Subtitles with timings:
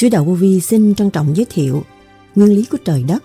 [0.00, 1.82] Sứ Đạo Vô Vi xin trân trọng giới thiệu
[2.34, 3.24] nguyên lý của trời đất,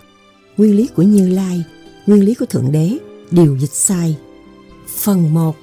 [0.57, 1.63] nguyên lý của Như Lai,
[2.07, 2.97] nguyên lý của Thượng Đế,
[3.31, 4.17] điều dịch sai.
[4.87, 5.55] Phần 1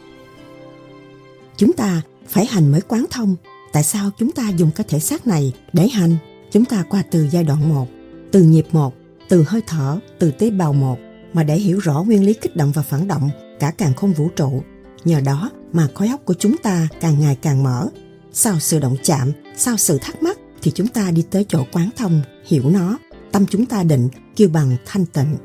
[1.57, 3.37] Chúng ta phải hành mới quán thông.
[3.73, 6.17] Tại sao chúng ta dùng cái thể xác này để hành?
[6.53, 7.89] Chúng ta qua từ giai đoạn 1,
[8.31, 8.95] từ nhịp 1,
[9.29, 10.99] từ hơi thở, từ tế bào 1
[11.33, 14.29] mà để hiểu rõ nguyên lý kích động và phản động cả càng không vũ
[14.37, 14.63] trụ.
[15.05, 17.89] Nhờ đó mà khối óc của chúng ta càng ngày càng mở.
[18.33, 20.32] Sau sự động chạm, sau sự thắc mắc
[20.63, 22.99] thì chúng ta đi tới chỗ quán thông, hiểu nó,
[23.33, 25.37] tâm chúng ta định, kêu bằng thanh tịnh.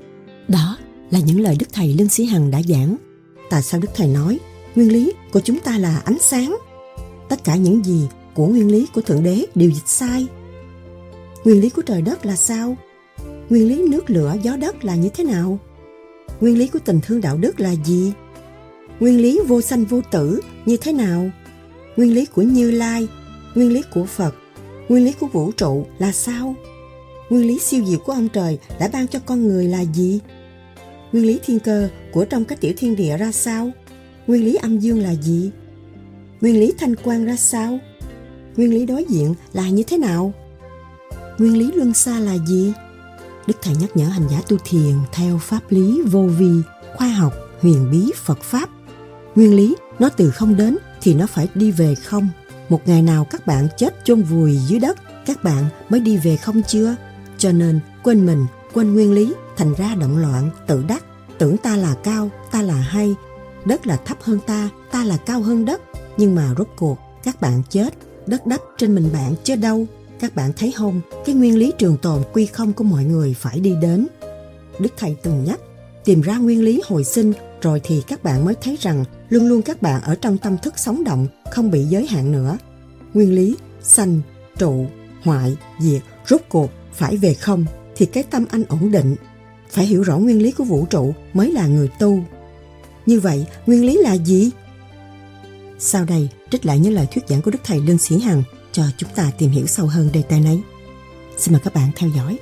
[0.47, 0.77] Đó
[1.11, 2.97] là những lời Đức Thầy Lương Sĩ Hằng đã giảng.
[3.49, 4.39] Tại sao Đức Thầy nói,
[4.75, 6.57] nguyên lý của chúng ta là ánh sáng?
[7.29, 10.27] Tất cả những gì của nguyên lý của Thượng Đế đều dịch sai.
[11.43, 12.77] Nguyên lý của trời đất là sao?
[13.49, 15.59] Nguyên lý nước lửa gió đất là như thế nào?
[16.41, 18.13] Nguyên lý của tình thương đạo đức là gì?
[18.99, 21.29] Nguyên lý vô sanh vô tử như thế nào?
[21.97, 23.07] Nguyên lý của Như Lai,
[23.55, 24.35] nguyên lý của Phật,
[24.89, 26.55] nguyên lý của vũ trụ là sao?
[27.29, 30.19] Nguyên lý siêu diệu của ông trời đã ban cho con người là gì?
[31.11, 33.71] Nguyên lý thiên cơ của trong các tiểu thiên địa ra sao?
[34.27, 35.51] Nguyên lý âm dương là gì?
[36.41, 37.79] Nguyên lý thanh quan ra sao?
[38.55, 40.33] Nguyên lý đối diện là như thế nào?
[41.37, 42.73] Nguyên lý luân xa là gì?
[43.47, 46.51] Đức Thầy nhắc nhở hành giả tu thiền theo pháp lý vô vi,
[46.95, 48.69] khoa học, huyền bí Phật Pháp.
[49.35, 52.29] Nguyên lý nó từ không đến thì nó phải đi về không.
[52.69, 56.37] Một ngày nào các bạn chết chôn vùi dưới đất, các bạn mới đi về
[56.37, 56.95] không chưa?
[57.37, 61.03] Cho nên quên mình, quên nguyên lý, thành ra động loạn, tự đắc,
[61.37, 63.15] tưởng ta là cao, ta là hay,
[63.65, 65.81] đất là thấp hơn ta, ta là cao hơn đất.
[66.17, 67.89] Nhưng mà rốt cuộc, các bạn chết,
[68.27, 69.85] đất đắp trên mình bạn chứ đâu.
[70.19, 73.59] Các bạn thấy không, cái nguyên lý trường tồn quy không của mọi người phải
[73.59, 74.07] đi đến.
[74.79, 75.59] Đức Thầy từng nhắc,
[76.05, 79.61] tìm ra nguyên lý hồi sinh rồi thì các bạn mới thấy rằng luôn luôn
[79.61, 82.57] các bạn ở trong tâm thức sống động, không bị giới hạn nữa.
[83.13, 84.21] Nguyên lý, sanh,
[84.57, 84.85] trụ,
[85.23, 87.65] hoại, diệt, rốt cuộc phải về không
[87.95, 89.15] thì cái tâm anh ổn định.
[89.69, 92.19] Phải hiểu rõ nguyên lý của vũ trụ mới là người tu.
[93.05, 94.51] Như vậy, nguyên lý là gì?
[95.79, 98.83] Sau đây, trích lại những lời thuyết giảng của Đức Thầy Lương Sĩ Hằng cho
[98.97, 100.61] chúng ta tìm hiểu sâu hơn đề tài này.
[101.37, 102.37] Xin mời các bạn theo dõi.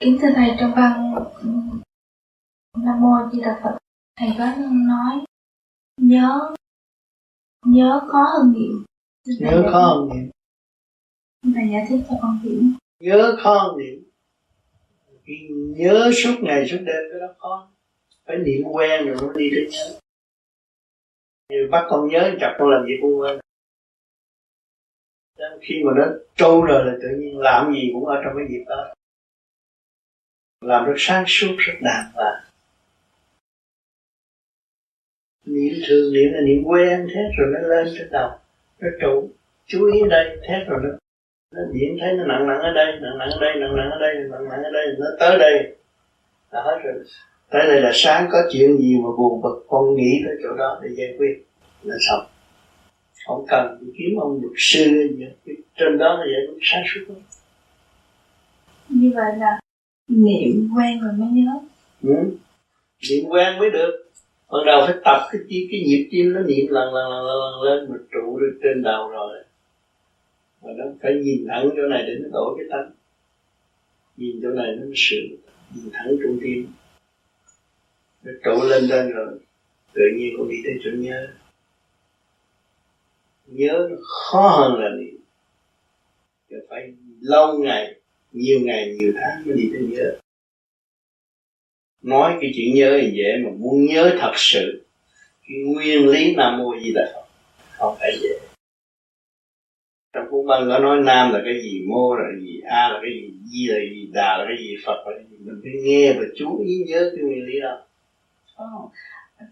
[0.00, 1.14] Kính thưa Thầy, trong văn
[2.76, 3.78] Nam Mô Di Đà Phật,
[4.16, 5.24] Thầy có nói
[5.96, 6.54] nhớ
[7.66, 8.84] nhớ khó hơn niệm.
[9.40, 10.30] Nhớ khó hơn niệm.
[11.54, 12.62] Thầy giải thích cho con hiểu.
[13.00, 14.02] Nhớ khó hơn niệm.
[15.76, 17.68] Nhớ suốt ngày suốt đêm cái đó khó.
[18.24, 19.98] Phải niệm quen rồi nó đi đến nhớ.
[21.48, 23.40] Như bắt con nhớ chặt con làm gì cũng quên.
[25.60, 28.64] Khi mà nó trâu rồi là tự nhiên làm gì cũng ở trong cái việc
[28.68, 28.94] đó
[30.60, 32.40] làm rất sáng suốt rất đàng hoàng.
[35.46, 38.30] Niệm thường niệm là niệm quen thế rồi nó lên trên đầu.
[38.80, 39.30] Nó trụ,
[39.66, 40.88] chú ý đây thế rồi nó
[41.54, 43.98] nó niệm thấy nó nặng nặng ở đây, nặng nặng ở đây, nặng nặng ở
[44.00, 45.76] đây, nặng nặng ở đây, nó tới đây.
[46.50, 47.04] Là hết rồi
[47.50, 50.80] tới đây là sáng có chuyện gì mà buồn bực, con nghĩ tới chỗ đó
[50.82, 51.46] để giải quyết.
[51.82, 52.26] Là xong.
[53.26, 54.84] Không cần kiếm ông luật sư
[55.18, 57.14] gì trên đó là giải quyết sáng suốt.
[58.88, 59.59] Như vậy là
[60.10, 61.52] niệm quen rồi mới nhớ.
[62.02, 62.36] Ừ.
[63.10, 64.06] niệm quen mới được.
[64.50, 67.62] Ban đầu phải tập cái chi cái nhịp tim nó niệm lần lần lần lần
[67.62, 69.38] lên, mà trụ được trên đầu rồi.
[70.62, 72.90] Mà nó phải nhìn thẳng chỗ này để nó đổi cái tánh.
[74.16, 75.36] Nhìn chỗ này nó sửa.
[75.74, 76.66] Nhìn thẳng trung tim.
[78.22, 79.38] Nó trụ lên lên rồi.
[79.92, 81.28] Tự nhiên con đi tới chỗ nhớ.
[83.46, 85.16] Nhớ nó khó hơn là niệm.
[86.68, 87.99] Phải lâu ngày
[88.32, 90.18] nhiều ngày nhiều tháng mới đi tới nhớ.
[92.02, 94.84] Nói cái chuyện nhớ thì dễ mà muốn nhớ thật sự.
[95.48, 97.26] Cái nguyên lý nam mô di đà phật
[97.78, 98.38] không phải dễ.
[100.12, 103.00] Trong cuốn băng có nói nam là cái gì mô là cái gì a là
[103.02, 105.36] cái gì di là cái gì đà là cái gì phật là cái gì.
[105.44, 107.86] Mình phải nghe và chú ý nhớ cái nguyên lý đó.
[108.62, 108.92] Oh.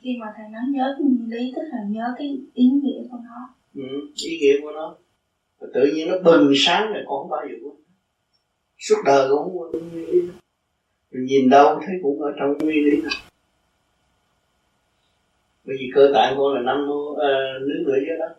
[0.03, 3.19] khi mà thầy nói nhớ cái nguyên lý tức là nhớ cái ý nghĩa của
[3.25, 3.55] nó.
[3.75, 4.97] Ừ, ý nghĩa của nó.
[5.59, 7.75] Và tự nhiên nó bừng sáng rồi con không bao giờ quên
[8.79, 10.21] suốt đời cũng không nguyên lý
[11.11, 13.13] nhìn đâu thấy cũng ở trong nguyên lý này
[15.65, 17.19] bởi vì cơ tạng con là năm uh,
[17.61, 18.37] nước ờ, lửa dưới đất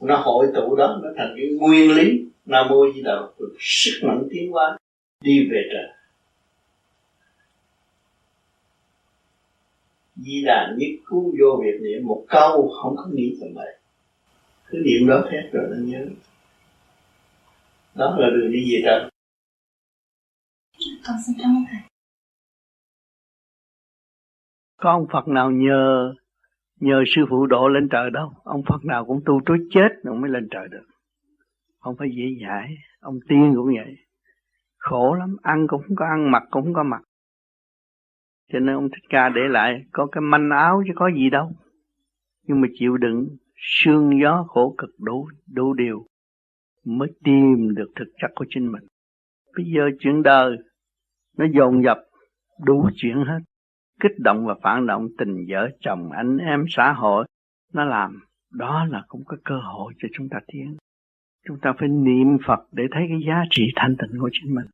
[0.00, 2.24] nó hội tụ đó nó thành cái nguyên lý.
[2.46, 4.78] Nam mô di đà được sức mạnh tiến hóa
[5.20, 5.88] đi về trời.
[10.16, 12.06] Di đà nhất cứu vô việc niệm.
[12.06, 13.76] Một câu không có nghĩ tầm bậy
[14.66, 16.06] cứ niệm đó hết rồi nó nhớ.
[17.94, 19.13] Đó là đường đi về trời
[21.06, 21.80] con xin cảm ơn thầy.
[24.76, 26.14] Có ông Phật nào nhờ
[26.80, 28.32] nhờ sư phụ độ lên trời đâu?
[28.44, 30.86] Ông Phật nào cũng tu trối chết rồi mới lên trời được.
[31.80, 33.96] Không phải dễ dãi, ông tiên cũng vậy.
[34.78, 37.02] Khổ lắm, ăn cũng không có ăn, mặc cũng không có mặc.
[38.52, 41.52] Cho nên ông thích ca để lại, có cái manh áo chứ có gì đâu.
[42.42, 46.06] Nhưng mà chịu đựng, sương gió khổ cực đủ đủ điều,
[46.84, 48.82] mới tìm được thực chất của chính mình.
[49.56, 50.56] Bây giờ chuyện đời
[51.38, 51.98] nó dồn dập,
[52.64, 53.38] đủ chuyện hết.
[54.00, 57.24] Kích động và phản động tình vợ, chồng, anh em, xã hội.
[57.72, 58.18] Nó làm,
[58.52, 60.76] đó là cũng có cơ hội cho chúng ta tiến.
[61.46, 64.66] Chúng ta phải niệm Phật để thấy cái giá trị thanh tịnh của chính mình.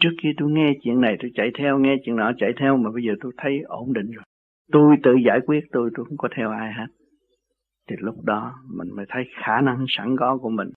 [0.00, 2.90] Trước kia tôi nghe chuyện này, tôi chạy theo, nghe chuyện nọ chạy theo, mà
[2.90, 4.24] bây giờ tôi thấy ổn định rồi.
[4.72, 6.86] Tôi tự giải quyết, tôi tôi không có theo ai hết.
[7.88, 10.70] Thì lúc đó, mình mới thấy khả năng sẵn có của mình.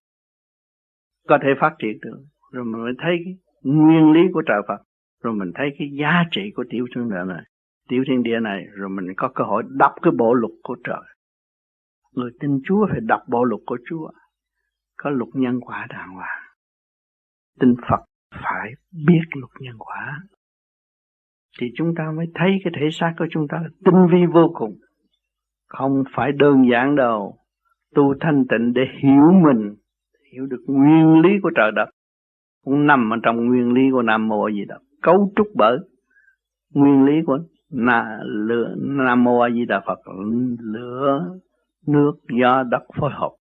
[1.28, 2.20] Có thể phát triển được.
[2.52, 3.18] Rồi mình mới thấy
[3.64, 4.82] nguyên lý của trời Phật
[5.24, 7.44] rồi mình thấy cái giá trị của tiểu thiên địa này,
[7.89, 11.04] tiểu thiên địa này, rồi mình có cơ hội đọc cái bộ luật của trời.
[12.16, 14.10] Người tin Chúa phải đọc bộ luật của Chúa.
[14.98, 16.42] Có luật nhân quả đàng hoàng.
[17.60, 18.71] Tin Phật phải
[19.07, 20.19] biết luật nhân quả.
[21.60, 24.51] Thì chúng ta mới thấy cái thể xác của chúng ta là tinh vi vô
[24.54, 24.75] cùng.
[25.68, 27.36] Không phải đơn giản đâu.
[27.95, 29.75] Tu thanh tịnh để hiểu mình,
[30.33, 31.89] hiểu được nguyên lý của trời đất.
[32.63, 35.78] Cũng nằm ở trong nguyên lý của nam mô gì đó cấu trúc bởi
[36.74, 40.00] nguyên lý của là lửa nam mô a di đà phật,
[40.60, 41.38] lửa,
[41.88, 43.31] nước gió đất phối hợp.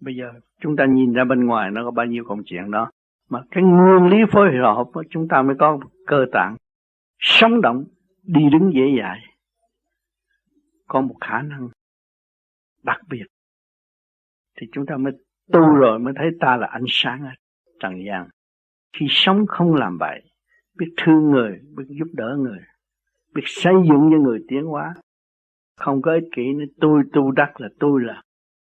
[0.00, 2.90] Bây giờ chúng ta nhìn ra bên ngoài nó có bao nhiêu công chuyện đó.
[3.30, 6.56] Mà cái nguyên lý phối hợp của chúng ta mới có cơ tạng
[7.18, 7.84] sống động,
[8.22, 9.20] đi đứng dễ dãi.
[10.88, 11.68] Có một khả năng
[12.82, 13.24] đặc biệt.
[14.60, 15.12] Thì chúng ta mới
[15.52, 17.32] tu rồi mới thấy ta là ánh sáng ở
[17.80, 18.28] trần gian
[18.98, 20.22] khi sống không làm vậy,
[20.78, 22.58] biết thương người, biết giúp đỡ người,
[23.34, 24.94] biết xây dựng cho người tiến hóa.
[25.76, 28.22] Không có ích kỷ nữa tôi tu đắc là tôi là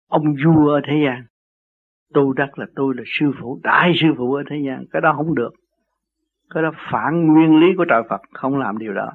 [0.10, 1.24] ông vua ở thế gian.
[2.14, 4.86] Tu đắc là tôi là sư phụ, đại sư phụ ở thế gian.
[4.92, 5.52] Cái đó không được.
[6.50, 9.12] Cái đó phản nguyên lý của trời Phật, không làm điều đó.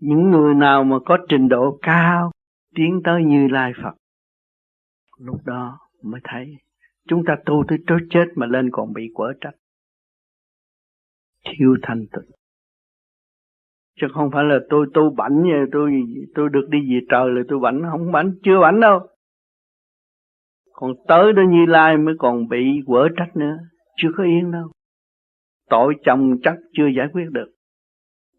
[0.00, 2.30] Những người nào mà có trình độ cao,
[2.74, 3.94] tiến tới như lai Phật,
[5.18, 6.56] lúc đó mới thấy
[7.08, 9.54] chúng ta tu tới chốt chết mà lên còn bị quở trách
[11.44, 12.30] thiếu thanh tịnh.
[14.00, 15.92] Chứ không phải là tôi tu bảnh như tôi
[16.34, 19.06] tôi được đi về trời là tôi bảnh, không bảnh, chưa bảnh đâu.
[20.72, 23.56] Còn tới đó như lai mới còn bị quở trách nữa,
[23.96, 24.70] chưa có yên đâu.
[25.70, 27.50] Tội chồng chắc chưa giải quyết được.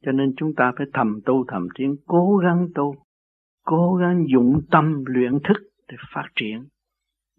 [0.02, 2.96] Cho nên chúng ta phải thầm tu, thầm tiến, cố gắng tu,
[3.66, 6.66] cố gắng dụng tâm luyện thức để phát triển.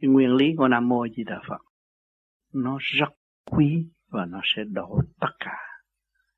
[0.01, 1.61] Cái nguyên lý của nam mô di đà phật,
[2.55, 3.09] nó rất
[3.51, 5.57] quý và nó sẽ đổ tất cả.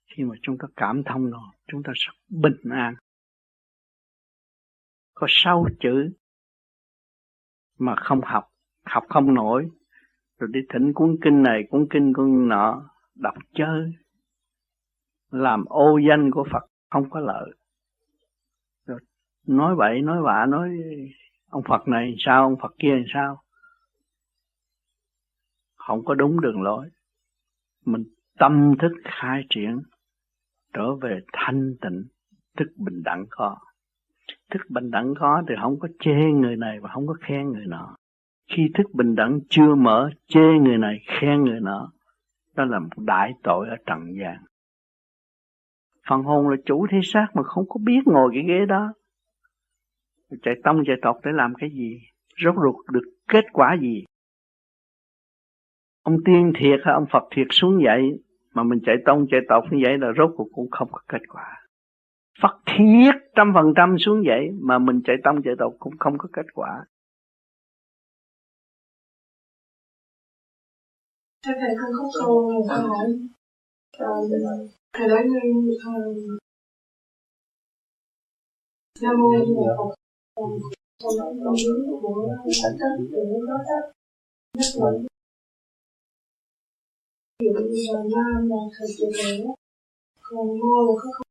[0.07, 2.95] Khi mà chúng ta cảm thông nó, chúng ta sẽ bình an.
[5.15, 6.13] Có sáu chữ
[7.79, 8.45] mà không học
[8.87, 9.69] học không nổi.
[10.39, 13.93] Rồi đi thỉnh cuốn kinh này, cuốn kinh con nọ, đọc chơi
[15.31, 17.51] làm ô danh của Phật không có lợi.
[18.87, 18.99] Rồi
[19.47, 20.71] nói vậy nói bạ, nói
[21.49, 23.43] ông Phật này sao, ông Phật kia sao?
[25.75, 26.91] Không có đúng đường lối
[27.85, 28.05] mình
[28.39, 29.83] tâm thức khai triển,
[30.75, 32.05] trở về thanh tịnh,
[32.57, 33.57] thức bình đẳng có.
[34.51, 37.67] Thức bình đẳng có thì không có chê người này và không có khen người
[37.67, 37.97] nọ.
[38.51, 41.93] Khi thức bình đẳng chưa mở, chê người này, khen người nọ,
[42.55, 44.37] đó là một đại tội ở trần gian.
[46.09, 48.93] Phần hồn là chủ thế xác mà không có biết ngồi cái ghế đó.
[50.43, 52.01] Chạy tông, chạy tọt để làm cái gì?
[52.45, 54.05] Rốt ruột được kết quả gì?
[56.05, 58.03] Ông tiên thiệt hay ông phật thiệt xuống vậy?
[58.55, 61.23] Mà mình chạy tông, chạy tộc như vậy là rốt cuộc cũng không có kết
[61.29, 61.47] quả.
[62.43, 66.19] Phật thiết trăm phần trăm xuống vậy, mà mình chạy tông, chạy tộc cũng không
[66.19, 66.85] có kết quả.
[71.47, 72.87] Thưa thầy, con có câu một ờ, ờ,
[73.99, 75.41] câu hỏi thầy nói như
[79.03, 79.95] nam mô di đà phật.
[81.03, 82.29] Trong đó con hướng của
[82.63, 83.93] tất tất từ đó tất
[84.59, 85.07] nhất luận
[87.45, 88.57] ví dụ như là nam là
[90.23, 91.27] còn ngô là không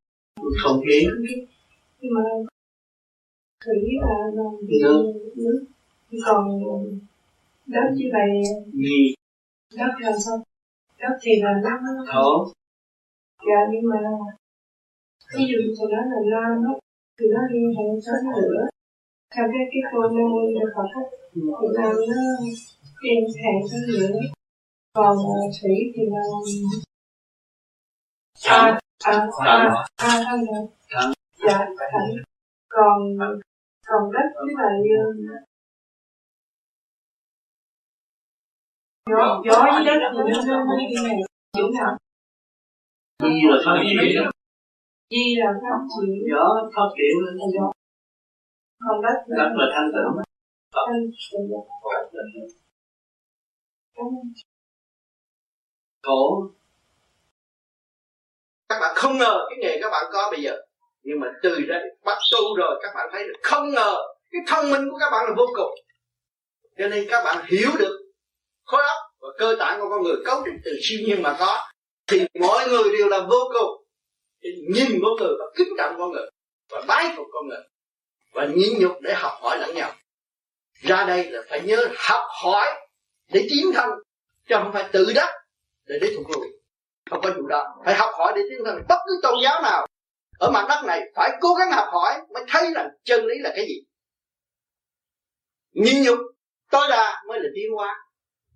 [0.63, 1.07] không khí.
[1.99, 2.23] Nhưng mà
[3.65, 5.65] thủy là nước nước
[6.25, 6.59] còn
[7.65, 8.29] đất như vậy
[8.73, 9.13] gì
[9.77, 10.43] đất là sao
[10.99, 12.45] đất thì là nắng thổ.
[13.47, 13.99] dạ nhưng mà
[15.37, 16.73] ví dụ thì nó là nam á
[17.19, 18.67] thì nó liên hệ tới lửa
[19.35, 21.01] theo cái cái cô nam mô di đà phật á
[21.33, 22.21] thì nam nó
[23.03, 24.19] liên hệ tới lửa
[24.93, 26.21] còn uh, thủy thì là
[28.49, 30.67] à à à à thân rồi
[31.47, 31.59] dạ.
[31.91, 32.15] Thầy
[32.69, 33.17] còn
[33.87, 34.75] còn đất với lại
[39.09, 41.17] gió gió với đất thì nó nó cái này.
[41.57, 41.97] Chỗ nào
[43.23, 44.29] Di là phát triển.
[45.09, 46.15] Di là phát triển.
[46.31, 47.13] Gió phát triển.
[47.25, 47.71] Lên gió
[48.79, 50.23] còn đất Đất là thanh tịnh.
[50.75, 51.03] Thanh
[54.33, 54.52] tịnh
[56.03, 56.49] khổ.
[58.69, 60.57] Các bạn không ngờ cái nghề các bạn có bây giờ.
[61.03, 63.95] Nhưng mà từ đây bắt tu rồi, các bạn thấy được không ngờ
[64.31, 65.75] cái thông minh của các bạn là vô cùng.
[66.77, 67.99] Cho nên các bạn hiểu được
[68.65, 71.69] khối óc và cơ tạng của con người cấu trúc từ siêu nhiên mà có,
[72.07, 73.85] thì mọi người đều là vô cùng.
[74.73, 76.29] Nhìn con người và kính trọng con người
[76.69, 77.61] và bái phục con người
[78.33, 79.91] và nhịn nhục để học hỏi lẫn nhau.
[80.81, 82.67] Ra đây là phải nhớ học hỏi
[83.31, 83.89] để tiến thân,
[84.49, 85.42] chứ không phải tự đắc
[85.85, 86.47] để để thuộc lùi
[87.09, 88.83] không có vụ đó phải học hỏi để tiến thân.
[88.89, 89.87] Bất cứ tôn giáo nào,
[90.39, 93.51] ở mặt đất này, phải cố gắng học hỏi mới thấy rằng chân lý là
[93.55, 93.83] cái gì.
[95.71, 96.19] Nhịn nhục,
[96.71, 97.95] tối đa mới là tiến hóa.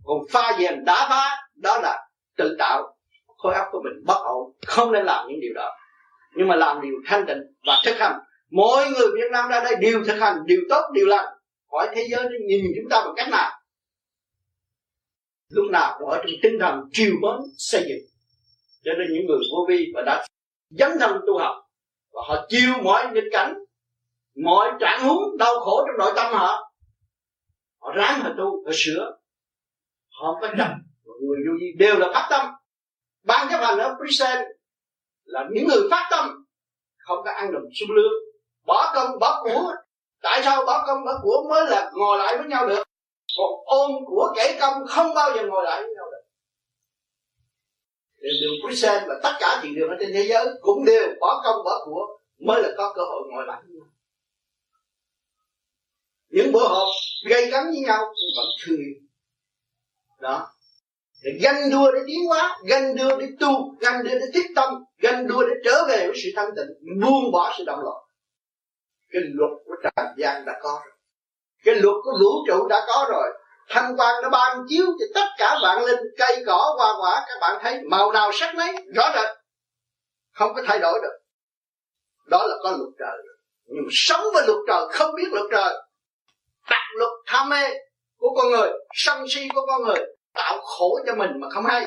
[0.05, 2.07] Còn pha dèm đá phá, đó là
[2.37, 2.97] tự tạo.
[3.37, 5.71] Khối óc của mình bất ổn, không nên làm những điều đó.
[6.35, 8.19] Nhưng mà làm điều thanh tịnh và thực hành.
[8.51, 11.25] Mỗi người Việt Nam ra đây đều thực hành điều tốt điều lành.
[11.71, 13.56] Hỏi thế giới nó nhìn chúng ta bằng cách nào?
[15.49, 18.09] Lúc nào cũng ở trong tinh thần triều mến, xây dựng.
[18.83, 20.25] Cho nên những người vô vi và đã
[20.69, 21.55] dấn thân tu học,
[22.13, 23.53] và họ chịu mọi nghịch cảnh,
[24.43, 26.67] mọi trạng huống đau khổ trong nội tâm họ
[27.87, 29.17] họ ráng họ tu, họ sửa.
[30.09, 30.71] Họ không có chậm
[31.05, 32.45] người vô vi đều là phát tâm.
[33.23, 34.45] Ban chấp hành ở Prisen
[35.23, 36.29] là những người phát tâm,
[36.97, 38.13] không có ăn đồng sung lương.
[38.65, 39.73] Bỏ công bỏ của,
[40.21, 42.86] tại sao bỏ công bỏ của mới là ngồi lại với nhau được?
[43.37, 46.23] Còn ôm của kể công không bao giờ ngồi lại với nhau được.
[48.41, 51.63] Đường Christian và tất cả thị đường ở trên thế giới cũng đều bỏ công
[51.65, 53.87] bỏ của mới là có cơ hội ngồi lại với nhau.
[56.29, 56.87] Những bữa họp
[57.29, 58.05] gây cấn với nhau
[58.37, 59.07] vẫn thương yêu
[60.19, 60.47] đó.
[61.23, 64.83] Để ganh đua để tiến hóa, ganh đua để tu, ganh đua để thiết tâm,
[64.97, 68.03] ganh đua để trở về với sự thanh tịnh, buông bỏ sự động loạn.
[69.09, 70.96] Cái luật của trần gian đã có rồi
[71.63, 73.29] cái luật của vũ trụ đã có rồi.
[73.69, 77.37] Thanh quan nó ban chiếu cho tất cả vạn linh, cây cỏ, hoa quả, các
[77.41, 77.79] bạn thấy.
[77.89, 79.37] Màu nào sắc nấy, rõ rệt.
[80.33, 81.17] Không có thay đổi được.
[82.25, 83.17] Đó là có luật trời.
[83.65, 85.73] Nhưng sống với luật trời, không biết luật trời.
[86.69, 87.69] Đặt luật tham mê
[88.17, 91.85] của con người, sân si của con người, tạo khổ cho mình mà không hay.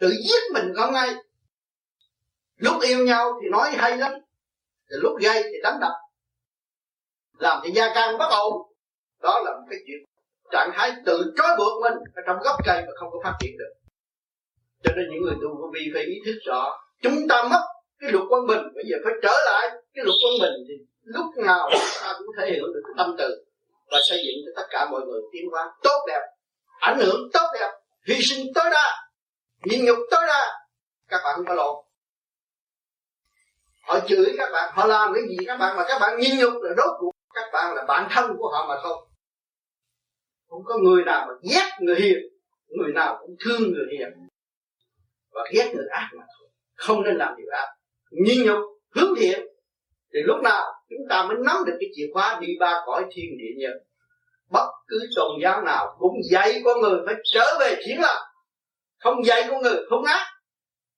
[0.00, 1.14] Tự giết mình không hay.
[2.56, 4.12] Lúc yêu nhau thì nói hay lắm
[5.00, 5.92] lúc gây thì đánh đập.
[7.38, 8.71] Làm cho gia càng bất ổn
[9.22, 10.00] đó là một cái chuyện
[10.52, 13.52] trạng thái tự trói buộc mình ở trong gốc cây mà không có phát triển
[13.58, 13.72] được.
[14.84, 17.62] Cho nên những người tu vô vi phải ý thức rõ, chúng ta mất
[18.00, 18.62] cái luật quân bình.
[18.74, 21.70] Bây giờ phải trở lại cái luật quân bình thì lúc nào
[22.02, 23.44] ta cũng thể hiểu được cái tâm từ
[23.90, 26.20] và xây dựng cho tất cả mọi người tiến hóa tốt đẹp,
[26.80, 27.70] ảnh hưởng tốt đẹp,
[28.08, 29.08] hy sinh tối đa,
[29.64, 30.58] nhịn nhục tối đa.
[31.08, 31.84] Các bạn không có lộn.
[33.82, 36.52] Họ chửi các bạn, họ làm cái gì các bạn mà các bạn nhịn nhục
[36.62, 39.06] là đốt cuộc các bạn là bạn thân của họ mà thôi
[40.52, 42.18] không có người nào mà ghét người hiền,
[42.68, 44.08] người nào cũng thương người hiền.
[45.30, 47.68] Và ghét người ác mà thôi, không nên làm điều ác.
[48.10, 48.58] Nhìn nhục
[48.94, 49.40] hướng thiện,
[50.12, 53.38] thì lúc nào chúng ta mới nắm được cái chìa khóa đi ba cõi thiên
[53.38, 53.72] địa nhân.
[54.50, 58.22] Bất cứ tôn giáo nào cũng dạy con người phải trở về thiện lành.
[58.98, 60.26] Không dạy con người không ác,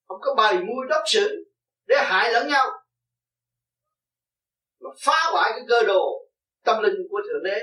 [0.08, 1.44] không có bày mưu đốc sự
[1.86, 2.66] để hại lẫn nhau.
[4.80, 6.28] Mà phá hoại cái cơ đồ
[6.64, 7.60] tâm linh của thượng đế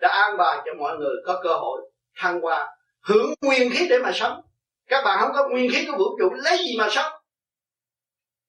[0.00, 3.98] đã an bài cho mọi người có cơ hội thăng hoa, hưởng nguyên khí để
[3.98, 4.40] mà sống.
[4.86, 7.12] Các bạn không có nguyên khí của vũ trụ lấy gì mà sống?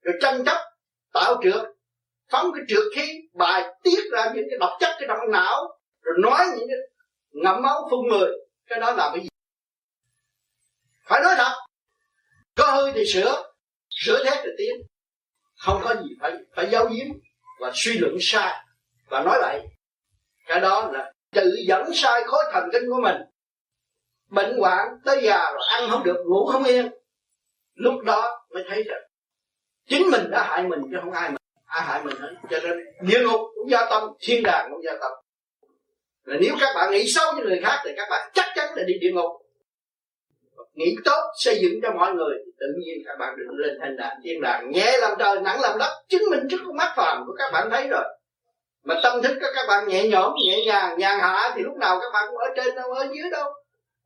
[0.02, 0.58] Rồi tranh chấp,
[1.14, 1.62] tạo trượt,
[2.32, 6.16] phóng cái trượt khí, bài tiết ra những cái độc chất, cái trong não, rồi
[6.20, 6.78] nói những cái
[7.32, 8.32] ngậm máu phun người
[8.68, 9.30] cái đó là cái gì?
[11.06, 11.56] Phải nói thật,
[12.56, 13.52] có hơi thì sửa
[13.90, 14.76] sửa thét rồi tiến.
[15.58, 17.08] Không có gì phải phải giấu giếm
[17.60, 18.66] và suy luận sai
[19.10, 19.62] và nói vậy.
[20.48, 23.16] Cái đó là tự dẫn sai khối thần kinh của mình.
[24.30, 26.90] Bệnh hoạn tới già rồi ăn không được, ngủ không yên.
[27.76, 29.02] Lúc đó mới thấy rằng
[29.90, 32.36] chính mình đã hại mình chứ không ai mình ai hại mình hết.
[32.50, 35.12] Cho nên địa ngục cũng gia tâm, thiên đàng cũng gia tâm.
[36.26, 38.84] Là nếu các bạn nghĩ xấu với người khác thì các bạn chắc chắn là
[38.88, 39.32] đi địa ngục.
[40.74, 43.98] Nghĩ tốt, xây dựng cho mọi người thì tự nhiên các bạn được lên thành
[43.98, 46.04] đàn thiên đàng, nhẹ làm trời, nặng làm đất.
[46.10, 48.04] Chứng minh trước con mắt phàm của các bạn thấy rồi
[48.84, 52.00] mà tâm thức các các bạn nhẹ nhõm nhẹ nhàng nhàn hạ thì lúc nào
[52.02, 53.54] các bạn cũng ở trên đâu ở dưới đâu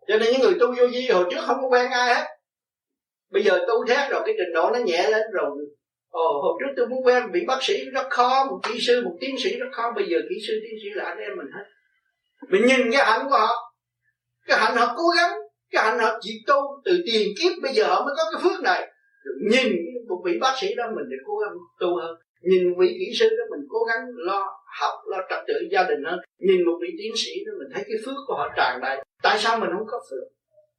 [0.08, 2.25] cho nên những người tu vô vi hồi trước không có quen ai hết
[3.32, 5.50] bây giờ tu thét rồi cái trình độ nó nhẹ lên rồi
[6.15, 9.17] Ồ, hồi trước tôi muốn quen vị bác sĩ rất khó, một kỹ sư, một
[9.20, 9.91] tiến sĩ rất khó.
[9.96, 11.63] Bây giờ kỹ sư, tiến sĩ là anh em mình hết.
[12.50, 13.74] Mình nhìn cái hạnh của họ,
[14.48, 15.32] cái hạnh họ cố gắng,
[15.72, 18.63] cái hạnh họ chịu tu từ tiền kiếp bây giờ họ mới có cái phước
[18.63, 18.82] này.
[19.24, 19.74] Rồi nhìn
[20.10, 22.15] một vị bác sĩ đó mình để cố gắng tu hơn.
[22.41, 24.46] Nhìn vị kỹ sư đó mình cố gắng lo
[24.79, 26.20] học, lo trật tự gia đình hơn.
[26.39, 28.98] Nhìn một vị tiến sĩ đó mình thấy cái phước của họ tràn đầy.
[29.24, 30.27] Tại sao mình không có phước?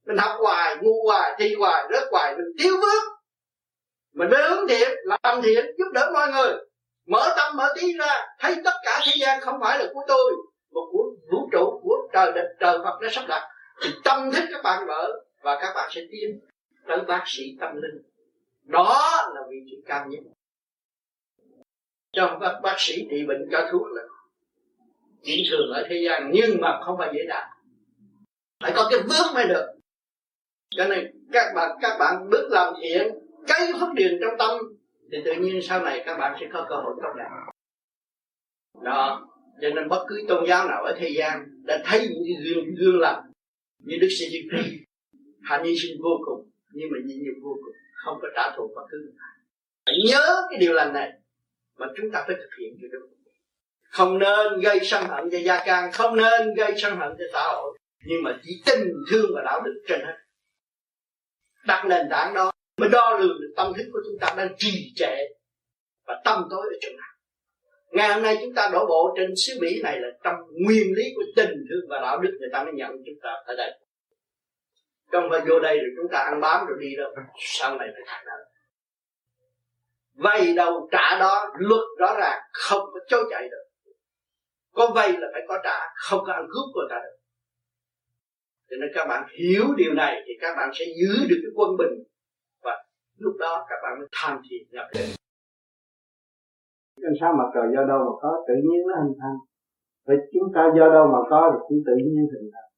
[0.07, 3.17] Mình học hoài, ngu hoài, thi hoài, rớt hoài, mình thiếu phước
[4.17, 6.55] mình mới hướng thiện làm thiện giúp đỡ mọi người
[7.07, 10.33] mở tâm mở trí ra thấy tất cả thế gian không phải là của tôi
[10.75, 13.49] mà của vũ trụ của trời đất trời Phật nó sắp đặt
[13.83, 15.09] thì tâm thức các bạn mở
[15.43, 16.41] và các bạn sẽ tiến
[16.88, 18.03] tới bác sĩ tâm linh
[18.62, 19.00] đó
[19.35, 20.21] là vị trí cao nhất
[22.17, 24.03] cho các bác sĩ trị bệnh cho thuốc là
[25.23, 27.45] chuyện thường ở thế gian, nhưng mà không phải dễ đạt.
[28.63, 29.67] Phải có cái bước mới được.
[30.71, 33.15] Cho nên các bạn các bạn bước làm thiện
[33.47, 34.59] cái phước điền trong tâm,
[35.13, 37.29] thì tự nhiên sau này các bạn sẽ có cơ hội tốt đẹp.
[38.83, 39.29] Đó,
[39.63, 42.75] cho nên bất cứ tôn giáo nào ở thế gian đã thấy những cái gương
[42.75, 43.31] gương lành
[43.85, 44.49] như đức sĩ Di
[45.43, 48.73] hạnh nhân sinh vô cùng, nhưng mà nhịn nhục vô cùng, không có trả thù
[48.77, 49.37] bất cứ ai
[49.87, 51.13] phải nhớ cái điều lành này
[51.78, 53.16] mà chúng ta phải thực hiện cho đúng
[53.97, 57.41] không nên gây sân hận cho gia can, không nên gây sân hận cho xã
[57.41, 57.78] hội.
[58.06, 60.17] Nhưng mà chỉ tình thương và đạo đức trên hết.
[61.67, 64.93] Đặt nền tảng đó mới đo lường được tâm thức của chúng ta đang trì
[64.97, 65.17] trệ
[66.06, 67.12] và tâm tối ở chỗ nào.
[67.91, 70.34] Ngày hôm nay chúng ta đổ bộ trên xứ Mỹ này là trong
[70.67, 72.36] nguyên lý của tình thương và đạo đức.
[72.41, 73.71] Người ta mới nhận chúng ta ở đây.
[75.12, 77.10] Trong và vô đây rồi chúng ta ăn bám rồi đi đâu.
[77.39, 78.36] Sau này phải thành đạo
[80.17, 83.93] vay đâu trả đó, luật rõ ràng, không có chối chạy được.
[84.73, 87.17] Có vay là phải có trả, không có ăn cướp của ta được.
[88.71, 91.71] Cho nên các bạn hiểu điều này thì các bạn sẽ giữ được cái quân
[91.79, 92.05] bình.
[92.65, 92.85] Và
[93.19, 95.11] lúc đó các bạn mới tham thiền nhập định.
[97.21, 99.37] Sao mà trời do đâu mà có, tự nhiên nó hình thành.
[100.07, 102.71] Vậy chúng ta do đâu mà có được cũng tự nhiên hình thành.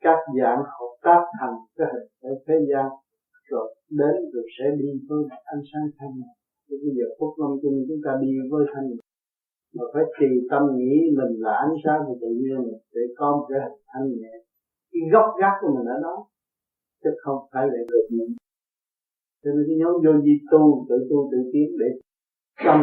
[0.00, 2.86] Các dạng hợp tác thành cái hình thế gian.
[3.50, 3.66] Rồi
[4.00, 5.22] đến rồi sẽ đi với
[5.54, 6.16] ánh sáng thanh.
[6.68, 8.88] Bây giờ phút Long chung chúng ta đi với thanh.
[9.76, 12.60] Mà phải trì tâm nghĩ mình là ánh sáng của tự nhiên
[12.94, 14.34] để có trở thành thanh nhẹ.
[14.92, 16.16] Cái gốc gác của mình ở đó,
[17.02, 18.32] chứ không phải để được mình
[19.42, 21.88] cho nên cái nhóm vô di tu, tự tu, tự tiến để
[22.64, 22.80] tâm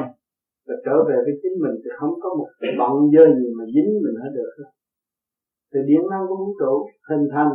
[0.68, 3.66] và trở về với chính mình thì không có một cái bận dơ gì mà
[3.74, 4.52] dính mình hết được.
[4.58, 4.70] Hết
[5.72, 6.74] thì điện năng của vũ trụ
[7.10, 7.52] hình thành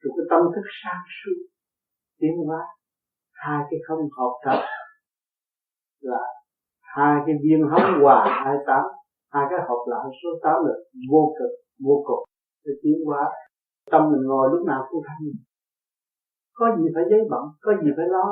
[0.00, 1.38] rồi cái tâm thức sáng suốt
[2.20, 2.60] tiến hóa.
[3.32, 4.60] Hai cái không hợp thật
[6.00, 6.22] là
[6.82, 8.84] hai cái viên hóng hòa hai tám,
[9.32, 10.74] hai cái hợp lại số tám là
[11.10, 11.50] vô cực
[11.84, 12.20] vô cực.
[12.64, 13.30] Để tiến hóa,
[13.90, 15.46] tâm mình ngồi lúc nào cũng thanh
[16.58, 18.26] có gì phải giấy bận, có gì phải lo.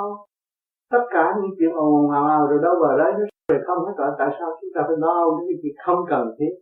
[0.90, 3.94] Tất cả những chuyện ồn ào ào rồi đâu vào đấy, nó rồi không hết
[3.96, 4.10] rồi.
[4.18, 6.52] Tại sao chúng ta phải lo những cái chuyện không cần thiết?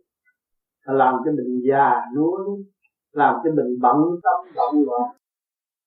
[0.85, 2.39] Làm cho mình già nuối,
[3.11, 5.07] làm cho mình bận tâm, bận loạn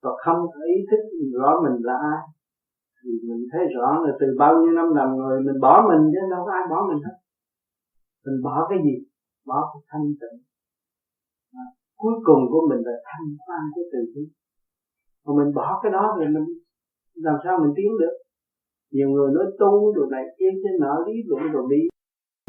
[0.07, 1.03] và không có ý thức
[1.39, 2.23] rõ mình là ai.
[2.99, 6.21] Thì mình thấy rõ là từ bao nhiêu năm làm người mình bỏ mình chứ
[6.33, 7.17] đâu có ai bỏ mình hết.
[8.25, 8.95] Mình bỏ cái gì?
[9.49, 10.39] Bỏ cái thanh tịnh.
[11.63, 11.65] À,
[12.03, 14.25] cuối cùng của mình là thanh quan của từ bi.
[15.25, 16.47] Mà mình bỏ cái đó thì mình
[17.27, 18.15] làm sao mình tiến được?
[18.93, 21.83] Nhiều người nói tu đồ này kia trên nở lý luận rồi đi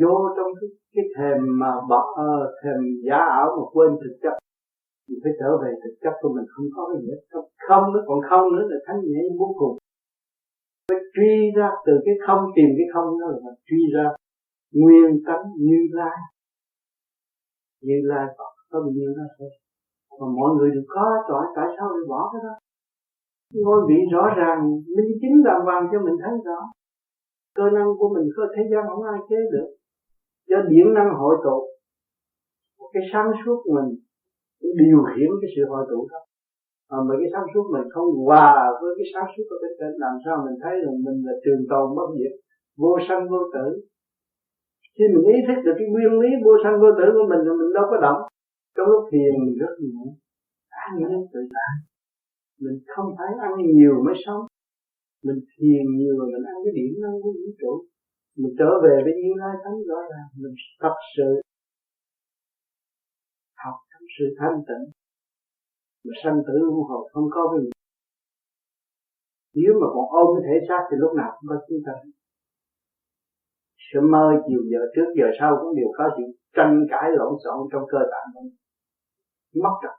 [0.02, 4.34] vô trong cái, cái thềm mà bỏ uh, thềm giả ảo mà quên thực chất
[5.08, 6.46] mình phải trở về thực chất của mình.
[6.54, 7.22] Không có cái gì hết.
[7.68, 8.04] Không nữa.
[8.08, 9.76] Còn không nữa là thánh nghĩa vô cùng.
[10.90, 11.70] Phải truy ra.
[11.86, 14.08] Từ cái không tìm cái không đó là truy ra.
[14.82, 16.18] Nguyên tánh như lai.
[17.86, 19.50] Như lai còn có bao nhiêu đó thôi.
[20.20, 22.54] Mà mọi người đều có chọi tại sao lại bỏ cái đó?
[23.64, 24.60] Ngôi vị rõ ràng.
[24.96, 26.60] Minh chính đàng hoàng cho mình thấy rõ.
[27.58, 29.70] Cơ năng của mình có thế gian không ai chế được.
[30.50, 31.58] Do điển năng hội tụ.
[32.94, 33.82] Cái sáng suốt của
[34.62, 36.20] để điều khiển cái sự hội tụ đó.
[36.90, 39.92] Mà mấy cái sáng suốt mình không hòa với cái sáng suốt của cái trên
[40.04, 42.34] làm sao mình thấy rằng mình là trường tồn bất diệt,
[42.82, 43.68] vô sanh vô tử.
[44.96, 47.52] Khi mình ý thức được cái nguyên lý vô sanh vô tử của mình thì
[47.60, 48.22] mình đâu có động.
[48.76, 50.06] Trong lúc thiền mình rất nhẹ
[50.84, 51.74] an nhiên tự tại.
[52.64, 54.44] Mình không phải ăn nhiều mới sống.
[55.26, 57.74] Mình thiền nhiều rồi mình ăn cái điểm năng của vũ trụ
[58.42, 61.30] mình trở về với yên lai thánh rõ ràng mình thật sự
[64.18, 64.86] sự thanh tịnh
[66.06, 67.72] mà sanh tử luân hồi không có với mình
[69.62, 71.94] nếu mà còn ôm cái thể xác thì lúc nào cũng có chúng ta.
[73.88, 76.24] Sớm mơ chiều giờ trước giờ sau cũng đều có sự
[76.56, 78.28] tranh cãi lộn xộn trong cơ tạng
[79.64, 79.96] mất trật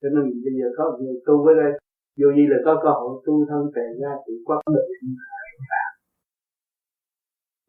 [0.00, 1.72] cho nên bây giờ có người tu với đây
[2.20, 4.86] dù gì là có cơ hội tu thân tệ ra thì quá được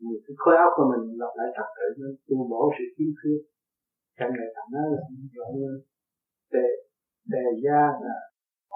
[0.03, 3.09] người cái khối óc của mình lập lại trật tự nên tu bổ sự khiếm
[3.19, 3.39] khuyết
[4.17, 5.01] trong này càng nói là
[5.37, 5.51] gọi
[6.53, 6.67] đề
[7.33, 8.15] đề gia là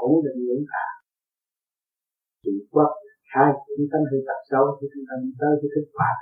[0.07, 0.95] ổn định vững vàng
[2.43, 2.91] chỉ quất
[3.31, 6.15] khai chúng tâm hư tập xấu thì chúng ta tới cái thức pháp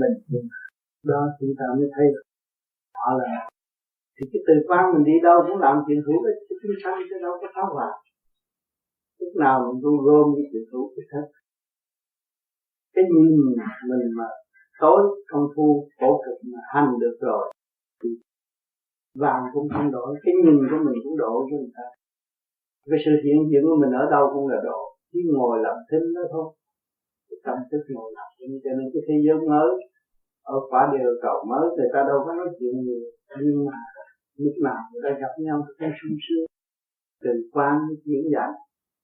[0.00, 0.46] mình nhưng
[1.10, 2.26] đó chúng ta mới thấy được.
[2.98, 3.32] Họ là,
[4.14, 6.98] thì cái từ quan mình đi đâu cũng làm chuyện hữu ích chứ chúng sanh
[7.08, 7.90] chứ đâu có tháo hòa
[9.20, 11.26] lúc nào mình cũng gom cái chuyện hữu ích hết
[12.94, 13.32] cái nhìn
[13.90, 14.28] mình mà
[14.80, 17.44] tối công phu khổ cực mà hành được rồi
[19.22, 21.86] vàng cũng không đổi, cái nhìn của mình cũng độ cho người ta.
[22.90, 24.80] Cái sự hiện diện của mình ở đâu cũng là độ
[25.12, 26.46] chỉ ngồi làm thinh đó thôi.
[27.46, 29.70] Tâm thức ngồi làm thinh, cho nên cái thế giới mới,
[30.54, 33.06] ở quả địa cầu mới, người ta đâu có nói chuyện nhiều
[33.44, 33.78] nhưng mà
[34.44, 36.46] lúc nào người ta gặp nhau cũng sung sướng
[37.22, 38.52] từ quan diễn giải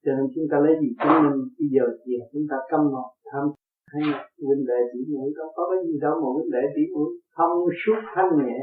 [0.04, 1.38] cho nên chúng ta lấy gì chứng minh?
[1.58, 3.44] Bây giờ thì chúng ta câm ngọt, tham
[3.92, 6.82] hay là huynh đệ tỷ muội, đâu có cái gì đâu mà huynh đệ tỷ
[6.92, 7.08] muội.
[7.36, 8.58] Thông suốt thanh nhẹ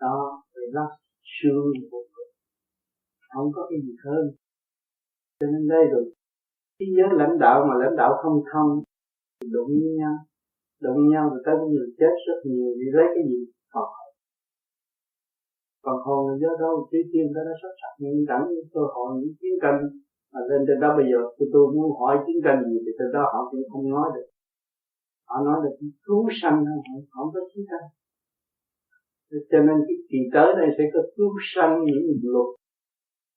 [0.00, 0.84] đó rồi nó
[1.36, 1.72] sương
[3.36, 4.24] không có cái gì hơn.
[5.38, 6.04] Cho nên đây rồi.
[6.78, 8.70] Cái giới lãnh đạo mà lãnh đạo không thông
[9.36, 10.16] thì đụng với nhau.
[10.84, 13.40] Đụng nhau rồi tới người chết rất nhiều đi lấy cái gì?
[13.74, 13.88] Còn
[15.84, 16.74] còn hồn là do đâu?
[16.90, 19.78] Trí tiên đó đã sắp sạch nhưng đẳng cơ hội những chiến tranh
[20.32, 23.06] mà lên trên đó bây giờ tôi, tôi muốn hỏi chiến tranh gì thì từ
[23.14, 24.28] đó họ cũng không nói được.
[25.28, 25.74] Họ nói được
[26.06, 27.86] cứu sanh thôi không có chiến tranh
[29.50, 32.48] cho nên cái kỳ tới đây sẽ có cứu sanh những luật.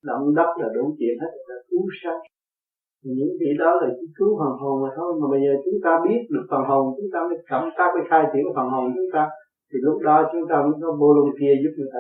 [0.10, 2.19] Động đất là đủ chuyện hết, là cứu sanh.
[3.04, 5.10] Những vị đó là chỉ cứu phần hồn mà thôi.
[5.21, 8.04] Mà bây giờ chúng ta biết được phần hồn, chúng ta mới cảm tác với
[8.10, 9.30] khai triển phần hồn chúng ta.
[9.69, 11.99] Thì lúc đó chúng ta mới có vô luân kia giúp người ta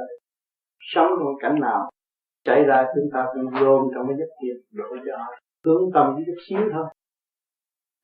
[0.93, 1.89] sống trong cảnh nào.
[2.45, 5.17] Chạy ra chúng ta cũng dồn trong cái giấc thiền đổ cho
[5.65, 6.85] hướng tâm với chút xíu thôi.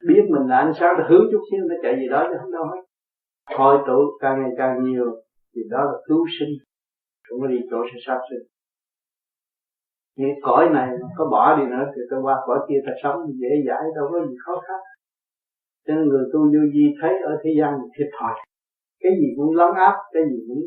[0.08, 2.52] Biết mình là ánh sáng là hướng chút xíu, nó chạy gì đó chứ không
[2.52, 2.82] đâu hết.
[3.58, 5.06] Hội tụ càng ngày càng nhiều
[5.56, 6.54] thì đó là cứu sinh.
[7.30, 8.44] Cũng có đi chỗ sẽ sát sinh.
[10.18, 13.50] Những cõi này có bỏ đi nữa thì tôi qua cõi kia ta sống dễ
[13.68, 14.80] dãi đâu có gì khó khăn.
[15.88, 18.36] Cho nên người tu vô vi thấy ở thế gian thiệt thòi.
[19.00, 20.64] Cái gì cũng lấn áp cái gì cũng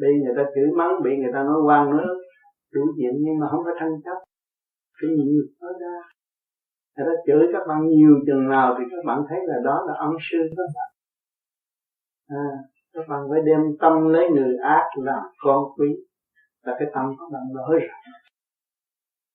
[0.00, 2.08] bị người ta chửi mắng bị người ta nói quan nữa
[2.74, 4.18] đủ chuyện nhưng mà không có thân chấp.
[5.00, 5.28] Cái nhịn
[5.60, 5.96] nó ra.
[6.96, 9.94] Người ta chửi các bạn nhiều chừng nào thì các bạn thấy là đó là
[9.94, 10.90] ân sư các bạn.
[12.28, 12.46] À,
[12.94, 15.88] các bạn phải đem tâm lấy người ác làm con quý.
[16.62, 18.14] Là cái tâm các bạn mở rộng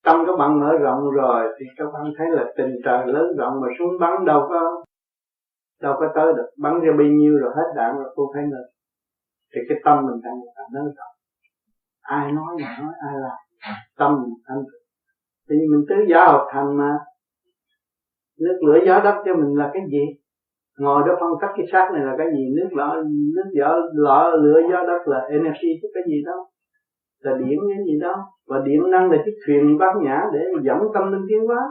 [0.03, 3.61] tâm các bạn mở rộng rồi thì các bạn thấy là tình trời lớn rộng
[3.61, 4.85] mà súng bắn đâu có
[5.81, 6.49] đâu có tới được.
[6.57, 8.65] Bắn ra bao nhiêu rồi hết đạn rồi không thấy nữa
[9.53, 11.15] thì cái tâm mình đang là lớn rộng.
[12.01, 13.37] Ai nói mà nói, ai làm.
[13.97, 14.63] Tâm mình thanh
[15.49, 16.97] thì mình tứ giả học thành mà.
[18.39, 20.05] Nước lửa gió đất cho mình là cái gì?
[20.79, 22.43] Ngồi đó phân tích cái xác này là cái gì?
[22.57, 22.95] Nước lọ
[23.35, 26.37] nước gió lọ lửa, gió, đất là energy, chứ cái gì đó
[27.19, 28.15] là điện cái gì đó.
[28.47, 31.61] Và điện năng là chiếc thuyền bát nhã để dẫn tâm linh tiến hóa.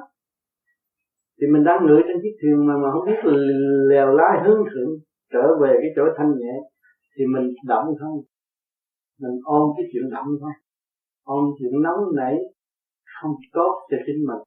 [1.41, 3.21] Thì mình đang ngự trên chiếc thuyền mà mà không biết
[3.91, 4.93] lèo lái hướng thượng
[5.33, 6.55] trở về cái chỗ thanh nhẹ,
[7.17, 8.23] thì mình động thôi.
[9.21, 10.53] Mình ôm cái chuyện động thôi.
[11.25, 12.37] Ôm chuyện nóng nảy,
[13.21, 14.43] không tốt cho chính mình,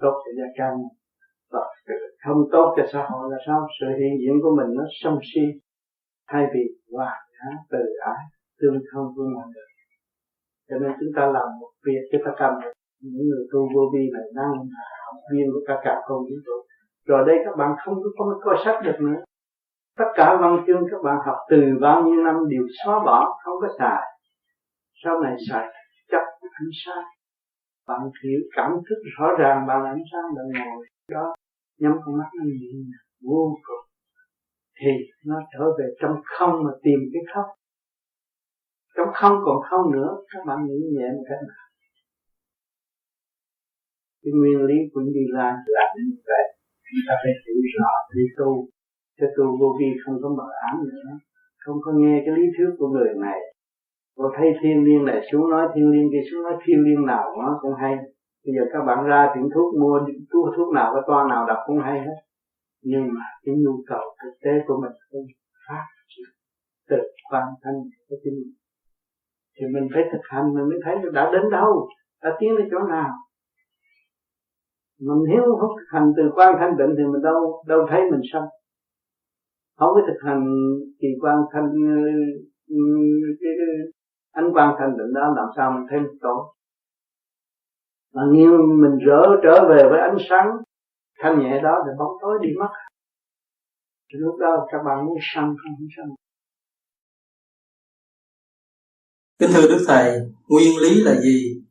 [0.00, 0.74] tốt cho gia can
[1.52, 1.60] và
[2.24, 3.66] không tốt cho xã hội là sao?
[3.80, 5.44] Sự hiện diện của mình nó sân si
[6.30, 6.60] thay vì
[6.92, 7.78] hòa nhã từ
[8.14, 8.24] ái
[8.60, 9.70] tương thông với mọi người.
[10.68, 12.52] Cho nên chúng ta làm một việc cho ta cầm
[13.00, 14.52] những người tu vô vi này năng
[15.04, 16.58] học viên của cả cả con vũ trụ
[17.08, 19.20] rồi đây các bạn không có có, có sách được nữa.
[19.98, 23.54] Tất cả văn chương các bạn học từ bao nhiêu năm đều xóa bỏ không
[23.60, 24.02] có xài.
[25.04, 25.66] Sau này xài
[26.10, 27.04] chấp ánh sáng
[27.88, 31.34] bạn hiểu cảm thức rõ ràng bạn làm sáng bạn ngồi đó.
[31.80, 32.90] Nhắm con mắt nó nhìn
[33.22, 33.84] vô cùng.
[34.80, 34.92] Thì
[35.26, 37.46] nó trở về trong không mà tìm cái khóc
[38.98, 41.66] trong không còn không nữa, các bạn nghĩ nhẹ một cái nào?
[44.22, 46.44] Cái nguyên lý của đi Lai là như vậy.
[46.86, 48.50] Chúng ta phải hiểu rõ, đi tu.
[49.18, 51.08] Cho tu vô vi không có mở ám nữa.
[51.64, 53.40] Không có nghe cái lý thuyết của người này.
[54.18, 57.24] Cô thấy thiên liên này xuống nói thiên liên kia xuống nói thiên liên nào
[57.38, 57.94] nó cũng hay.
[58.44, 60.00] Bây giờ các bạn ra tiệm thuốc mua
[60.32, 62.18] thuốc thuốc nào cái toa nào đọc cũng hay hết.
[62.82, 65.26] Nhưng mà cái nhu cầu thực tế của mình không
[65.68, 66.30] phát triển
[66.90, 66.96] từ
[67.30, 67.78] quan thanh
[68.08, 68.54] của chính mình.
[69.56, 71.88] Thì mình phải thực hành mình mới thấy đã đến đâu
[72.22, 73.10] đã tiến đến chỗ nào.
[75.00, 78.20] Mình nếu không thực hành từ quan thanh định thì mình đâu đâu thấy mình
[78.32, 78.46] xong
[79.78, 80.42] không có thực hành
[81.00, 81.68] kỳ quan thanh
[82.68, 82.82] ừ,
[83.40, 83.97] cái, cái
[84.38, 86.54] ánh quan thanh định đó làm sao mình thấy mình tốt
[88.14, 90.46] mà nghiêng mình rỡ trở về với ánh sáng
[91.18, 92.68] thanh nhẹ đó thì bóng tối đi mất.
[94.12, 95.72] Lúc đó các bạn muốn sân không?
[95.78, 96.06] Muốn sân
[99.38, 101.64] kính thưa đức thầy nguyên lý là gì?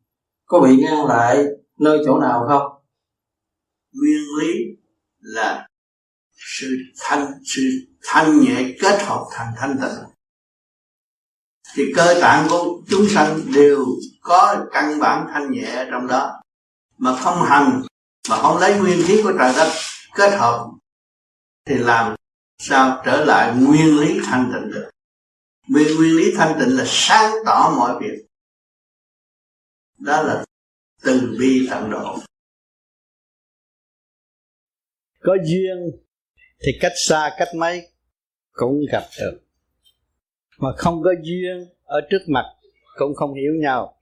[0.46, 1.46] Có bị ngăn lại
[1.80, 2.84] nơi chỗ nào không?
[3.94, 4.54] Nguyên lý
[5.20, 5.68] là
[6.34, 6.68] sự
[7.00, 7.62] thanh sự
[8.04, 10.17] thanh nhẹ kết hợp thành thanh tịnh
[11.76, 13.86] thì cơ tạng của chúng sanh đều
[14.22, 16.42] có căn bản thanh nhẹ trong đó.
[16.98, 17.82] Mà không hành,
[18.30, 19.74] mà không lấy nguyên khí của trời đất
[20.16, 20.66] kết hợp,
[21.66, 22.16] thì làm
[22.60, 24.90] sao trở lại nguyên lý thanh tịnh được?
[25.76, 28.26] Vì nguyên lý thanh tịnh là sáng tỏ mọi việc.
[29.98, 30.46] Đó là
[31.02, 32.20] từ bi tận độ.
[35.20, 35.78] Có duyên
[36.60, 37.88] thì cách xa cách mấy
[38.52, 39.47] cũng gặp được
[40.58, 42.46] mà không có duyên ở trước mặt
[42.98, 43.94] cũng không hiểu nhau.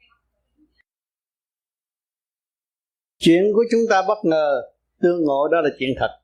[3.17, 4.61] Chuyện của chúng ta bất ngờ,
[5.01, 6.19] tương ngộ đó là chuyện thật.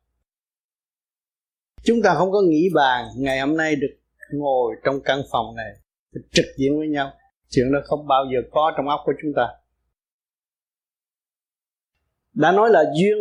[1.84, 3.98] Chúng ta không có nghĩ bàn ngày hôm nay được
[4.32, 5.74] ngồi trong căn phòng này
[6.32, 7.13] trực diện với nhau.
[7.50, 9.48] Chuyện đó không bao giờ có trong óc của chúng ta.
[12.34, 13.17] Đã nói là duyên,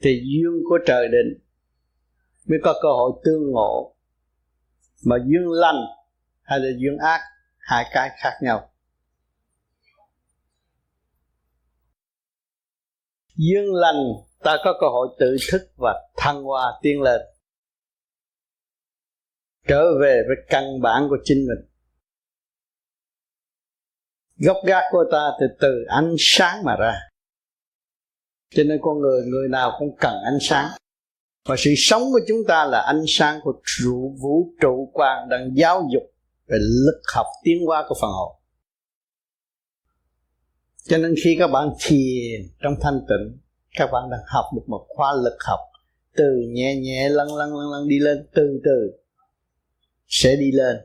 [0.00, 1.38] thì duyên của trời định
[2.46, 3.94] mới có cơ hội tương ngộ
[5.04, 5.80] mà duyên lành
[6.42, 7.20] hay là duyên ác,
[7.58, 8.70] hai cái khác nhau.
[13.34, 14.02] Duyên lành,
[14.38, 17.20] ta có cơ hội tự thức và thăng hoa tiến lên.
[19.66, 21.68] Trở về với căn bản của chính mình.
[24.36, 27.00] Gốc gác của ta thì từ ánh sáng mà ra.
[28.50, 30.70] Cho nên con người người nào cũng cần ánh sáng
[31.48, 35.50] và sự sống của chúng ta là ánh sáng của trụ vũ trụ quan đang
[35.56, 36.02] giáo dục
[36.46, 38.36] về lực học tiến hóa của phần hồn.
[40.84, 43.38] Cho nên khi các bạn thiền trong thanh tịnh,
[43.76, 45.58] các bạn đang học được một khoa lực học
[46.16, 48.98] từ nhẹ nhẹ, lăn lăn lăn lăn đi lên, từ từ
[50.06, 50.76] sẽ đi lên.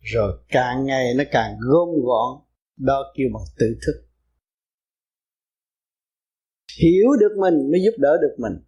[0.00, 2.42] Rồi càng ngày nó càng gom gọn,
[2.76, 4.06] đó kêu bằng tự thức.
[6.82, 8.65] Hiểu được mình mới giúp đỡ được mình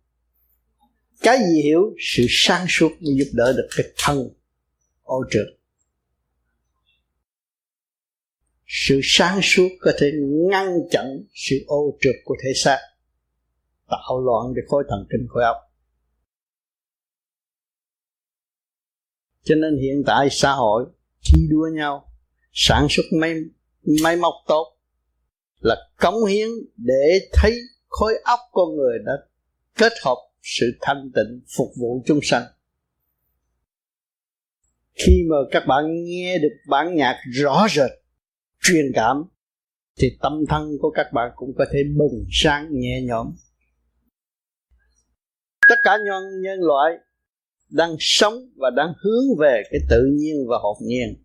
[1.22, 1.94] cái gì hiểu?
[1.98, 4.30] Sự sáng suốt mới giúp đỡ được cái thân
[5.02, 5.46] ô trượt.
[8.66, 10.10] Sự sáng suốt có thể
[10.50, 12.78] ngăn chặn sự ô trượt của thể xác,
[13.88, 15.56] tạo loạn cái khối thần kinh, khối óc.
[19.44, 20.86] Cho nên hiện tại xã hội
[21.24, 22.12] thi đua nhau,
[22.52, 23.34] sản xuất máy
[24.02, 24.76] máy móc tốt
[25.60, 29.12] là cống hiến để thấy khối óc con người đã
[29.74, 32.44] kết hợp sự thanh tịnh phục vụ chúng sanh.
[34.94, 37.90] Khi mà các bạn nghe được bản nhạc rõ rệt,
[38.62, 39.24] truyền cảm,
[39.98, 43.34] thì tâm thân của các bạn cũng có thể bừng sáng nhẹ nhõm.
[45.68, 46.92] Tất cả nhân nhân loại
[47.70, 51.24] đang sống và đang hướng về cái tự nhiên và hồn nhiên.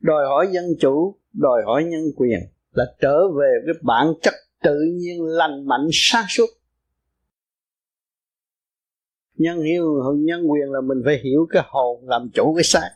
[0.00, 2.40] Đòi hỏi dân chủ, đòi hỏi nhân quyền
[2.72, 6.46] là trở về với bản chất tự nhiên lành mạnh, sáng suốt.
[9.34, 9.84] Nhân hiếu
[10.16, 12.90] nhân quyền là mình phải hiểu cái hồn làm chủ cái xác.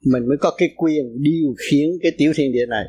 [0.00, 2.84] Mình mới có cái quyền điều khiển cái tiểu thiên địa này.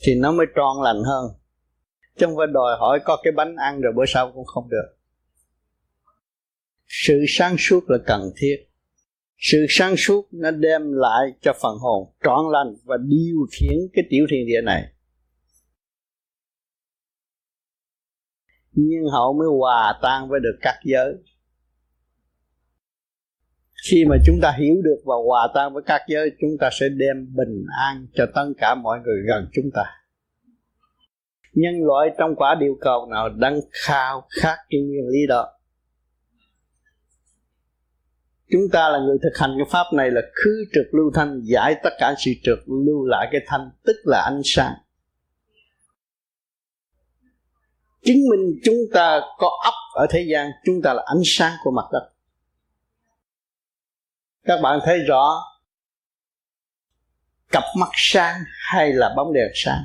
[0.00, 1.30] Thì nó mới tròn lành hơn.
[2.16, 4.96] Chứ không phải đòi hỏi có cái bánh ăn rồi bữa sau cũng không được.
[6.86, 8.56] Sự sáng suốt là cần thiết
[9.46, 14.04] sự sáng suốt nó đem lại cho phần hồn trọn lành và điều khiển cái
[14.10, 14.82] tiểu thiên địa này.
[18.72, 21.14] Nhiên hậu mới hòa tan với được các giới.
[23.90, 26.88] Khi mà chúng ta hiểu được và hòa tan với các giới, chúng ta sẽ
[26.88, 29.84] đem bình an cho tất cả mọi người gần chúng ta.
[31.52, 35.53] Nhân loại trong quả điều cầu nào đang khao khát cái nguyên lý đó?
[38.50, 41.74] Chúng ta là người thực hành cái pháp này là khứ trực lưu thanh, giải
[41.82, 44.74] tất cả sự trực, lưu lại cái thanh, tức là ánh sáng.
[48.02, 51.70] Chứng minh chúng ta có ấp ở thế gian, chúng ta là ánh sáng của
[51.70, 52.10] mặt đất.
[54.44, 55.42] Các bạn thấy rõ,
[57.52, 59.84] cặp mắt sáng hay là bóng đèn sáng?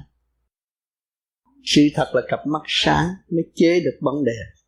[1.64, 4.59] Sự thật là cặp mắt sáng mới chế được bóng đèn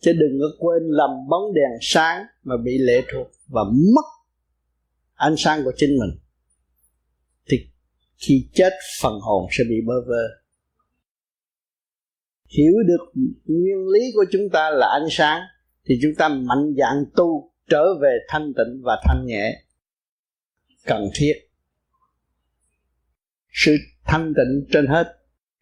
[0.00, 4.06] chứ đừng có quên làm bóng đèn sáng mà bị lệ thuộc và mất
[5.14, 6.18] ánh sáng của chính mình.
[7.48, 7.66] Thì
[8.16, 10.22] khi chết, phần hồn sẽ bị bơ vơ.
[12.48, 15.42] Hiểu được nguyên lý của chúng ta là ánh sáng,
[15.84, 19.62] thì chúng ta mạnh dạng tu trở về thanh tịnh và thanh nhẹ.
[20.84, 21.32] Cần thiết.
[23.52, 25.15] Sự thanh tịnh trên hết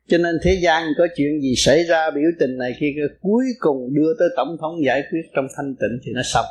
[0.06, 3.94] cho nên thế gian có chuyện gì xảy ra, biểu tình này khi cuối cùng
[3.94, 6.46] đưa tới tổng thống giải quyết trong thanh tịnh thì nó xong.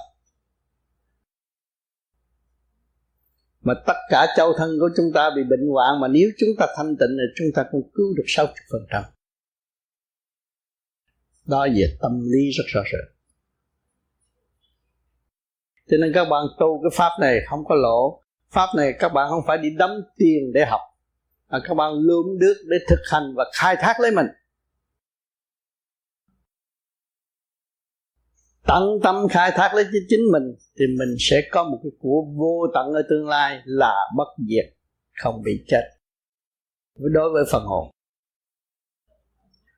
[3.62, 6.68] Mà tất cả châu thân của chúng ta bị bệnh hoạn, mà nếu chúng ta
[6.78, 9.04] thanh tịnh thì chúng ta cũng cứu được 60%
[11.46, 13.13] đó về tâm lý rất rõ rệt
[15.89, 18.22] cho nên các bạn tu cái pháp này không có lỗ.
[18.52, 20.82] Pháp này các bạn không phải đi đấm tiền để học
[21.54, 24.26] mà các bạn lượm được để thực hành và khai thác lấy mình.
[28.68, 30.44] Tận tâm khai thác lấy chính mình
[30.80, 34.78] thì mình sẽ có một cái của vô tận ở tương lai là bất diệt,
[35.24, 35.84] không bị chết.
[36.96, 37.92] Đối với phần hồn.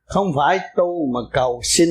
[0.05, 1.89] Không phải tu mà cầu xin.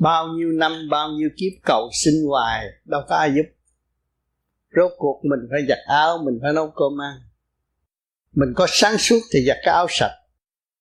[0.00, 3.46] Bao nhiêu năm, bao nhiêu kiếp cầu xin hoài, đâu có ai giúp.
[4.76, 7.25] Rốt cuộc mình phải giặt áo, mình phải nấu cơm ăn
[8.36, 10.12] mình có sáng suốt thì giặt cái áo sạch.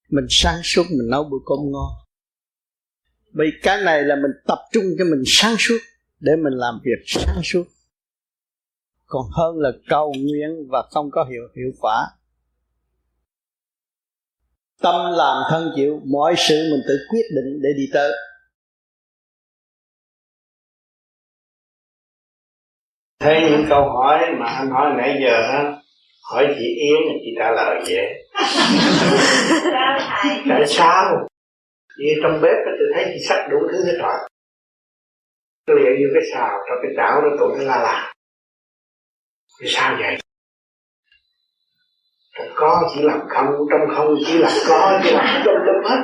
[0.09, 1.91] Mình sáng suốt mình nấu bữa cơm ngon.
[3.33, 5.77] Vì cái này là mình tập trung cho mình sáng suốt
[6.19, 7.63] để mình làm việc sáng suốt.
[9.05, 12.07] Còn hơn là cầu nguyện và không có hiệu hiệu quả.
[14.81, 18.11] Tâm làm thân chịu, mọi sự mình tự quyết định để đi tới.
[23.19, 25.84] Thấy những câu hỏi mà anh hỏi nãy giờ á
[26.31, 28.01] hỏi chị Yến chị trả lời dễ
[30.49, 31.27] tại sao?
[31.99, 34.13] Vì trong bếp tôi thấy chị sắc đủ thứ hết rồi.
[35.67, 38.13] Tôi liền như cái xào trong cái chảo nó tụi nó la là
[39.61, 40.17] vì sao vậy?
[42.38, 46.01] Trong có chỉ làm không trong không chỉ làm có chỉ làm trong trong hết.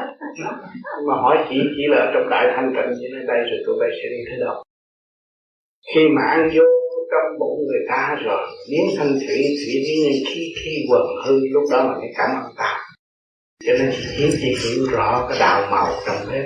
[1.07, 3.89] Mà hỏi chị chỉ là trong đại thanh tịnh như nơi đây rồi tụi bay
[3.91, 4.63] sẽ đi thế đâu
[5.95, 6.63] khi mà ăn vô
[7.71, 8.47] người ta rồi.
[8.69, 12.53] Biến thanh thủy thủy biến khi khi quần hư, lúc đó mà mới cảm ơn
[12.57, 12.77] ta
[13.65, 16.45] cho nên chỉ chỉ hiểu rõ cái đạo màu trong bếp.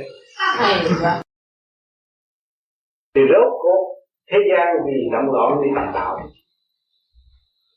[3.15, 3.83] Thì rốt cuộc,
[4.31, 6.17] thế gian vì động loạn đi tầm đạo.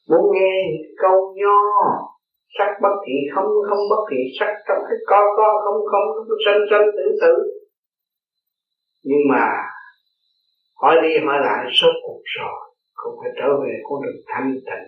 [0.08, 0.54] Muốn nghe
[1.02, 1.58] câu nho,
[2.58, 6.06] sắc bất thị không không bất thị sắc trong cái co co, không không
[6.44, 7.34] sanh sanh, tử tử.
[9.04, 9.46] Nhưng mà,
[10.76, 12.67] hỏi đi hỏi lại số cuộc rồi
[13.00, 14.86] không phải trở về con đường thanh tịnh.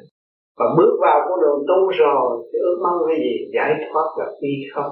[0.59, 3.35] Và bước vào con đường tu rồi, thì ước mong cái gì?
[3.55, 4.91] Giải thoát là đi không.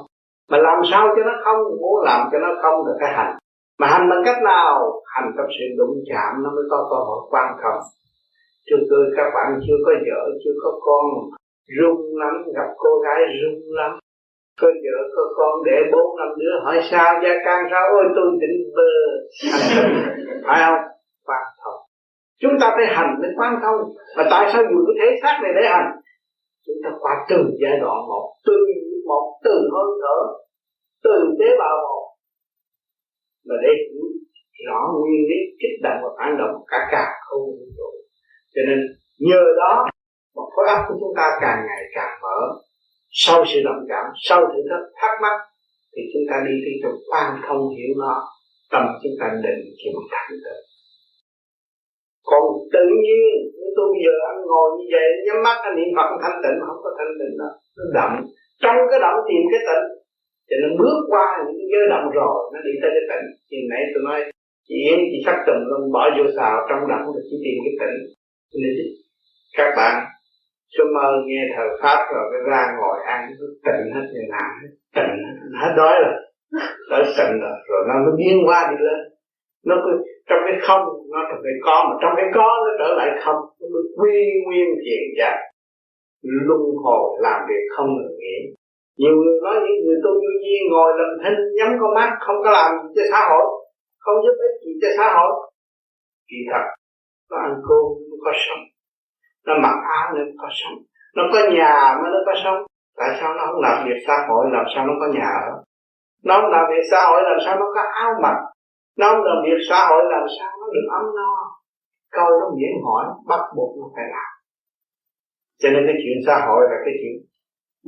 [0.50, 1.61] Mà làm sao cho nó không?
[1.81, 3.33] Muốn làm cho nó không được cái hành.
[3.81, 5.02] Mà hành bằng cách nào?
[5.14, 7.81] Hành trong sự đụng chạm, nó mới có cơ hội quan không
[8.70, 11.04] chưa tôi các bạn chưa có vợ, chưa có con.
[11.78, 13.98] Rung lắm, gặp cô gái rung lắm.
[14.61, 17.83] Có vợ, có con, để bốn năm đứa hỏi sao, gia can sao?
[17.92, 18.90] Ôi, tôi định bơ.
[20.46, 20.81] Phải không?
[21.26, 21.42] Quan
[22.40, 23.81] chúng ta phải hành mới quan thông.
[24.16, 25.88] Và tại sao dùng cái thể xác này để hành?
[26.66, 28.57] Chúng ta qua từng giai đoạn một, từ
[29.07, 30.18] một, từ hơi thở
[31.05, 32.05] từ tế bào một.
[33.48, 34.05] Và để hiểu
[34.66, 37.90] rõ nguyên lý kích động và phản động, cả cả không vũ trụ
[38.55, 38.79] cho nên,
[39.18, 39.72] nhờ đó
[40.37, 42.38] mà khối óc của chúng ta càng ngày càng mở.
[43.11, 45.37] Sau sự đồng cảm, sau thử thách thắc mắc,
[45.92, 48.14] thì chúng ta đi đi trong quan thông hiểu nó.
[48.72, 50.60] Tâm chúng ta định kiệm thành tựu
[52.31, 52.42] còn
[52.74, 53.29] tự nhiên,
[53.76, 56.81] tôi bây giờ anh ngồi như vậy, nhắm mắt, anh niệm phật thanh tịnh không
[56.85, 58.14] có thanh tịnh đâu nó động
[58.62, 59.87] trong cái động tìm cái tịnh,
[60.48, 63.26] thì nó bước qua những giới động rồi, nó đi tới cái tịnh.
[63.48, 64.18] Thì nãy tôi nói,
[64.68, 67.74] chị Yến, chị sắp tùm luôn bỏ vô xào, trong động là chỉ tìm cái
[67.81, 67.96] tịnh.
[68.60, 68.74] Nên
[69.58, 69.94] các bạn
[70.74, 73.20] sớm mơ nghe thờ pháp rồi cái ra ngồi ăn
[73.66, 75.14] tịnh hết, người nào hết, tịnh
[75.60, 75.72] hết.
[75.76, 76.16] Đói rồi.
[76.90, 79.00] Tới tịnh rồi rồi nó mới biến qua đi lên.
[79.68, 79.92] Nó cứ
[80.29, 83.40] trong cái không, nó trở cái có, mà trong cái có nó trở lại không,
[83.58, 85.37] nó mới quy nguyên thiền giác
[86.22, 88.37] luân hồi làm việc không ngừng nghỉ.
[88.98, 92.37] Nhiều người nói những người tu vô duyên ngồi làm thinh, nhắm con mắt, không
[92.44, 93.46] có làm gì cho xã hội,
[93.98, 95.33] không giúp ích gì cho xã hội.
[96.31, 96.64] Kỳ thật,
[97.31, 98.62] nó ăn cơm nó có sống,
[99.46, 100.79] nó mặc áo nó có sống,
[101.16, 102.58] nó có nhà mà nó có sống.
[102.98, 105.50] Tại sao nó không làm việc xã hội, làm sao nó có nhà ở?
[106.24, 108.37] Nó không làm việc xã hội, làm sao nó có áo mặc?
[108.99, 111.31] Nó không làm việc xã hội làm sao nó được ấm no.
[112.17, 114.33] Câu nó miễn hỏi, bắt buộc nó phải làm.
[115.61, 117.17] Cho nên cái chuyện xã hội là cái chuyện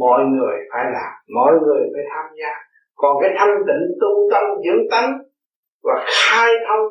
[0.04, 2.52] mọi người phải làm, mọi người phải tham gia.
[2.94, 5.10] Còn cái thanh tịnh, tu tâm, dưỡng tánh
[5.86, 6.86] và khai thông,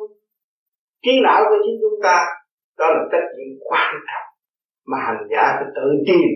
[1.04, 2.16] trí não của chính chúng ta,
[2.78, 4.28] đó là trách nhiệm quan trọng
[4.90, 6.30] mà hành giả phải tự tìm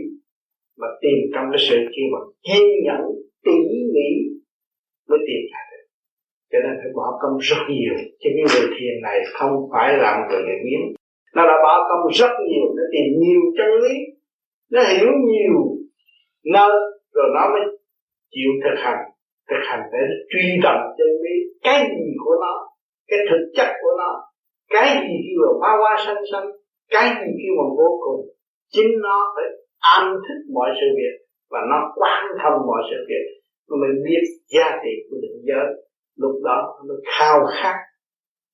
[0.81, 3.03] mà tìm trong cái sự kia mà kiên nhẫn,
[3.45, 3.57] tỉ
[3.95, 4.09] mỉ
[5.09, 5.74] mới tìm ra được
[6.55, 7.95] cho nên phải bỏ công rất nhiều.
[8.21, 10.81] Chứ cái người thiền này không phải là một người luyện biến
[11.37, 13.95] nó đã bỏ công rất nhiều nó tìm nhiều chân lý.
[14.73, 15.57] Nó hiểu nhiều
[16.55, 16.73] nơi
[17.15, 17.63] rồi nó mới
[18.35, 19.01] chịu thực hành.
[19.51, 19.99] Thực hành để
[20.31, 21.35] truy tầm chân lý.
[21.63, 22.55] Cái gì của nó?
[23.09, 24.11] Cái thực chất của nó?
[24.75, 26.47] Cái gì kêu là hoa hoa xanh xanh
[26.91, 28.21] cái gì kêu là vô cùng?
[28.75, 29.45] Chính nó phải
[29.79, 31.15] am thích mọi sự việc
[31.51, 33.27] và nó quan thông mọi sự việc.
[33.69, 34.23] Nó mới biết
[34.55, 35.67] giá trị của định giới
[36.17, 37.77] lúc đó nó khao khát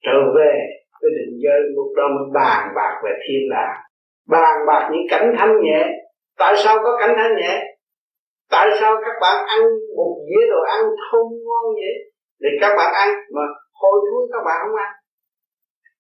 [0.05, 0.53] trở về
[1.01, 1.61] với định giới.
[1.77, 3.77] Lúc đó mới bàn bạc về thiên đàng.
[4.29, 5.87] Bàn bạc những cảnh thanh nhẹ.
[6.39, 7.63] Tại sao có cảnh thanh nhẹ?
[8.51, 9.61] Tại sao các bạn ăn
[9.97, 11.95] một dĩa đồ ăn thơm ngon vậy
[12.41, 13.43] để các bạn ăn mà
[13.81, 14.93] hôi thối các bạn không ăn.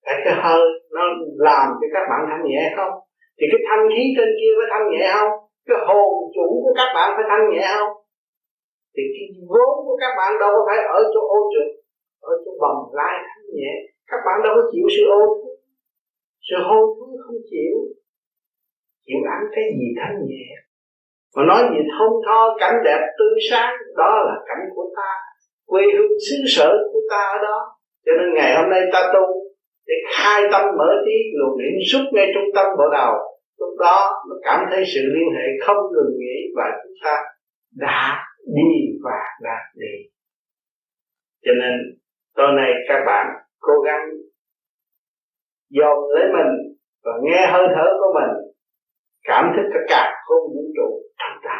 [0.04, 0.62] Tại cái hơi
[0.94, 1.02] nó
[1.38, 2.92] làm cho các bạn thanh nhẹ không?
[3.38, 5.32] Thì cái thanh khí trên kia có thanh nhẹ không?
[5.68, 7.92] Cái hồn chủ của các bạn phải thanh nhẹ không?
[8.95, 11.68] Thì cái vốn của các bạn đâu có phải ở chỗ ô trực,
[12.30, 13.72] ở chỗ bầm lai thanh nhẹ.
[14.11, 15.22] Các bạn đâu có chịu sự ô
[16.47, 17.74] sự hôn thứ không chịu.
[19.07, 20.47] Chịu ăn cái gì thanh nhẹ.
[21.36, 25.11] Mà nói gì thông tho, cảnh đẹp tươi sáng, đó là cảnh của ta.
[25.66, 27.57] Quê hương xứ sở của ta ở đó.
[28.07, 29.24] Cho nên ngày hôm nay ta tu
[29.86, 33.12] để khai tâm mở trí, luồng điển xuất ngay trung tâm bộ đầu.
[33.59, 37.16] Lúc đó nó cảm thấy sự liên hệ không ngừng nghỉ và chúng ta
[37.76, 38.70] đã đi
[39.05, 40.11] và đạt đi
[41.45, 41.72] cho nên,
[42.34, 43.26] tối nay các bạn
[43.59, 44.01] cố gắng
[45.70, 48.53] dồn lấy mình và nghe hơi thở của mình,
[49.22, 51.59] cảm thức tất cả không vũ trụ thật ta.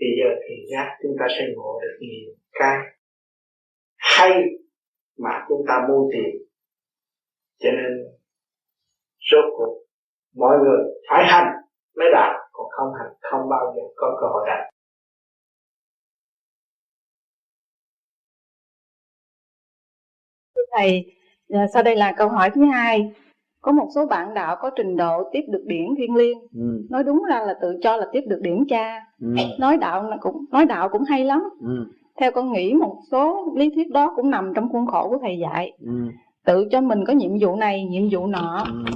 [0.00, 2.78] Thì giờ thì giác chúng ta sẽ ngộ được nhiều cái
[3.96, 4.30] hay
[5.18, 6.30] mà chúng ta muốn tìm.
[7.58, 7.92] Cho nên
[9.20, 9.82] số cuộc,
[10.36, 10.78] mọi người
[11.10, 11.52] phải hành
[11.96, 14.77] mới đạt, còn không hành không bao giờ có cơ hội đạt.
[20.76, 21.04] Thầy
[21.48, 23.12] à, sau đây là câu hỏi thứ hai
[23.62, 26.86] có một số bạn đạo có trình độ tiếp được điển thiên liêng ừ.
[26.90, 29.28] nói đúng ra là tự cho là tiếp được điển cha ừ.
[29.58, 31.86] nói đạo cũng nói đạo cũng hay lắm ừ.
[32.20, 35.38] theo con nghĩ một số lý thuyết đó cũng nằm trong khuôn khổ của thầy
[35.38, 35.92] dạy ừ.
[36.46, 38.92] tự cho mình có nhiệm vụ này nhiệm vụ nọ ừ.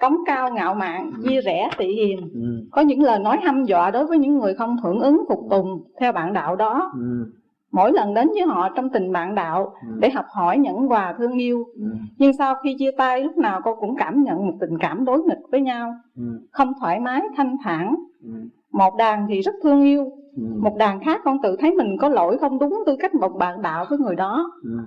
[0.00, 1.28] cống cao ngạo mạn ừ.
[1.28, 2.68] chia rẽ tị hiềm ừ.
[2.72, 5.82] có những lời nói hăm dọa đối với những người không hưởng ứng phục tùng
[6.00, 7.32] theo bạn đạo đó ừ
[7.74, 9.88] mỗi lần đến với họ trong tình bạn đạo ừ.
[9.98, 11.86] để học hỏi nhẫn hòa thương yêu ừ.
[12.18, 15.22] nhưng sau khi chia tay lúc nào cô cũng cảm nhận một tình cảm đối
[15.22, 16.22] nghịch với nhau ừ.
[16.50, 18.30] không thoải mái thanh thản ừ.
[18.72, 20.04] một đàn thì rất thương yêu
[20.36, 20.42] ừ.
[20.60, 23.62] một đàn khác con tự thấy mình có lỗi không đúng tư cách một bạn
[23.62, 24.78] đạo với người đó ừ.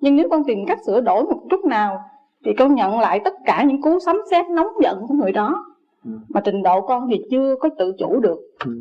[0.00, 2.00] nhưng nếu con tìm cách sửa đổi một chút nào
[2.44, 5.64] thì con nhận lại tất cả những cú sấm sét nóng giận của người đó
[6.04, 6.10] ừ.
[6.28, 8.72] mà trình độ con thì chưa có tự chủ được ừ.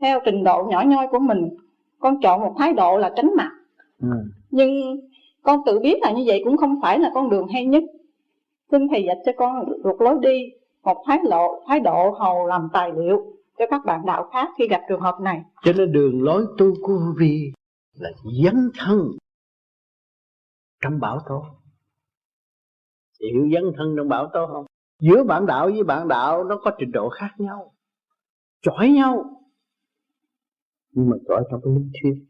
[0.00, 1.48] theo trình độ nhỏ nhoi của mình
[2.04, 3.50] con chọn một thái độ là tránh mặt.
[4.00, 4.08] Ừ.
[4.50, 4.70] nhưng
[5.42, 7.82] con tự biết là như vậy cũng không phải là con đường hay nhất.
[8.70, 10.50] Xin thầy dạy cho con được lối đi
[10.82, 14.68] một thái độ thái độ hầu làm tài liệu cho các bạn đạo khác khi
[14.68, 15.42] gặp trường hợp này.
[15.64, 17.52] Cho nên đường lối tu của vi
[17.94, 18.10] là
[18.44, 18.98] dấn thân.
[20.82, 21.42] Trong bảo tố.
[23.20, 24.66] Hiểu dấn thân trong bảo tố không?
[25.00, 27.72] Giữa bạn đạo với bạn đạo nó có trình độ khác nhau.
[28.62, 29.24] Chọi nhau
[30.94, 32.24] nhưng mà chọi trong cái lý thuyết.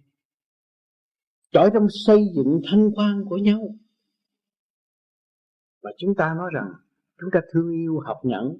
[1.53, 3.75] Chọi trong xây dựng thanh quan của nhau.
[5.83, 6.73] Mà chúng ta nói rằng,
[7.21, 8.57] chúng ta thương yêu học nhẫn,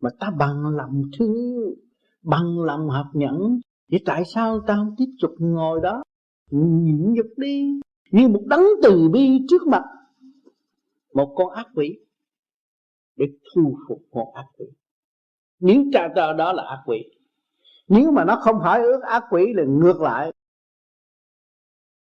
[0.00, 1.76] mà ta bằng lòng thương yêu,
[2.22, 3.60] bằng lòng học nhẫn
[3.90, 6.02] vậy tại sao ta không tiếp tục ngồi đó,
[6.50, 7.80] nhịn nhục đi,
[8.10, 9.84] như một đấng từ bi trước mặt?
[11.14, 11.98] Một con ác quỷ.
[13.16, 14.66] Để thu phục một ác quỷ.
[15.58, 16.98] Những trà tờ đó là ác quỷ
[17.88, 20.32] nếu mà nó không phải ước ác quỷ là ngược lại.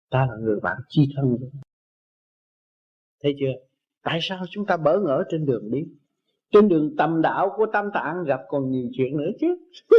[0.10, 1.38] Ta là người bạn chi thân.
[3.24, 3.66] Thấy chưa?
[4.04, 5.84] Tại sao chúng ta bỡ ngỡ trên đường đi?
[6.52, 9.48] Trên đường tầm đạo của tam tạng gặp còn nhiều chuyện nữa chứ.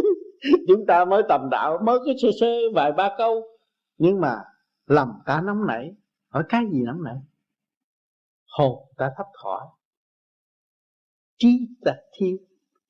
[0.68, 3.42] Chúng ta mới tầm đạo, mới cái sơ sơ vài ba câu.
[3.98, 4.36] Nhưng mà
[4.86, 5.94] lòng ta nóng nảy.
[6.28, 7.16] Hỏi cái gì nóng nảy?
[8.46, 9.66] Hồn ta thấp thỏi
[11.42, 12.38] trí ta thiếu,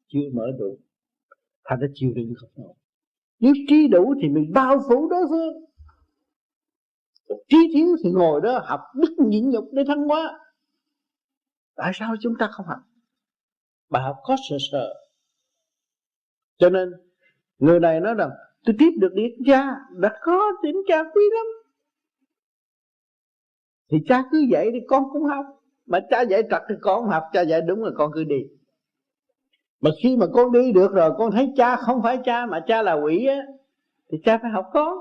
[0.09, 0.79] chưa mở đủ
[1.65, 2.75] ta đã chịu đựng không nổi
[3.43, 5.53] nếu trí đủ thì mình bao phủ đối phương.
[7.49, 10.39] Trí thiếu thì ngồi đó học đức nhịn nhục để thăng hóa
[11.77, 12.79] tại sao chúng ta không học?
[13.91, 14.95] Bà học có sợ sợ.
[16.59, 16.91] Cho nên,
[17.59, 18.31] người này nói rằng,
[18.65, 21.47] tôi tiếp được điện cha, đã có điện cha quý lắm.
[23.91, 25.47] Thì cha cứ dạy thì con cũng học.
[25.87, 28.43] Mà cha dạy trật thì con không học, cha dạy đúng rồi, con cứ đi
[29.83, 32.83] mà khi mà con đi được rồi, con thấy cha không phải cha mà cha
[32.83, 33.39] là quỷ á,
[34.11, 34.99] thì cha phải học con.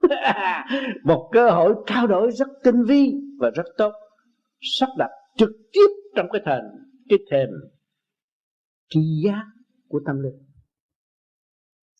[1.04, 3.92] Một cơ hội trao đổi rất tinh vi và rất tốt,
[4.60, 6.64] sắp đặt trực tiếp trong cái thềm
[7.08, 7.48] cái thềm
[8.88, 9.44] tri giác
[9.88, 10.38] của tâm linh.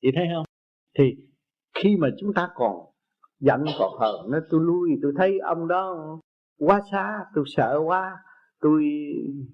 [0.02, 0.44] Chị thấy không?
[0.98, 1.04] Thì
[1.74, 2.76] khi mà chúng ta còn
[3.40, 5.96] giận, còn hờn nó tôi lui, tôi thấy ông đó
[6.58, 8.16] quá xa, tôi sợ quá,
[8.60, 8.82] tôi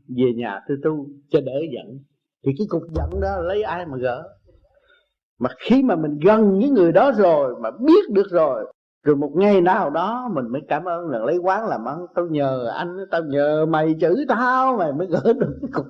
[0.08, 2.04] về nhà tôi tu cho đỡ giận
[2.44, 4.28] thì cái cục giận đó lấy ai mà gỡ?
[5.38, 8.72] Mà khi mà mình gần những người đó rồi, mà biết được rồi
[9.02, 12.06] rồi một ngày nào đó mình mới cảm ơn là lấy quán làm ăn.
[12.14, 15.86] Tao nhờ anh, tao nhờ mày chữ tao, mày mới gỡ được cái cục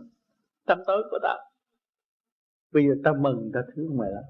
[0.67, 1.39] tâm tối của tao.
[2.73, 4.25] Bây giờ tao mừng tao thương mày lắm.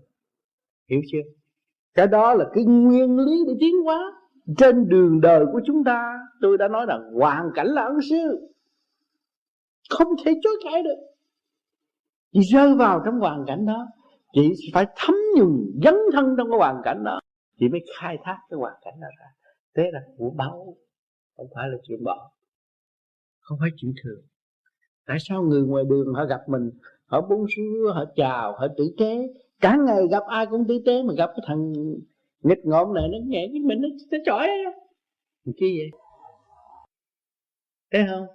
[0.90, 1.18] Hiểu chưa?
[1.94, 4.12] Cái đó là cái nguyên lý để tiến hóa.
[4.58, 8.48] Trên đường đời của chúng ta, tôi đã nói là hoàn cảnh là ân sư.
[9.90, 11.09] Không thể chối cãi được
[12.32, 13.86] chị rơi vào trong hoàn cảnh đó
[14.32, 17.20] chị phải thấm nhuần dấn thân trong cái hoàn cảnh đó
[17.58, 19.26] chị mới khai thác cái hoàn cảnh đó ra.
[19.76, 20.76] Thế là của báu
[21.36, 22.30] không phải là chuyện bỏ
[23.40, 24.22] không phải chuyện thường.
[25.06, 26.70] Tại sao người ngoài đường họ gặp mình
[27.06, 29.28] họ bún xưa họ chào họ tử tế?
[29.60, 31.72] Cả ngày gặp ai cũng tử tế mà gặp cái thằng
[32.42, 34.48] nghịch ngợm này nó nhẹ với mình nó, nó chỏi
[35.56, 35.90] chi vậy?
[37.92, 38.26] Thấy không?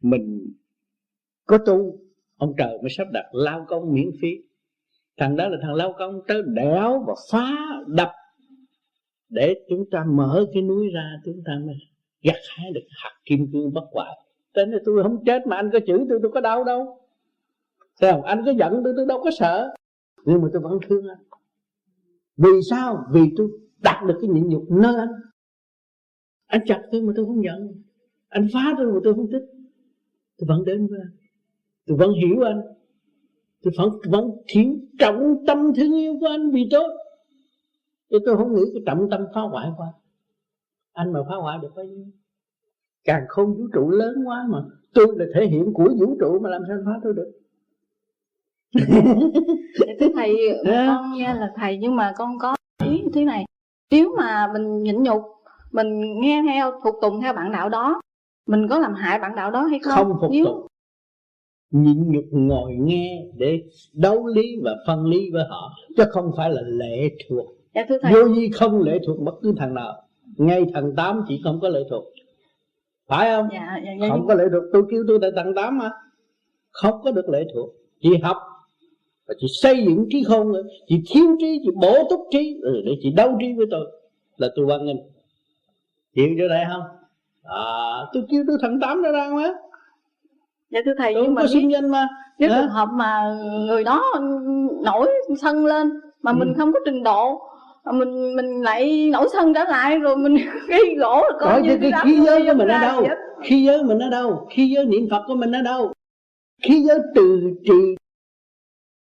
[0.00, 0.52] Mình
[1.46, 1.98] có tu
[2.36, 4.28] ông trời mới sắp đặt lao công miễn phí.
[5.16, 7.52] Thằng đó là thằng lao công tới đẽo và phá
[7.86, 8.12] đập.
[9.28, 11.74] Để chúng ta mở cái núi ra, chúng ta mới
[12.22, 14.18] gặt hái được hạt kim cương bất hoại.
[14.54, 16.98] Thế nên tôi không chết mà anh có chửi tôi tôi có đau đâu.
[18.00, 18.22] Thấy không?
[18.22, 19.74] Anh có giận tôi tôi đâu có sợ.
[20.24, 21.22] Nhưng mà tôi vẫn thương anh.
[22.36, 23.04] Vì sao?
[23.12, 25.12] Vì tôi đạt được cái nhịn nhục nơi anh.
[26.46, 27.82] Anh chặt tôi mà tôi không giận
[28.28, 29.44] Anh phá tôi mà tôi không thích.
[30.38, 31.21] Tôi vẫn đến với anh.
[31.86, 32.60] Tôi vẫn hiểu anh.
[33.62, 36.88] Tôi vẫn, vẫn thiện trọng tâm thương yêu của anh vì tôi
[38.12, 39.94] Tôi tôi không nghĩ cái trọng tâm phá hoại của anh.
[40.92, 42.04] Anh mà phá hoại được bao nhiêu?
[43.04, 44.58] Càng không vũ trụ lớn quá mà.
[44.94, 47.32] Tôi là thể hiện của vũ trụ mà làm sao phá tôi được?
[50.16, 53.44] Thầy con nghe là thầy nhưng mà con có ý thế này.
[53.90, 55.22] Nếu mà mình nhịn nhục
[55.72, 58.00] mình nghe theo phục tùng theo bạn đạo đó
[58.46, 59.94] mình có làm hại bạn đạo đó hay không?
[59.96, 60.44] Không phục nếu...
[60.44, 60.66] tùng
[61.72, 63.62] nhịn nhục ngồi nghe để
[63.92, 67.46] đấu lý và phân lý với họ chứ không phải là lệ thuộc.
[67.74, 68.12] Dạ, thưa thầy.
[68.12, 69.94] vô gì không lệ thuộc bất cứ thằng nào.
[70.36, 72.04] Ngay thằng tám chỉ không có lệ thuộc.
[73.08, 73.48] Phải không?
[73.52, 74.62] Dạ, dạ, dạ, không có lệ thuộc.
[74.72, 75.90] Tôi kêu tôi là thằng tám mà.
[76.70, 77.70] Không có được lệ thuộc.
[78.00, 78.36] Chỉ học
[79.28, 80.62] và chị xây dựng trí khôn nữa.
[80.86, 82.60] Chị thiếu trí chị bổ túc trí.
[82.62, 83.86] Ừ, để chị đấu trí với tôi.
[84.36, 84.96] Là tôi quan nghênh.
[86.16, 86.82] Hiểu chỗ này không?
[87.42, 89.54] À tôi kêu tôi thằng tám ra ra mà
[90.72, 92.08] dạ thưa thầy tôi nhưng mà mà sinh danh mà.
[92.38, 94.14] nếu trường hợp mà người đó
[94.84, 95.10] nổi
[95.40, 96.36] sân lên mà ừ.
[96.38, 97.40] mình không có trình độ
[97.94, 100.36] mình mình lại nổi sân trở lại rồi mình
[100.68, 103.06] gây gỗ là coi như cái khí giới của mình ở đâu?
[103.42, 104.48] khí giới mình ở đâu?
[104.50, 105.92] Khí giới niệm phật của mình ở đâu?
[106.62, 107.96] Khí giới từ trị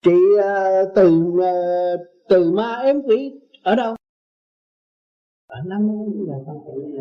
[0.06, 2.00] chị uh, từ uh,
[2.30, 3.32] từ ma ém quỷ
[3.64, 3.96] ở đâu?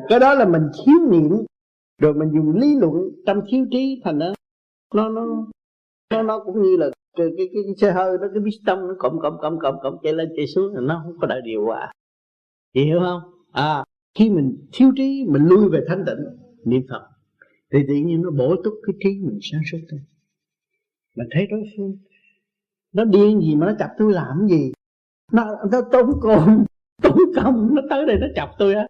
[0.08, 1.44] Cái đó là mình thiếu niệm
[1.98, 2.92] rồi mình dùng lý luận
[3.26, 4.34] trong thiếu trí thành đó
[4.94, 5.46] nó nó
[6.10, 8.94] nó nó cũng như là cái cái, cái, cái xe hơi nó cái piston nó
[8.98, 11.92] cộng cộng cộng cộng cộng chạy lên chạy xuống nó không có đại điều hòa.
[12.74, 13.20] Hiểu không?
[13.52, 16.24] À khi mình thiếu trí mình lui về thanh tịnh
[16.64, 17.08] niệm phật
[17.72, 20.00] thì tự nhiên nó bổ túc cái trí mình sáng suốt thôi
[21.16, 21.98] mình thấy đối phương
[22.92, 24.72] nó điên gì mà nó chọc tôi làm gì?
[25.32, 26.64] Nó nó tốn công
[27.02, 28.86] tốn công nó tới đây nó chọc tôi á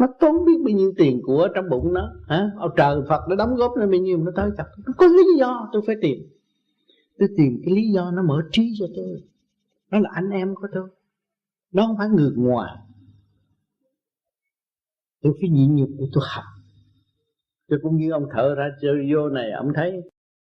[0.00, 2.50] nó tốn biết bao nhiêu tiền của trong bụng nó, hả?
[2.56, 5.38] Ông trời phật nó đóng góp nó bao nhiêu nó tới thật nó có lý
[5.38, 6.18] do tôi phải tìm.
[7.18, 9.22] Tôi tìm cái lý do nó mở trí cho tôi.
[9.90, 10.88] Nó là anh em của tôi.
[11.72, 12.76] Nó không phải ngược ngoài.
[15.22, 16.44] Tôi phải nhịn nhục để tôi học.
[17.68, 20.02] Tôi cũng như ông thợ ra chơi vô này, ông thấy.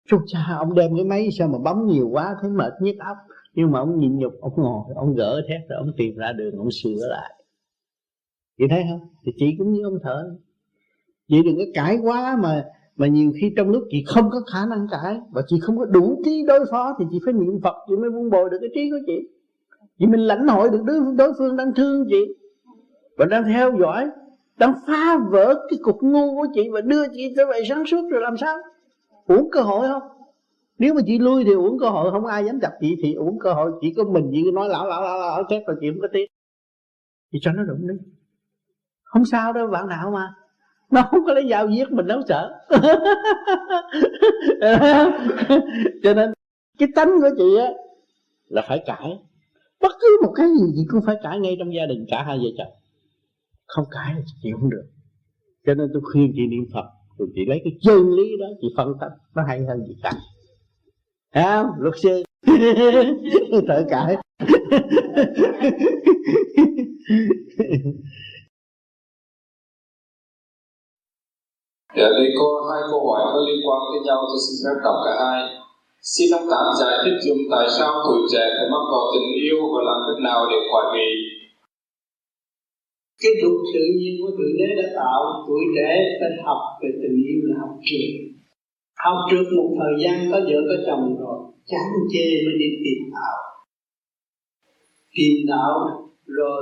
[0.09, 3.17] Chú cha, ông đem cái máy sao mà bấm nhiều quá, thấy mệt nhức óc.
[3.53, 6.57] Nhưng mà ông nhịn nhục, ông ngồi, Ông gỡ thét rồi ông tìm ra đường,
[6.57, 7.36] ông sửa lại.
[8.57, 9.09] Chị thấy không?
[9.25, 10.37] Thì chị cũng như ông thợ.
[11.27, 14.65] Chị đừng có cãi quá mà mà nhiều khi trong lúc chị không có khả
[14.65, 17.75] năng cãi và chị không có đủ trí đối phó thì chị phải niệm phật
[17.89, 19.27] chị mới vun bồi được cái trí của chị.
[19.99, 22.35] Chị mình lãnh hội được đối, đối phương đang thương chị
[23.17, 24.09] và đang theo dõi
[24.57, 28.09] đang phá vỡ cái cục ngu của chị và đưa chị trở về sáng suốt
[28.11, 28.57] rồi làm sao?
[29.27, 30.03] Uổng cơ hội không?
[30.79, 33.39] Nếu mà chị lui thì uổng cơ hội không ai dám chặt chị thì uổng
[33.39, 33.71] cơ hội.
[33.81, 36.27] Chỉ có mình chị nói lão lão lão lão chết rồi chị không có tiếng
[37.33, 37.93] thì cho nó đụng đi
[39.07, 40.33] không sao đâu, bạn nào mà.
[40.91, 42.59] Nó không có lấy dao giết mình đâu, sợ.
[46.03, 46.33] Cho nên
[46.79, 47.67] cái tánh của chị á,
[48.47, 49.19] là phải cãi.
[49.81, 52.37] Bất cứ một cái gì chị cũng phải cãi ngay trong gia đình cả hai
[52.37, 52.73] vợ chồng.
[53.65, 54.85] Không cãi là chị không được.
[55.65, 56.85] Cho nên tôi khuyên chị niệm phật,
[57.17, 60.11] rồi chị lấy cái chân lý đó, chị phân tích nó hay hơn gì cả.
[61.31, 62.23] Hả luật sư.
[63.67, 64.17] Thở cãi.
[71.97, 74.97] Dạ đây có hai câu hỏi có liên quan với nhau, tôi xin phép đọc
[75.05, 75.39] cả hai.
[76.13, 79.59] Xin ông Tám giải thích dùm tại sao tuổi trẻ phải mắc vào tình yêu
[79.73, 81.07] và làm cách nào để khỏi bị
[83.21, 87.17] cái luật tự nhiên của thượng đế đã tạo tuổi trẻ phải học về tình
[87.29, 88.15] yêu là học trường.
[89.03, 91.37] học trước một thời gian có vợ có chồng rồi,
[91.69, 93.37] chán chê mới đi tìm đạo
[95.15, 95.75] tìm đạo
[96.37, 96.61] rồi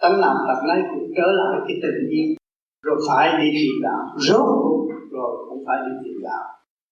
[0.00, 2.41] tánh làm tập lấy cũng trở lại cái tình yêu
[2.86, 4.02] rồi phải đi tìm đạo.
[4.26, 4.80] Rốt cuộc,
[5.14, 6.44] rồi cũng phải đi tìm đạo.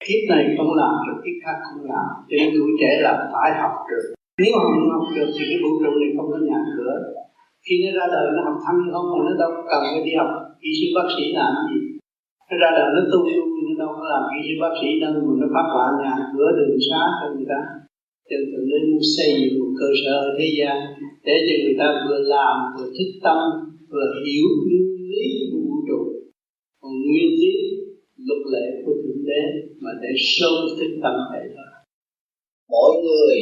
[0.04, 2.06] Kiếp này không làm rồi kiếp khác không làm.
[2.28, 4.04] Cho nên tuổi trẻ là phải học được.
[4.40, 6.94] Nếu không học được thì cái vũ trụ này không có nhà cửa.
[7.64, 10.30] Khi nó ra đời, nó học thanh không, mà nó đâu cần phải đi học.
[10.68, 11.78] Y sư bác sĩ làm gì?
[12.48, 14.22] Nó ra đời, nó tu tu, nó đâu có làm.
[14.36, 17.48] Y sư bác sĩ đâu mà nó phát họa nhà cửa, đường xá cho người
[17.52, 17.60] ta.
[18.28, 18.84] Cho nên nên
[19.14, 20.76] xây dựng một cơ sở ở thế gian
[21.26, 23.38] để cho người ta vừa làm, vừa thức tâm,
[23.92, 24.46] vừa hiểu
[25.12, 26.00] lý của vũ trụ.
[26.80, 27.54] Còn nguyên lý
[28.16, 29.42] luật lệ của thượng đế
[29.82, 31.68] mà để sâu thức tâm hệ đó.
[32.68, 33.36] Mỗi người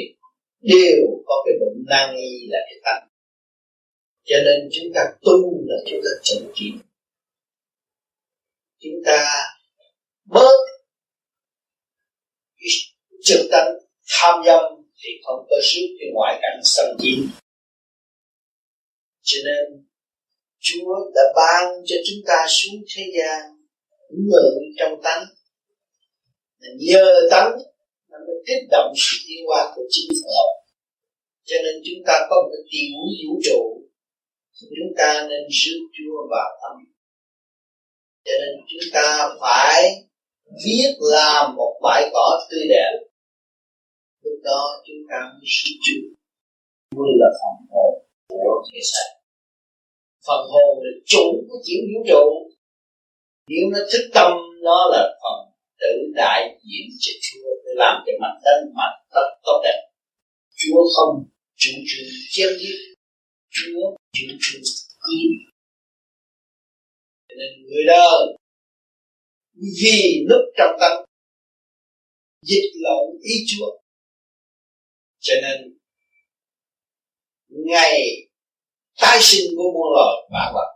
[0.61, 3.09] đều có cái bệnh nan y là cái tâm.
[4.25, 6.79] Cho nên chúng ta tu là chúng ta chân kiến.
[8.79, 9.25] Chúng ta
[10.25, 10.57] bớt
[13.23, 13.67] trực tâm
[14.09, 14.61] tham dâm
[15.05, 17.19] thì không có sức, cái ngoại cảnh xâm chiếm.
[19.23, 19.87] Cho nên
[20.69, 23.43] Chúa đã ban cho chúng ta xuống thế gian
[24.11, 25.25] ngự trong tánh.
[26.79, 27.53] Nhờ tánh
[28.11, 30.45] nó mới kích động sự tiến hóa của chính họ
[31.45, 32.91] cho nên chúng ta có một cái tiểu
[33.29, 33.89] vũ trụ
[34.61, 36.77] chúng ta nên rước Chúa vào tâm
[38.25, 39.83] cho nên chúng ta phải
[40.65, 42.93] viết làm một bãi cỏ tươi đẹp.
[44.23, 46.09] Lúc đó chúng ta mới rước Chúa.
[46.97, 49.18] Vui là phòng hộ của thế giới
[50.29, 52.25] phần hồn là chủ của chuyện vũ trụ.
[53.49, 55.39] Nếu nó thức tâm, nó là phần
[55.81, 59.89] tự đại diện cho Chúa để làm cho mặt đất mặt đất tốt đẹp.
[60.57, 61.25] Chúa không
[61.57, 62.79] chủ trương chém giết
[63.51, 64.63] Chúa chủ trương
[65.01, 65.33] cứu.
[67.29, 68.37] Nên người đời
[69.83, 71.05] vì lúc trong tâm
[72.43, 73.79] dịch lộn ý Chúa.
[75.21, 75.79] Cho nên,
[77.49, 78.28] ngày
[79.01, 80.71] tái sinh của muôn loài vạn vật.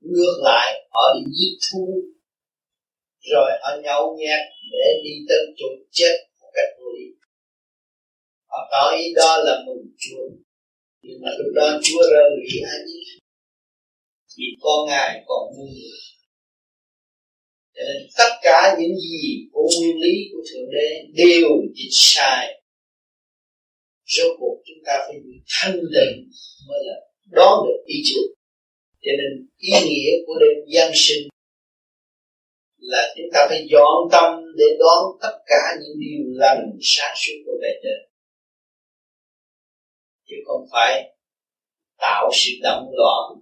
[0.00, 2.02] Ngược lại, họ đi giết thu
[3.20, 4.40] rồi họ nhậu nhẹt
[4.72, 7.06] để đi tới chỗ chết một cách vô lý
[8.46, 10.22] họ tỏ ý đó là mừng chúa.
[11.02, 12.22] Nhưng mà lúc đó chúa rơ
[12.52, 13.20] rỉ anh ấy
[14.38, 16.00] vì con ngài còn muôn người
[17.74, 22.62] cho nên tất cả những gì của nguyên lý của thượng đế đều dịch sai.
[24.06, 26.30] Rốt cuộc chúng ta phải bị thanh tịnh
[26.68, 26.94] mới là
[27.30, 28.34] đón được ý trước,
[29.02, 31.28] cho nên ý nghĩa của đêm giáng sinh
[32.76, 37.32] là chúng ta phải dọn tâm để đón tất cả những điều lành sáng suốt
[37.46, 38.10] của bề trên.
[40.26, 41.16] Chứ không phải
[41.98, 43.40] tạo sự động loạn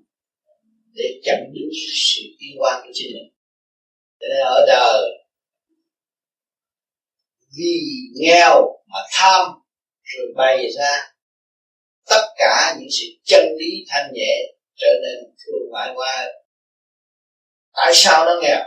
[0.94, 3.32] để chặn đứng sự tiến hóa của chính mình.
[4.20, 5.18] Cho nên ở đời
[7.56, 7.80] vì
[8.20, 9.46] nghèo mà tham
[10.02, 11.12] rồi bày ra
[12.08, 16.26] tất cả những sự chân lý thanh nhẹ trở nên thương mại qua
[17.72, 18.64] tại sao nó nghèo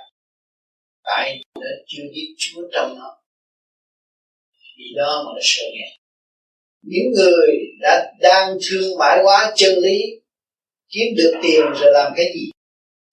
[1.04, 3.18] tại nó chưa biết chúa trong nó.
[4.78, 6.02] Vì đó mà nó sợ nghèo
[6.82, 10.00] những người đã đang thương mại hóa chân lý,
[10.90, 12.50] kiếm được tiền rồi làm cái gì?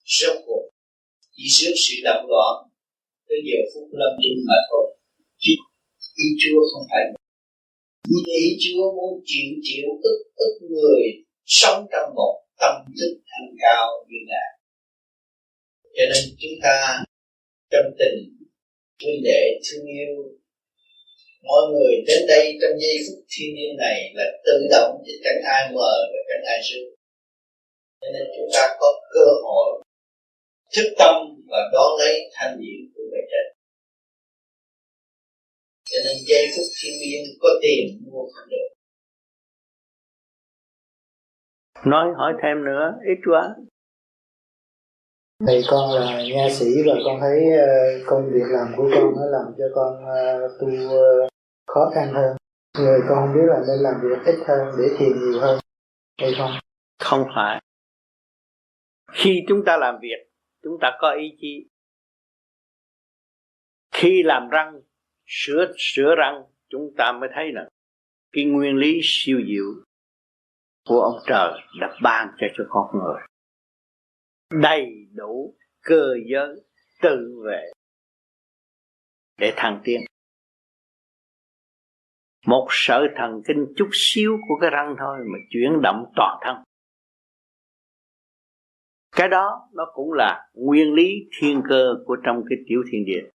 [0.05, 0.71] Rốt cuộc,
[1.37, 2.69] chỉ trước sự đậm loạn
[3.29, 4.97] tới giờ phút lâm chung mà thôi.
[5.39, 5.53] Chứ
[6.17, 7.18] ý chúa không phải
[8.43, 11.03] ý chúa muốn chịu chịu ức ức người
[11.45, 14.51] sống trong một tâm thức thanh cao như ngài.
[15.97, 17.05] Cho nên chúng ta
[17.71, 18.19] trong tình,
[19.03, 20.15] huynh đệ, thương yêu,
[21.43, 25.41] mọi người đến đây trong giây phút thiên nhiên này là tự động thì chẳng
[25.45, 26.99] ai mờ và chẳng ai sự
[28.01, 29.83] cho nên chúng ta có cơ hội
[30.75, 31.15] thức tâm
[31.51, 33.58] và đón lấy thanh điển của bề trên
[35.99, 38.69] cho nên giây phút thiên liêng có tiền mua không được.
[41.85, 43.57] Nói hỏi thêm nữa ít quá.
[45.47, 47.67] Thầy con là nha sĩ và con thấy ờ,
[48.07, 51.29] công việc làm của con nó làm cho con ờ, tu ờ,
[51.67, 52.37] khó khăn hơn.
[52.79, 55.59] Người con không biết là nên làm việc ít hơn để thiền nhiều hơn
[56.21, 56.51] hay không?
[56.99, 57.63] Không phải.
[59.13, 60.31] Khi chúng ta làm việc
[60.63, 61.69] chúng ta có ý chí.
[63.93, 64.81] Khi làm răng
[65.29, 67.69] sửa sửa răng, chúng ta mới thấy là
[68.33, 69.85] cái nguyên lý siêu diệu
[70.89, 73.21] của ông trời đã ban cho cho con người.
[74.63, 76.65] Đầy đủ cơ giới
[77.03, 77.73] tự vệ
[79.39, 80.01] để thăng tiến.
[82.47, 86.57] Một sợi thần kinh chút xíu của cái răng thôi mà chuyển động toàn thân.
[89.17, 93.31] Cái đó nó cũng là nguyên lý thiên cơ của trong cái tiểu thiên địa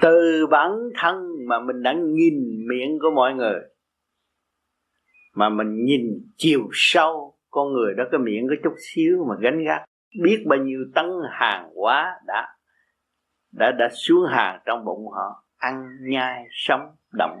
[0.00, 1.16] từ bản thân
[1.48, 2.34] mà mình đã nhìn
[2.68, 3.60] miệng của mọi người,
[5.34, 6.00] mà mình nhìn
[6.36, 9.84] chiều sâu, con người đó, cái miệng có chút xíu mà gánh gác.
[10.22, 12.48] Biết bao nhiêu tấn hàng hóa đã
[13.52, 16.80] đã đã xuống hàng trong bụng họ, ăn nhai, sống
[17.12, 17.38] động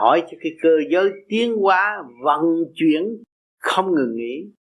[0.00, 2.40] hỏi cho cái cơ giới tiến hóa, vận
[2.74, 3.02] chuyển,
[3.58, 4.52] không ngừng nghỉ.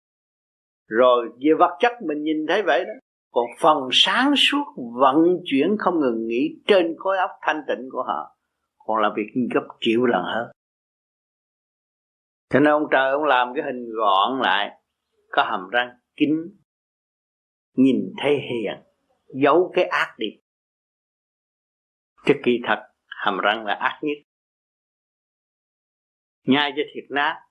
[0.89, 2.93] Rồi về vật chất mình nhìn thấy vậy đó
[3.37, 4.65] còn phần sáng suốt
[5.01, 8.37] vận chuyển không ngừng nghỉ trên khối óc thanh tịnh của họ,
[8.79, 10.49] còn là việc gấp triệu lần hơn.
[12.49, 14.81] Cho nên ông trời ông làm cái hình gọn lại,
[15.31, 16.31] có hàm răng kín,
[17.75, 18.83] nhìn thấy hiền,
[19.43, 20.29] giấu cái ác đi.
[22.25, 24.19] Cái kỳ thật hàm răng là ác nhất.
[26.45, 27.43] Nhai cho thiệt nát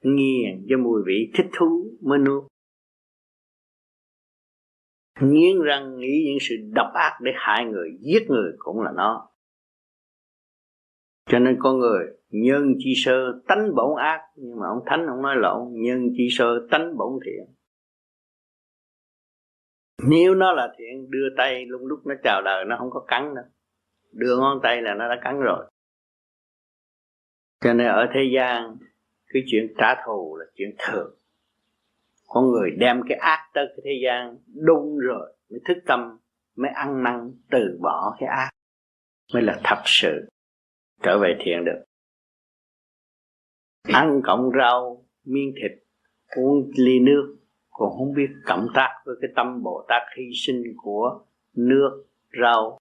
[0.00, 2.44] nghiền cho mùi vị thích thú mới nuốt
[5.20, 9.30] nghiến răng nghĩ những sự độc ác để hại người, giết người cũng là nó.
[11.30, 15.22] Cho nên con người nhân chi sơ tánh bổn ác, nhưng mà ông thánh ông
[15.22, 17.54] nói lộn, nhân chi sơ tánh bổn thiện.
[20.08, 23.34] Nếu nó là thiện, đưa tay, lúc lúc nó chào đời, nó không có cắn
[23.34, 23.44] đâu
[24.16, 25.70] đưa ngón tay là nó đã cắn rồi.
[27.60, 28.76] Cho nên ở thế gian,
[29.26, 31.15] cái chuyện trả thù là chuyện thường
[32.26, 36.18] con người đem cái ác tới cái thế gian đúng rồi mới thức tâm,
[36.56, 38.50] mới ăn năn, từ bỏ cái ác,
[39.34, 40.28] mới là thật sự,
[41.02, 41.84] trở về thiện được.
[43.82, 45.72] Ăn cọng rau, miếng thịt,
[46.36, 47.36] uống ly nước,
[47.70, 51.24] còn không biết cộng tác với cái tâm bồ tát hy sinh của
[51.54, 52.04] nước,
[52.42, 52.78] rau.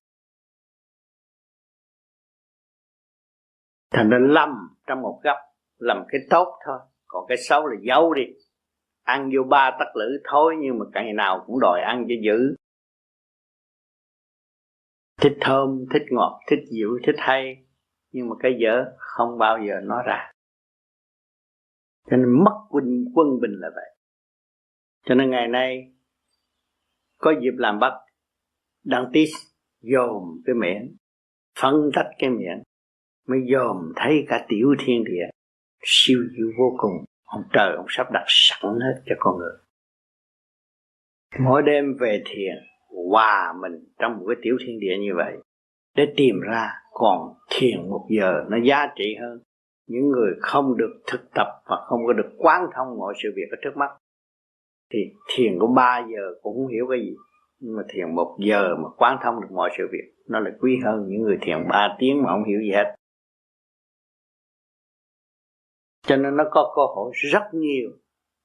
[3.92, 4.50] Thành ra lầm
[4.88, 5.38] trong một góc
[5.78, 8.24] làm cái tốt thôi, còn cái xấu là giấu đi
[9.06, 12.56] ăn vô ba tắc lử thối nhưng mà ngày nào cũng đòi ăn cho dữ.
[15.22, 17.66] Thích thơm, thích ngọt, thích dịu, thích hay,
[18.12, 20.32] nhưng mà cái dở không bao giờ nói ra.
[22.12, 23.96] Cho nên mất quân quân bình là vậy.
[25.06, 25.94] Cho nên ngày nay,
[27.18, 27.94] có dịp làm bắt
[28.84, 29.26] đang tí
[29.82, 30.96] dồn cái miệng
[31.60, 32.64] phân tách cái miệng,
[33.28, 35.30] mới dòm thấy cả tiểu thiên địa
[35.84, 39.58] siêu diệu vô cùng ông trời, ông sắp đặt sẵn hết cho con người.
[41.40, 42.56] Mỗi đêm về thiền,
[43.10, 45.38] hòa mình trong một cái tiểu thiên địa như vậy,
[45.96, 49.40] để tìm ra còn thiền một giờ nó giá trị hơn.
[49.88, 53.48] Những người không được thực tập và không có được quán thông mọi sự việc
[53.52, 53.90] ở trước mắt,
[54.94, 55.00] thì
[55.36, 57.16] thiền có ba giờ cũng không hiểu cái gì.
[57.60, 60.80] Nhưng mà thiền một giờ mà quán thông được mọi sự việc, nó lại quý
[60.86, 62.96] hơn những người thiền ba tiếng mà không hiểu gì hết
[66.06, 67.90] cho nên nó có cơ hội rất nhiều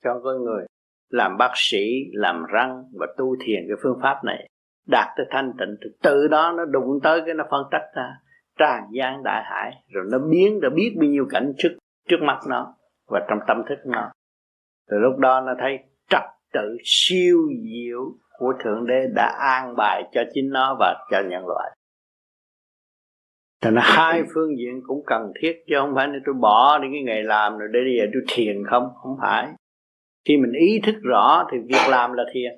[0.05, 0.67] cho con người
[1.11, 4.49] làm bác sĩ, làm răng và tu thiền cái phương pháp này.
[4.87, 8.17] Đạt tới thanh tịnh, thì tự đó nó đụng tới cái nó phân tách ra.
[8.59, 11.69] Tràn gian đại hải, rồi nó biến rồi biết bao nhiêu cảnh trước
[12.09, 12.75] trước mắt nó
[13.09, 14.11] và trong tâm thức nó.
[14.91, 18.01] Từ lúc đó nó thấy trật tự siêu diệu
[18.39, 21.71] của thượng đế đã an bài cho chính nó và cho nhân loại.
[23.63, 26.89] Thành ra hai phương diện cũng cần thiết chứ không phải nên tôi bỏ đi
[26.93, 29.49] cái nghề làm rồi để bây giờ tôi thiền không, không phải.
[30.25, 32.53] Khi mình ý thức rõ thì việc làm là thiền.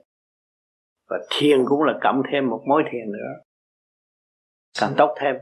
[1.08, 3.42] Và thiền cũng là cộng thêm một mối thiền nữa.
[4.80, 5.36] Càng tốt thêm.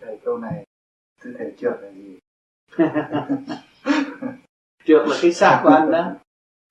[0.00, 0.64] Thầy câu này,
[1.20, 2.18] thưa thầy trượt là gì?
[4.84, 6.14] trượt là cái xác của anh đó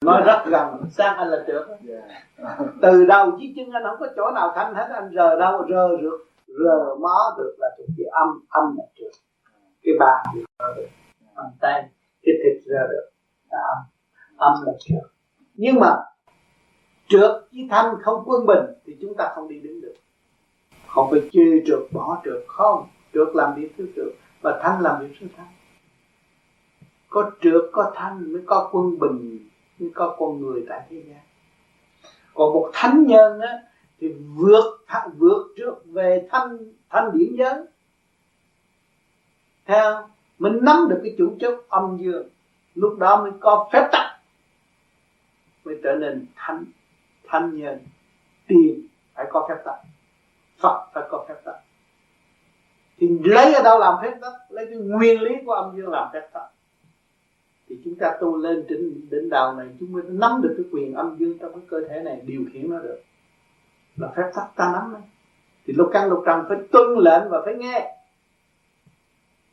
[0.06, 2.60] nói rất gần xác anh là trượt yeah.
[2.82, 5.88] từ đầu chí chân anh không có chỗ nào thanh hết anh rờ đâu rờ
[6.02, 9.12] rượt rờ mó được là thuộc về âm âm là trượt
[9.84, 10.88] cái bàn thì rờ được.
[11.36, 11.90] Bàn tay
[12.24, 13.10] cái thịt rờ được.
[13.52, 15.12] Là âm âm là trượt
[15.54, 15.96] nhưng mà
[17.08, 19.94] trượt với thanh không quân bình thì chúng ta không đi đứng được.
[20.88, 25.02] Không phải chê trượt bỏ trượt không trượt làm việc thứ trượt và thanh làm
[25.02, 25.48] việc thứ thanh.
[27.10, 29.50] Có trượt có thanh mới có quân bình
[29.80, 31.20] mới có con người tại thế gian.
[32.34, 33.62] Còn một thánh nhân á,
[34.00, 34.86] thì vượt
[35.18, 36.58] vượt trước về thanh
[36.90, 37.64] thanh điển giới.
[39.66, 40.10] Theo
[40.40, 42.30] mình nắm được cái chủ chất âm dương.
[42.76, 44.12] Lúc đó mới có phép tắc.
[45.66, 46.66] Mới trở nên thanh
[47.28, 47.80] thanh nhân.
[48.48, 49.76] Tiền phải có phép tắc.
[50.58, 51.56] Phật phải có phép tắc.
[52.98, 54.34] Thì lấy ở đâu làm phép tắc?
[54.50, 56.44] Lấy cái nguyên lý của âm dương làm phép tắc
[57.76, 60.94] thì chúng ta tu lên trên đỉnh đạo này, chúng mới nắm được cái quyền
[60.94, 63.02] âm dương trong cái cơ thể này, điều khiển nó được.
[63.96, 65.02] Là phép tắc ta nắm đấy.
[65.66, 67.98] Thì lục căn lục trần phải tuân lệnh và phải nghe.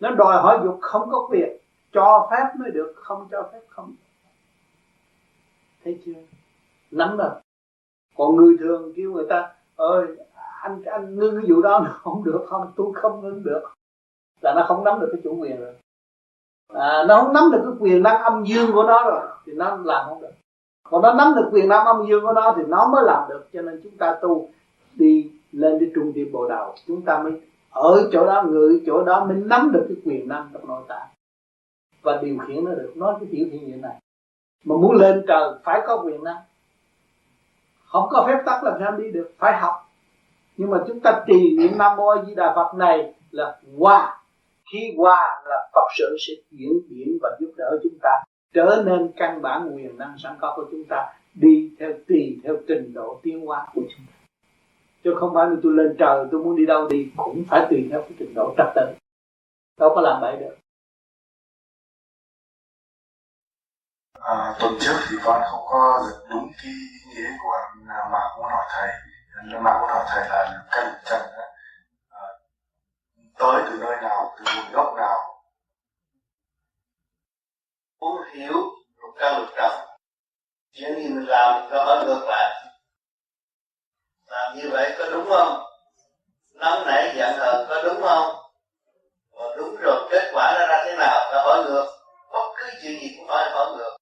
[0.00, 1.62] Nó đòi hỏi dục không có việc
[1.92, 3.94] cho phép mới được, không cho phép không.
[5.84, 6.12] Thấy chưa?
[6.90, 7.32] Nắm được
[8.16, 10.06] còn người thường kêu người ta, ơi,
[10.62, 13.62] anh anh ngưng cái vụ đó nó không được không, tôi không ngưng được.
[14.40, 15.74] Là nó không nắm được cái chủ quyền rồi
[16.74, 19.78] à, nó không nắm được cái quyền năng âm dương của nó rồi thì nó
[19.84, 20.32] làm không được.
[20.90, 23.48] Còn nó nắm được quyền năng âm dương của nó thì nó mới làm được
[23.52, 24.48] cho nên chúng ta tu
[24.94, 27.32] đi lên đi trung đi bộ đầu chúng ta mới
[27.70, 31.08] ở chỗ đó người chỗ đó mới nắm được cái quyền năng trong nội tạng.
[32.02, 33.96] Và điều khiển nó được nói cái tiểu thiên như này.
[34.64, 36.42] Mà muốn lên trời phải có quyền năng.
[37.86, 39.74] Không có phép tắc làm sao đi được phải học.
[40.56, 44.21] Nhưng mà chúng ta trì niệm nam mô a di đà phật này là hòa
[44.72, 48.10] khi qua là phật sự sẽ chuyển biến và giúp đỡ chúng ta
[48.54, 52.56] trở nên căn bản quyền năng sẵn có của chúng ta đi theo tùy theo
[52.68, 54.12] trình độ tiến hóa của chúng ta.
[55.04, 57.88] Chứ không phải là tôi lên trời tôi muốn đi đâu đi cũng phải tùy
[57.90, 58.86] theo cái trình độ trật tự.
[59.80, 60.56] Đâu có làm bậy được.
[64.20, 66.72] À, tuần trước thì con không có được đúng cái
[67.16, 68.88] nghĩa của mà muốn hỏi thầy.
[69.60, 71.20] Mà muốn hỏi thầy là căn trần
[73.42, 75.42] tới từ nơi nào, từ nguồn gốc nào.
[78.00, 78.54] Muốn hiểu
[78.96, 79.72] lục căn lục trần
[80.72, 82.64] chuyện gì mình làm cho nó ngược lại.
[84.26, 85.62] Làm như vậy có đúng không?
[86.54, 88.36] Nóng nảy giận hờn có đúng không?
[89.36, 91.32] Còn đúng rồi, kết quả nó ra thế nào?
[91.32, 91.86] Là hỏi ngược.
[92.32, 93.96] Bất cứ chuyện gì cũng phải hỏi ngược.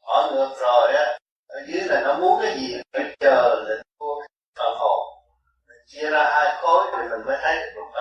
[0.00, 1.18] Hỏi ngược rồi á,
[1.48, 2.80] ở dưới là nó muốn cái gì?
[2.92, 4.22] Phải chờ lệnh của
[4.58, 5.24] phần hồn
[5.68, 7.91] mình chia ra hai khối thì mình mới thấy được.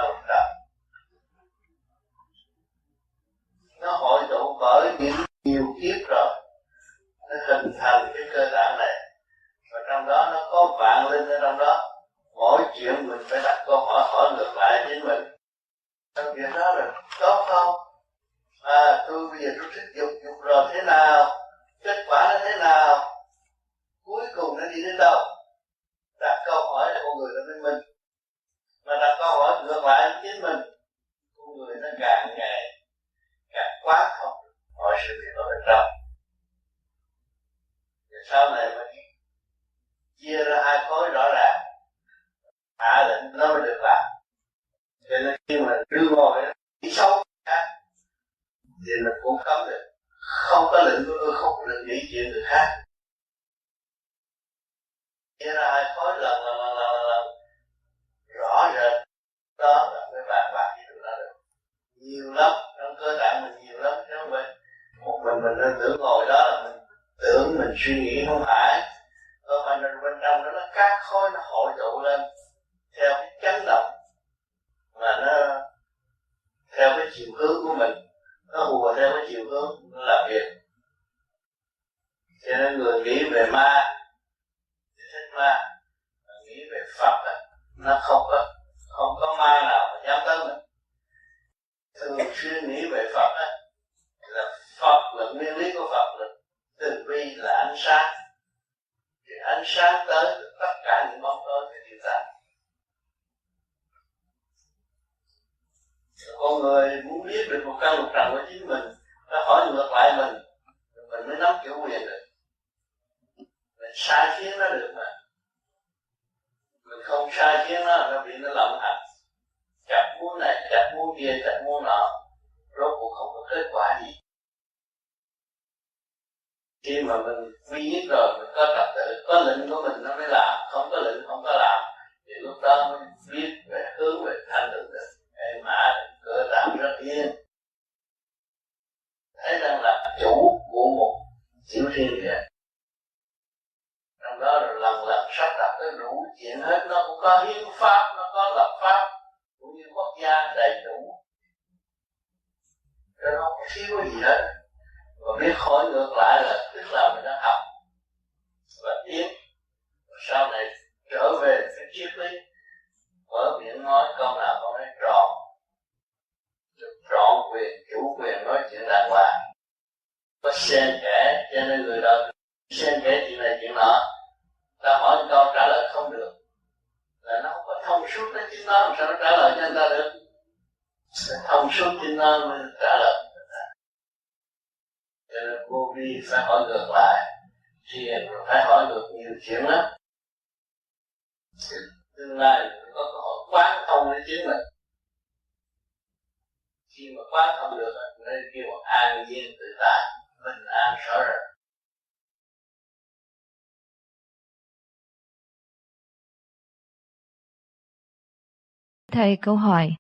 [209.12, 209.96] Thầy câu hỏi,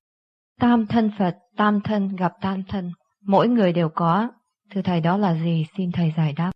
[0.60, 2.92] tam thân Phật, tam thân gặp tam thân,
[3.22, 4.30] mỗi người đều có,
[4.70, 5.66] thưa Thầy đó là gì?
[5.78, 6.52] Xin Thầy giải đáp.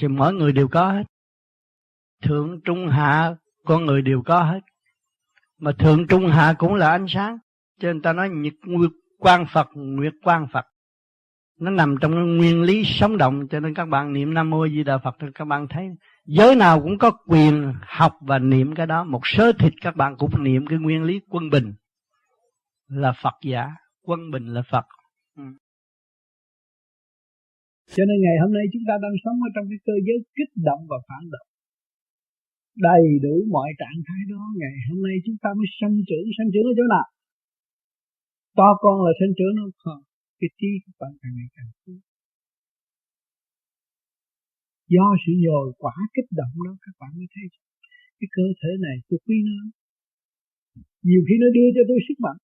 [0.00, 1.02] Thì mỗi người đều có hết.
[2.22, 3.34] Thượng, trung, hạ,
[3.64, 4.60] con người đều có hết.
[5.58, 7.38] Mà thượng, trung, hạ cũng là ánh sáng.
[7.80, 10.66] Cho nên ta nói nhật nguyệt quang Phật, nguyệt quang Phật.
[11.64, 14.82] Nó nằm trong nguyên lý sống động cho nên các bạn niệm Nam Mô Di
[14.84, 15.84] Đà Phật thì các bạn thấy
[16.26, 19.04] giới nào cũng có quyền học và niệm cái đó.
[19.04, 21.68] Một sớ thịt các bạn cũng niệm cái nguyên lý quân bình
[23.02, 23.64] là Phật giả,
[24.06, 24.86] quân bình là Phật.
[25.36, 25.46] Ừ.
[27.96, 30.52] Cho nên ngày hôm nay chúng ta đang sống ở trong cái cơ giới kích
[30.68, 31.48] động và phản động.
[32.88, 36.48] Đầy đủ mọi trạng thái đó ngày hôm nay chúng ta mới sanh trưởng, sanh
[36.52, 37.06] trưởng ở chỗ nào?
[38.58, 39.54] To con là sanh trưởng
[39.84, 40.02] không?
[40.44, 41.98] Cái trí các bạn càng ngày càng tốt.
[44.94, 47.44] Do sự nhồi quả kích động đó, các bạn mới thấy
[48.18, 49.58] cái cơ thể này tôi quý nó.
[51.08, 52.40] Nhiều khi nó đưa cho tôi sức mạnh.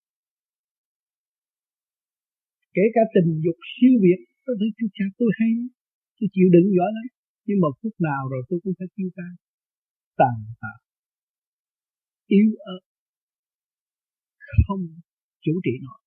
[2.76, 5.50] Kể cả tình dục siêu việt, tôi thấy chú cha, tôi hay
[6.16, 7.06] tôi chịu đựng giỏi lắm.
[7.46, 9.32] Nhưng mà phút nào rồi tôi cũng phải tiêu tan.
[10.20, 10.74] Tàn tạ
[12.36, 12.82] yếu ớt.
[14.66, 14.82] Không
[15.44, 15.99] chủ trị nổi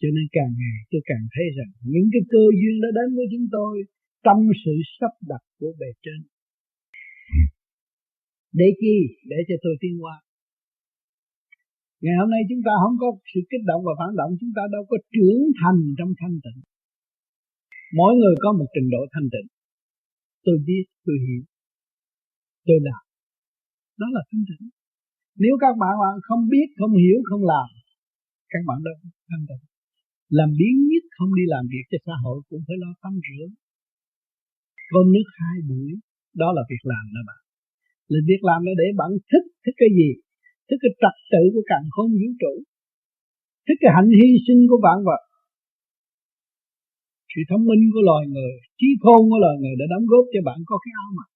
[0.00, 3.26] cho nên càng ngày tôi càng thấy rằng những cái cơ duyên đã đến với
[3.32, 3.72] chúng tôi
[4.26, 6.20] trong sự sắp đặt của bề trên.
[8.58, 8.96] Để chi?
[9.30, 10.16] Để cho tôi tiến qua
[12.02, 14.62] ngày hôm nay chúng ta không có sự kích động và phản động, chúng ta
[14.74, 16.60] đâu có trưởng thành trong thanh tịnh.
[17.98, 19.48] Mỗi người có một trình độ thanh tịnh.
[20.44, 21.42] Tôi biết, tôi hiểu.
[22.66, 23.02] Tôi làm.
[24.00, 24.64] Đó là thanh tịnh.
[25.42, 25.94] Nếu các bạn
[26.28, 27.68] không biết, không hiểu, không làm,
[28.52, 28.96] các bạn đâu
[29.30, 29.75] thanh tịnh
[30.28, 33.44] làm biến nhất không đi làm việc cho xã hội cũng phải lo tắm rửa.
[34.90, 35.90] Cơm nước hai buổi,
[36.40, 37.46] đó là việc làm đó bạn
[38.12, 40.10] là việc làm là để bạn thích thích cái gì?
[40.66, 42.54] Thích cái trật tự của càng không vũ trụ.
[43.66, 45.22] Thích cái hạnh hy sinh của vạn vật.
[47.32, 50.40] Sự thông minh của loài người, trí khôn của loài người đã đóng góp cho
[50.48, 51.28] bạn có cái áo mặc,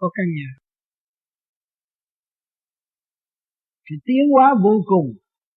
[0.00, 0.50] có căn nhà.
[3.86, 5.08] Sự tiến hóa vô cùng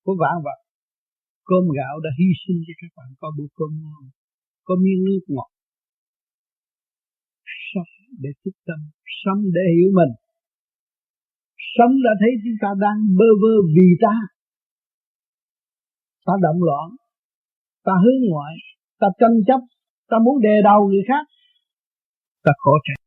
[0.05, 0.59] của vạn vật
[1.49, 3.09] cơm gạo đã hy sinh cho các bạn.
[3.21, 4.03] Có bữa cơm ngon,
[4.67, 5.49] có miếng nước ngọt.
[7.71, 7.91] Sống
[8.23, 8.79] để thức tâm,
[9.21, 10.13] sống để hiểu mình.
[11.75, 14.15] Sống đã thấy chúng ta đang bơ vơ vì ta.
[16.25, 16.87] Ta động loạn,
[17.87, 18.53] ta hướng ngoại,
[19.01, 19.61] ta tranh chấp,
[20.09, 21.25] ta muốn đề đầu người khác.
[22.43, 23.05] Ta khổ chạy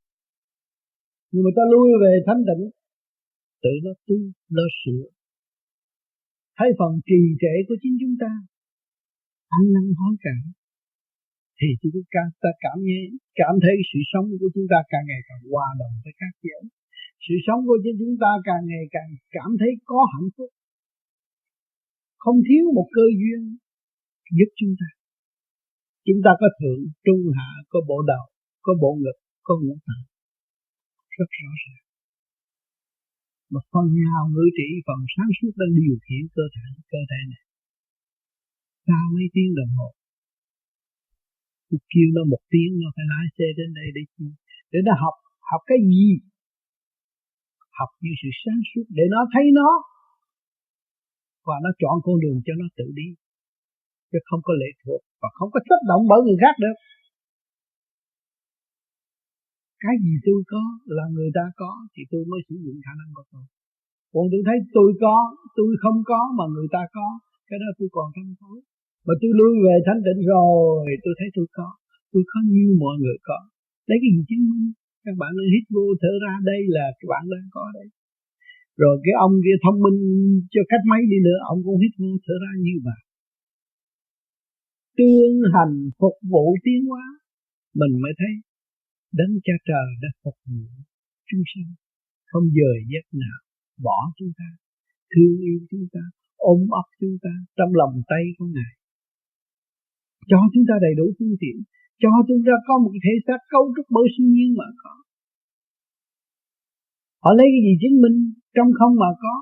[1.31, 2.65] nhưng mà ta lui về thanh tịnh
[3.63, 4.17] tự nó tu,
[4.57, 5.18] nó sửa
[6.59, 8.33] thấy phần trì trệ của chính chúng ta.
[9.57, 10.43] Ăn năn hối cải.
[11.59, 13.01] Thì chúng ta, ta cảm nghe,
[13.41, 16.63] cảm thấy sự sống của chúng ta càng ngày càng hòa đồng với các giới.
[17.25, 20.51] Sự sống của chính chúng ta càng ngày càng cảm thấy có hạnh phúc.
[22.23, 23.41] Không thiếu một cơ duyên
[24.37, 24.89] giúp chúng ta.
[26.07, 28.25] Chúng ta có thượng trung hạ có bộ đầu
[28.65, 30.07] có bộ ngực có ngũ tạng.
[31.17, 31.88] Rất rõ ràng
[33.53, 37.21] mà phần nào ngự trị phần sáng suốt đang điều khiển cơ thể cơ thể
[37.33, 37.43] này.
[38.87, 39.89] Sau mấy tiếng đồng hồ.
[41.69, 44.27] Tôi kêu nó một tiếng, nó phải lái xe đến đây để chi,
[44.73, 45.17] để nó học
[45.51, 46.09] học cái gì?
[47.79, 49.71] Học như sự sáng suốt để nó thấy nó.
[51.47, 53.09] Và nó chọn con đường cho nó tự đi.
[54.11, 56.77] Chứ không có lệ thuộc và không có chấp động bởi người khác được
[59.85, 60.63] cái gì tôi có
[60.97, 63.45] là người ta có thì tôi mới sử dụng khả năng của tôi.
[64.13, 65.17] Còn tôi thấy tôi có,
[65.57, 67.09] tôi không có mà người ta có,
[67.49, 68.59] cái đó tôi còn thanh thối
[69.07, 71.69] mà tôi lui về thanh tịnh rồi, tôi thấy tôi có.
[72.13, 73.39] Tôi có như mọi người có.
[73.89, 74.67] Lấy cái gì chứng minh?
[75.05, 77.89] Các bạn đang hít vô thở ra, đây là các bạn đang có đây
[78.83, 79.99] rồi cái ông kia thông minh
[80.53, 83.01] cho cách mấy đi nữa, ông cũng hít vô thở ra như vậy
[84.99, 87.05] tương hành phục vụ tiến hóa,
[87.81, 88.33] mình mới thấy
[89.19, 90.65] đấng cha trời đã phục vụ
[91.29, 91.71] chúng sanh.
[92.31, 93.39] Không dời giấc nào,
[93.87, 94.49] bỏ chúng ta,
[95.13, 96.03] thương yêu chúng ta,
[96.53, 98.73] ôm ấp chúng ta trong lòng tay của ngài.
[100.31, 101.57] Cho chúng ta đầy đủ phương tiện,
[102.03, 104.95] cho chúng ta có một thể xác cấu trúc bởi siêu nhiên mà có.
[107.25, 108.19] Họ lấy cái gì chứng minh
[108.57, 109.35] trong không mà có?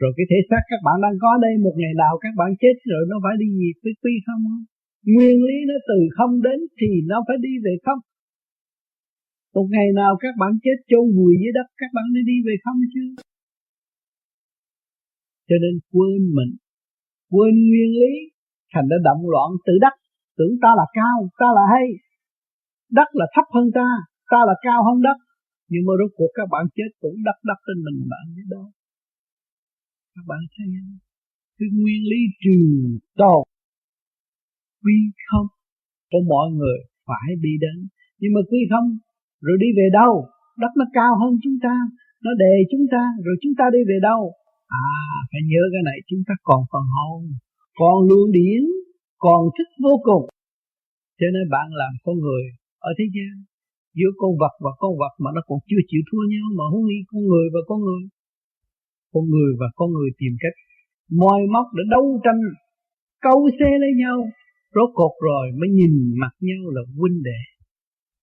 [0.00, 2.74] Rồi cái thể xác các bạn đang có đây, một ngày nào các bạn chết
[2.90, 4.64] rồi nó phải đi gì với quy không không?
[5.14, 8.00] Nguyên lý nó từ không đến thì nó phải đi về không
[9.54, 12.54] một ngày nào các bạn chết chôn vùi dưới đất, các bạn đi đi về
[12.64, 13.04] không chứ?
[15.48, 16.52] Cho nên quên mình,
[17.32, 18.12] quên nguyên lý,
[18.72, 19.94] thành đã động loạn tự đắc.
[20.38, 21.86] Tưởng ta là cao, ta là hay.
[22.98, 23.88] Đất là thấp hơn ta
[24.32, 25.18] ta là cao hơn đất.
[25.72, 28.64] Nhưng mà rốt cuộc các bạn chết cũng đắp đắp trên mình bạn biết đó.
[30.14, 30.98] các bạn thấy không?
[31.58, 32.58] Cái nguyên lý trừ
[33.20, 33.42] tồn
[34.82, 34.98] quy
[35.28, 35.48] không?
[36.10, 36.78] Của mọi người
[37.08, 37.78] phải đi đến
[38.20, 38.88] nhưng mà quy không?
[39.46, 40.12] Rồi đi về đâu?
[40.62, 41.74] Đất nó cao hơn chúng ta,
[42.24, 44.22] nó đề chúng ta, rồi chúng ta đi về đâu?
[44.86, 44.88] À
[45.30, 47.20] phải nhớ cái này, chúng ta còn phần hồn,
[47.80, 48.62] còn luồng điển,
[49.24, 50.24] còn thích vô cùng.
[51.18, 52.44] Cho nên bạn làm con người
[52.88, 53.32] ở thế gian,
[53.98, 56.86] giữa con vật và con vật mà nó còn chưa chịu thua nhau, mà huống
[56.86, 58.02] nghĩ con người và con người.
[59.12, 60.56] Con người và con người tìm cách
[61.20, 62.40] moi móc để đấu tranh,
[63.26, 64.18] câu xe lấy nhau.
[64.74, 67.40] Rốt cột rồi mới nhìn mặt nhau là huynh đệ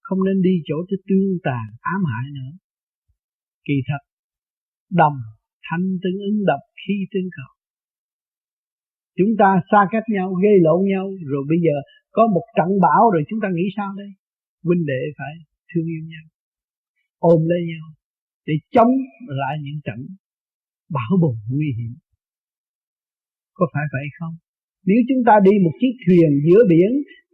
[0.08, 2.52] không nên đi chỗ cho tương tàn, ám hại nữa.
[3.68, 4.02] Kỳ thật,
[5.02, 5.18] đồng
[5.68, 7.52] thanh tương ứng độc khi tương cầu
[9.18, 11.76] chúng ta xa cách nhau gây lộn nhau, rồi bây giờ
[12.12, 14.12] có một trận bão rồi chúng ta nghĩ sao đây?
[14.66, 15.34] Huynh đệ phải
[15.70, 16.26] thương yêu nhau,
[17.20, 17.88] ôm lấy nhau
[18.46, 18.94] để chống
[19.40, 20.00] lại những trận
[20.90, 21.94] bão bùng nguy hiểm.
[23.54, 24.36] Có phải vậy không?
[24.90, 26.92] Nếu chúng ta đi một chiếc thuyền giữa biển,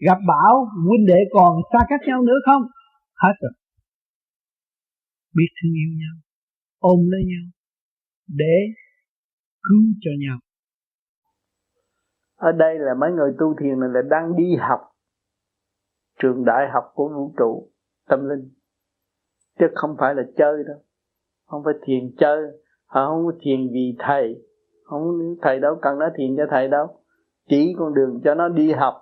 [0.08, 0.54] gặp bão,
[0.88, 2.62] huynh đệ còn xa cách nhau nữa không?
[3.24, 3.54] Hết rồi.
[5.38, 6.16] Biết thương yêu nhau,
[6.80, 7.46] ôm lấy nhau,
[8.28, 8.56] để
[9.64, 10.38] cứu cho nhau.
[12.36, 14.80] Ở đây là mấy người tu thiền này là đang đi học
[16.20, 17.72] trường đại học của vũ trụ,
[18.10, 18.50] tâm linh.
[19.60, 20.78] Chứ không phải là chơi đâu.
[21.46, 22.42] Không phải thiền chơi
[22.86, 24.36] họ không có thiền vì thầy.
[24.84, 25.04] Không
[25.42, 27.03] thầy đâu cần nói thiền cho thầy đâu
[27.50, 28.94] chỉ con đường cho nó đi học.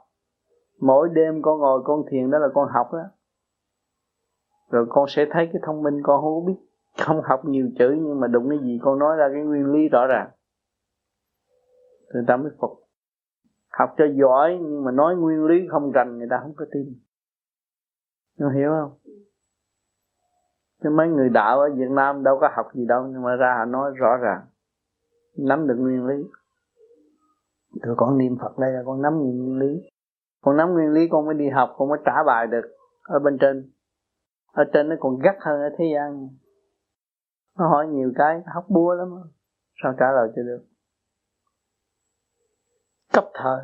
[0.80, 3.04] Mỗi đêm con ngồi con thiền đó là con học đó.
[4.72, 6.56] Rồi con sẽ thấy cái thông minh con không biết,
[7.06, 9.90] không học nhiều chữ nhưng mà đụng cái gì con nói ra cái nguyên lý
[9.90, 10.30] rõ ràng.
[12.14, 12.72] Người ta mới phục.
[13.70, 17.00] Học cho giỏi nhưng mà nói nguyên lý không rành người ta không có tin.
[18.40, 18.98] Nó hiểu không?
[20.84, 23.56] Chứ mấy người đạo ở Việt Nam đâu có học gì đâu nhưng mà ra
[23.58, 24.42] họ nói rõ ràng,
[25.38, 26.24] nắm được nguyên lý
[27.82, 29.90] rồi con niệm Phật đây là con nắm nguyên lý.
[30.42, 33.38] Con nắm nguyên lý, con mới đi học, con mới trả bài được ở bên
[33.42, 33.72] trên.
[34.54, 36.30] Ở trên nó còn gắt hơn ở thế gian.
[37.58, 39.10] Nó hỏi nhiều cái hóc búa lắm
[39.84, 40.66] sao trả lời cho được?
[43.14, 43.62] Cấp thời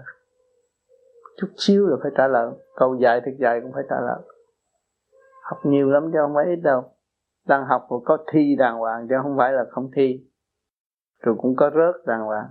[1.38, 2.51] chút xíu là phải trả lời.
[2.75, 4.19] Câu dài thật dài cũng phải trả lời.
[5.43, 6.91] Học nhiều lắm chứ không phải ít đâu.
[7.45, 10.27] Đang học rồi có thi đàng hoàng chứ không phải là không thi.
[11.19, 12.47] Rồi cũng có rớt đàng hoàng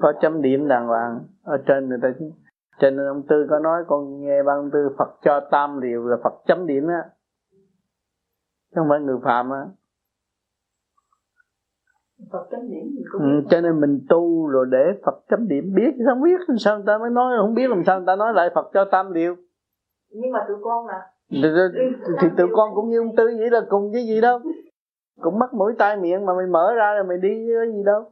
[0.00, 1.20] có chấm điểm đàng hoàng.
[1.42, 2.08] Ở trên người ta
[2.80, 6.16] cho nên ông tư có nói con nghe băng tư phật cho tam điều là
[6.24, 7.10] phật chấm điểm á.
[8.70, 9.66] Chứ không phải người phạm á.
[12.32, 16.14] Phật chấm điểm ừ, cho nên mình tu rồi để Phật chấm điểm biết sao
[16.14, 18.50] không biết sao người ta mới nói không biết làm sao người ta nói lại
[18.54, 19.36] Phật cho tam điều
[20.10, 21.00] nhưng mà tụi con là
[21.30, 21.42] thì,
[21.74, 24.38] thì, thì tụi con cũng như ông tư vậy là cùng cái gì đâu.
[25.20, 28.10] Cũng mắt mũi tai miệng mà mày mở ra rồi mày đi cái gì đâu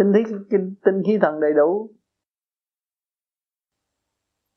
[0.00, 1.94] tinh khí tinh, tinh khí thần đầy đủ.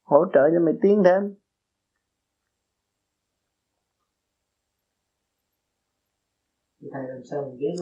[0.03, 1.21] Hỗ trợ cho mày tiến thêm.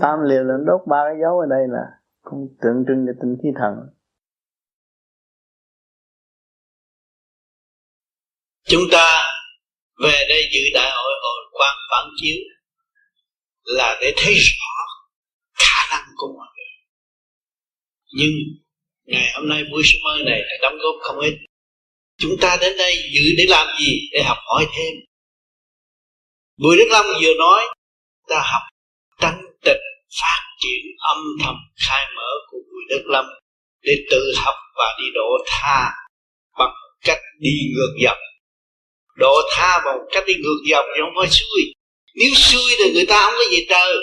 [0.02, 1.86] Tam liều là đốt ba cái dấu ở đây là
[2.22, 3.74] cũng tượng trưng cho tinh khí thần.
[8.64, 9.08] Chúng ta
[10.04, 12.38] về đây dự đại hội hội quan phản chiếu
[13.64, 14.72] là để thấy rõ
[15.54, 16.61] khả năng của mọi người
[18.14, 18.32] nhưng
[19.06, 21.34] ngày hôm nay buổi sớm mơ này đã đóng góp không ít.
[22.18, 24.10] Chúng ta đến đây dự để làm gì?
[24.12, 24.94] Để học hỏi thêm.
[26.58, 27.64] Bùi Đức Long vừa nói,
[28.28, 28.62] ta học
[29.20, 29.82] tánh tịch
[30.22, 31.56] phát triển âm thầm,
[31.88, 33.26] khai mở của Bùi Đức Lâm
[33.82, 35.92] để tự học và đi độ tha
[36.58, 38.20] bằng cách đi ngược dòng.
[39.16, 41.74] Độ tha bằng cách đi ngược dòng thì không phải xuôi
[42.16, 43.94] nếu xuôi thì người ta không có gì trời.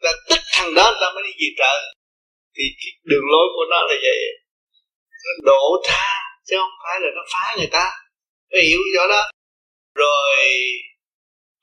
[0.00, 1.94] Là tức thằng đó ta mới đi gì trời
[2.56, 2.64] thì
[3.04, 4.20] đường lối của nó là vậy.
[5.24, 6.08] Nó độ tha,
[6.46, 7.90] chứ không phải là nó phá người ta.
[8.52, 9.22] Phải hiểu rõ đó.
[9.94, 10.36] Rồi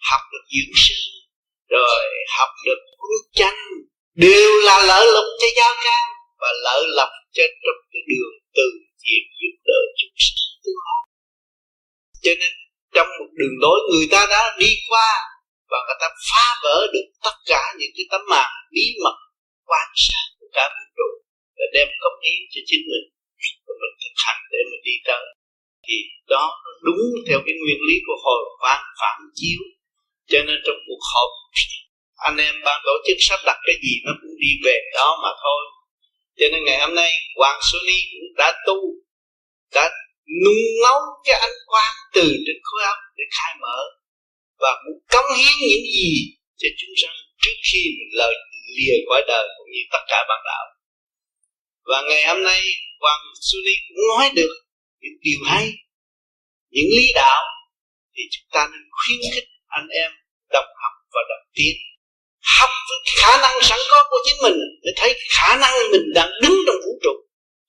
[0.09, 1.05] học được dưỡng sinh,
[1.69, 2.05] rồi
[2.37, 3.59] học được quyết chanh
[4.15, 6.05] đều là lợi lộc cho giao can,
[6.39, 8.63] và lợi lộc cho trong cái đường từ
[9.03, 10.99] thiện giúp đỡ chúng sinh tương lai
[12.23, 12.51] cho nên
[12.95, 15.11] trong một đường lối người ta đã đi qua,
[15.69, 19.17] và người ta phá vỡ được tất cả những cái tấm màn bí mật
[19.65, 20.25] quan sát
[20.55, 21.09] cả vũ trụ
[21.57, 23.05] để đem công hiến cho chính mình.
[23.65, 25.25] Và mình thực hành để mình đi tới.
[25.85, 25.95] Thì
[26.33, 26.45] đó
[26.85, 29.61] đúng theo cái nguyên lý của hồi quang phản chiếu.
[30.31, 31.29] Cho nên trong cuộc họp,
[32.27, 35.31] anh em ban tổ chức sắp đặt cái gì nó cũng đi về đó mà
[35.43, 35.61] thôi.
[36.37, 37.81] Cho nên ngày hôm nay, Hoàng Xuân
[38.11, 38.77] cũng đã tu,
[39.75, 39.89] đã
[40.43, 43.77] nung nấu cái ánh quang từ trên khối óc để khai mở.
[44.59, 46.11] Và cũng cống hiến những gì
[46.57, 48.33] cho chúng sanh trước khi mình lời
[48.77, 50.65] lìa cõi đời cũng như tất cả bạn đạo.
[51.89, 52.61] Và ngày hôm nay,
[52.99, 54.53] Hoàng Suni cũng nói được
[55.01, 55.65] những điều hay,
[56.69, 57.43] những lý đạo,
[58.13, 60.11] thì chúng ta nên khuyến khích anh em
[60.53, 61.75] đồng học và đồng tiến,
[62.59, 66.29] học với khả năng sẵn có của chính mình, để thấy khả năng mình đang
[66.41, 67.13] đứng trong vũ trụ,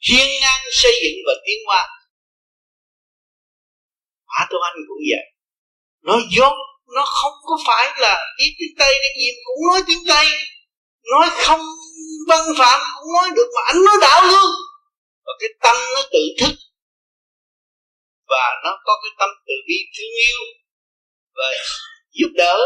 [0.08, 1.88] hiên ngang xây dựng và tiến hóa.
[4.26, 5.26] Mã Tô Anh cũng vậy.
[6.02, 6.54] Nó dốt,
[6.94, 10.26] Nó không có phải là biết tiếng Tây cái gì cũng nói tiếng Tây.
[11.10, 11.60] Nói không
[12.28, 14.50] văn phạm cũng nói được Mà anh nói đạo luôn.
[15.24, 16.54] Và cái tâm nó tự thức.
[18.28, 20.40] Và nó có cái tâm từ bi thương yêu.
[21.36, 21.48] Và
[22.18, 22.56] giúp đỡ.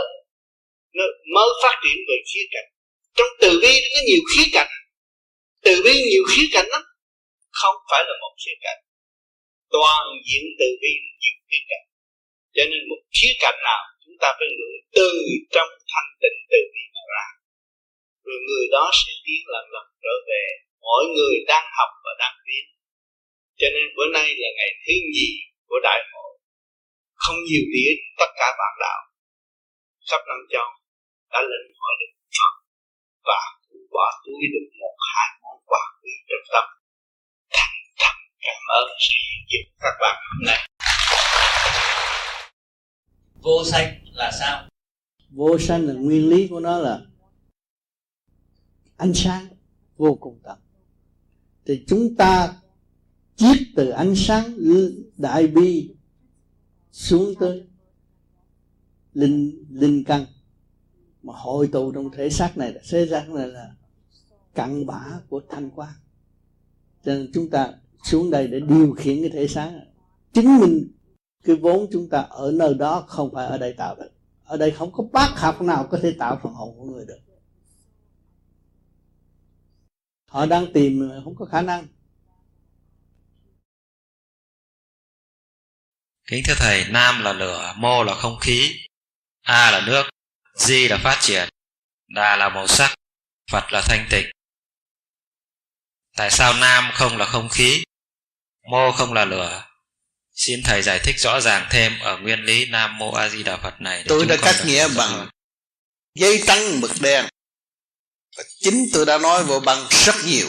[0.97, 1.05] Nó
[1.35, 2.69] mới phát triển về khía cạnh.
[3.17, 4.73] Trong từ bi nó có nhiều khía cạnh.
[5.65, 6.83] Từ bi nhiều khía cạnh lắm.
[7.51, 8.81] Không phải là một khía cạnh.
[9.71, 10.93] Toàn diện từ bi
[11.23, 11.87] nhiều khía cạnh.
[12.55, 15.09] Cho nên một khía cạnh nào chúng ta phải lựa từ
[15.55, 17.27] trong thanh tịnh từ bi mà ra
[18.25, 20.45] rồi người đó sẽ tiến lần lần trở về
[20.87, 22.65] mỗi người đang học và đang tiến.
[23.61, 25.29] Cho nên bữa nay là ngày thứ nhì
[25.69, 26.31] của đại hội.
[27.23, 29.01] Không nhiều đĩa tất cả bạn đạo
[30.11, 30.69] khắp năm châu
[31.33, 32.55] đã lĩnh hội được Phật
[33.29, 36.65] và cũng bỏ túi được một hai món quà quý trong tâm.
[37.57, 38.15] Thành thật
[38.45, 40.61] cảm ơn sự hiện diện các bạn hôm nay.
[43.43, 44.69] Vô sanh là sao?
[45.37, 46.99] Vô sanh là nguyên lý của nó là
[48.97, 49.47] ánh sáng
[49.97, 50.59] vô cùng tận
[51.67, 52.57] thì chúng ta
[53.37, 54.59] chiết từ ánh sáng
[55.17, 55.95] đại bi
[56.93, 57.67] xuống tới
[59.15, 60.27] linh linh căn.
[61.23, 63.75] Mà hội tụ trong thể xác này là, thế xác này là
[64.55, 65.93] cặn bã của thanh quan
[67.05, 69.73] cho nên chúng ta xuống đây để điều khiển cái thể xác
[70.33, 70.89] chứng minh
[71.45, 74.11] cái vốn chúng ta ở nơi đó không phải ở đây tạo được.
[74.45, 77.19] Ở đây không có bác học nào có thể tạo phần hồn của người được
[80.35, 81.87] họ đang tìm không có khả năng.
[86.27, 88.87] Kính thưa thầy nam là lửa mô là không khí
[89.43, 90.03] a là nước
[90.55, 91.49] di là phát triển
[92.09, 92.95] đà là màu sắc
[93.51, 94.27] phật là thanh tịnh.
[96.17, 97.85] Tại sao nam không là không khí
[98.71, 99.67] mô không là lửa?
[100.33, 103.57] Xin thầy giải thích rõ ràng thêm ở nguyên lý nam mô a di đà
[103.57, 105.29] phật này tôi đã cắt nghĩa bằng
[106.15, 107.25] giấy trắng mực đen
[108.37, 110.49] và chính tôi đã nói vô bằng rất nhiều.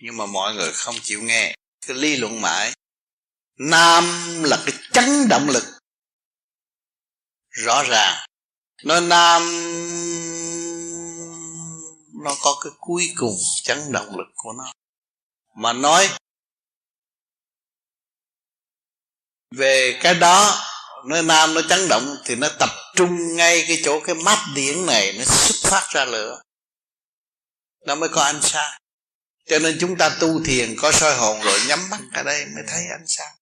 [0.00, 1.54] Nhưng mà mọi người không chịu nghe
[1.86, 2.72] cái lý luận mãi.
[3.58, 4.04] Nam
[4.42, 5.64] là cái chấn động lực.
[7.50, 8.26] Rõ ràng.
[8.84, 9.42] Nói nam,
[12.24, 14.72] nó có cái cuối cùng chấn động lực của nó.
[15.56, 16.08] Mà nói
[19.50, 20.60] về cái đó
[21.04, 24.86] nơi nam nó chấn động thì nó tập trung ngay cái chỗ cái mắt điển
[24.86, 26.40] này, nó xuất phát ra lửa
[27.86, 28.80] nó mới có ánh sáng.
[29.46, 32.64] Cho nên chúng ta tu thiền có soi hồn rồi nhắm mắt ở đây mới
[32.68, 33.34] thấy ánh sáng.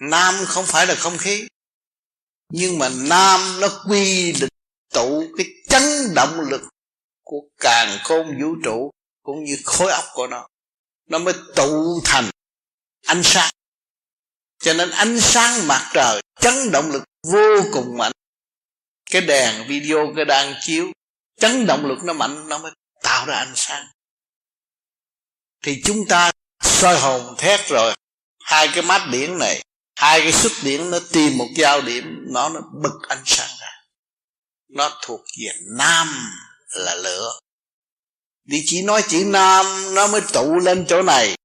[0.00, 1.48] Nam không phải là không khí,
[2.48, 4.50] nhưng mà nam nó quy định
[4.94, 5.82] tụ cái chấn
[6.14, 6.62] động lực
[7.22, 8.90] của càng khôn vũ trụ
[9.22, 10.48] cũng như khối óc của nó.
[11.08, 12.30] Nó mới tụ thành
[13.06, 13.50] ánh sáng.
[14.58, 18.12] Cho nên ánh sáng mặt trời chấn động lực vô cùng mạnh.
[19.10, 20.92] Cái đèn video cái đang chiếu
[21.40, 23.86] chấn động lực nó mạnh, nó mới tạo ra ánh sáng.
[25.62, 26.32] Thì chúng ta
[26.62, 27.94] soi hồn thét rồi.
[28.40, 29.62] Hai cái mắt điển này,
[29.96, 33.70] hai cái xuất điển nó tìm một giao điểm, nó nó bật ánh sáng ra.
[34.68, 36.30] Nó thuộc về nam
[36.70, 37.38] là lửa.
[38.44, 41.36] Đi chỉ nói chữ nam, nó mới tụ lên chỗ này.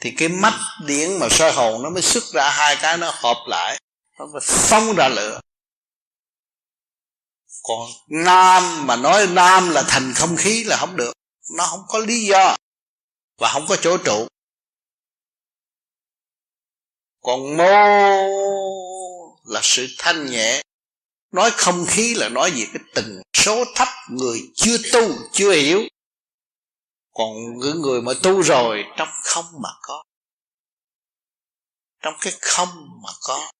[0.00, 0.54] Thì cái mắt
[0.86, 3.80] điển mà soi hồn nó mới xuất ra hai cái nó hợp lại.
[4.18, 5.40] Nó mới phóng ra lửa
[7.68, 11.12] còn nam mà nói nam là thành không khí là không được.
[11.56, 12.56] Nó không có lý do
[13.38, 14.28] và không có chỗ trụ.
[17.20, 17.64] Còn mô
[19.44, 20.62] là sự thanh nhẹ.
[21.32, 25.00] Nói không khí là nói về cái tần số thấp người chưa tu,
[25.32, 25.82] chưa hiểu.
[27.10, 30.02] Còn những người mà tu rồi trong không mà có.
[32.02, 32.68] Trong cái không
[33.04, 33.50] mà có,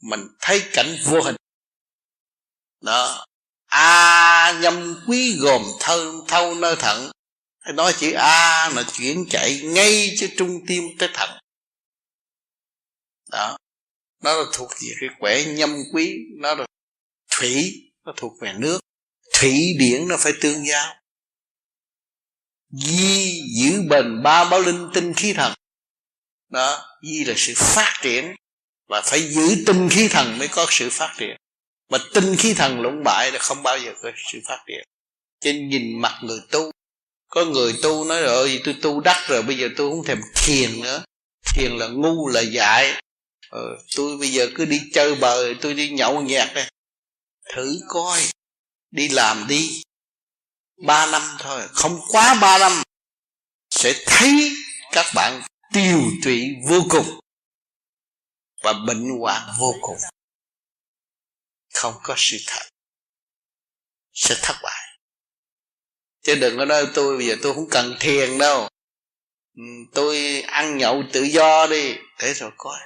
[0.00, 1.36] mình thấy cảnh vô hình.
[2.80, 3.27] Đó
[3.68, 7.10] a nhâm quý gồm thơ, thâu nơi thận.
[7.74, 11.30] Nói chữ a là chuyển chạy ngay cho trung tim tới thận.
[13.30, 13.56] Đó.
[14.22, 16.14] Nó là thuộc về cái quẻ nhâm quý.
[16.40, 16.66] Nó là
[17.30, 17.72] thủy.
[18.04, 18.80] Nó thuộc về nước.
[19.34, 20.94] Thủy điển nó phải tương giao.
[22.70, 25.54] Di giữ bền ba báo linh tinh khí thần.
[26.48, 26.98] Đó.
[27.02, 28.34] Di là sự phát triển.
[28.88, 31.36] Và phải giữ tinh khí thần mới có sự phát triển
[31.88, 34.84] mà tinh khí thần lũng bại là không bao giờ có sự phát triển
[35.40, 36.70] trên nhìn mặt người tu
[37.28, 40.80] có người tu nói rồi tôi tu đắc rồi bây giờ tôi không thèm thiền
[40.80, 41.04] nữa.
[41.54, 43.02] Thiền là ngu là dại.
[43.50, 43.60] Ờ,
[43.96, 46.70] tôi bây giờ cứ đi chơi bờ tôi đi nhậu nhẹt đây.
[47.54, 48.20] Thử coi
[48.90, 49.82] đi làm đi.
[50.86, 52.72] Ba năm thôi không quá ba năm
[53.70, 54.52] sẽ thấy
[54.92, 55.42] các bạn
[55.72, 57.20] tiêu tụy vô cùng
[58.62, 59.96] và bệnh hoạn vô cùng
[61.78, 62.68] không có sự thật.
[64.12, 64.98] Sẽ thất bại.
[66.22, 68.68] Chứ đừng có nói tôi bây giờ tôi không cần thiền đâu.
[69.56, 69.62] Ừ,
[69.94, 71.94] tôi ăn nhậu tự do đi.
[72.18, 72.78] Thế rồi coi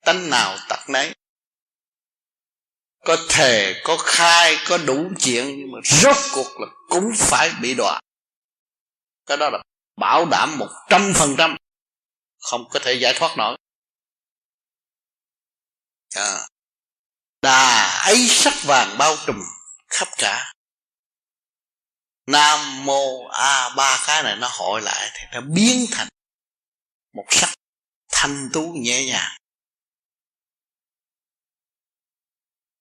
[0.00, 1.14] tánh nào tật nấy.
[3.04, 7.74] Có thề, có khai, có đủ chuyện, nhưng mà rốt cuộc là cũng phải bị
[7.74, 8.00] đọa.
[9.26, 9.62] Cái đó là
[9.96, 11.56] bảo đảm một trăm phần trăm.
[12.38, 13.56] Không có thể giải thoát nổi.
[16.14, 16.48] À
[17.42, 19.40] đà ấy sắc vàng bao trùm
[19.88, 20.52] khắp cả.
[22.26, 26.08] Nam mô a ba cái này nó hội lại thì nó biến thành
[27.14, 27.50] một sắc
[28.12, 29.36] thanh tú nhẹ nhàng.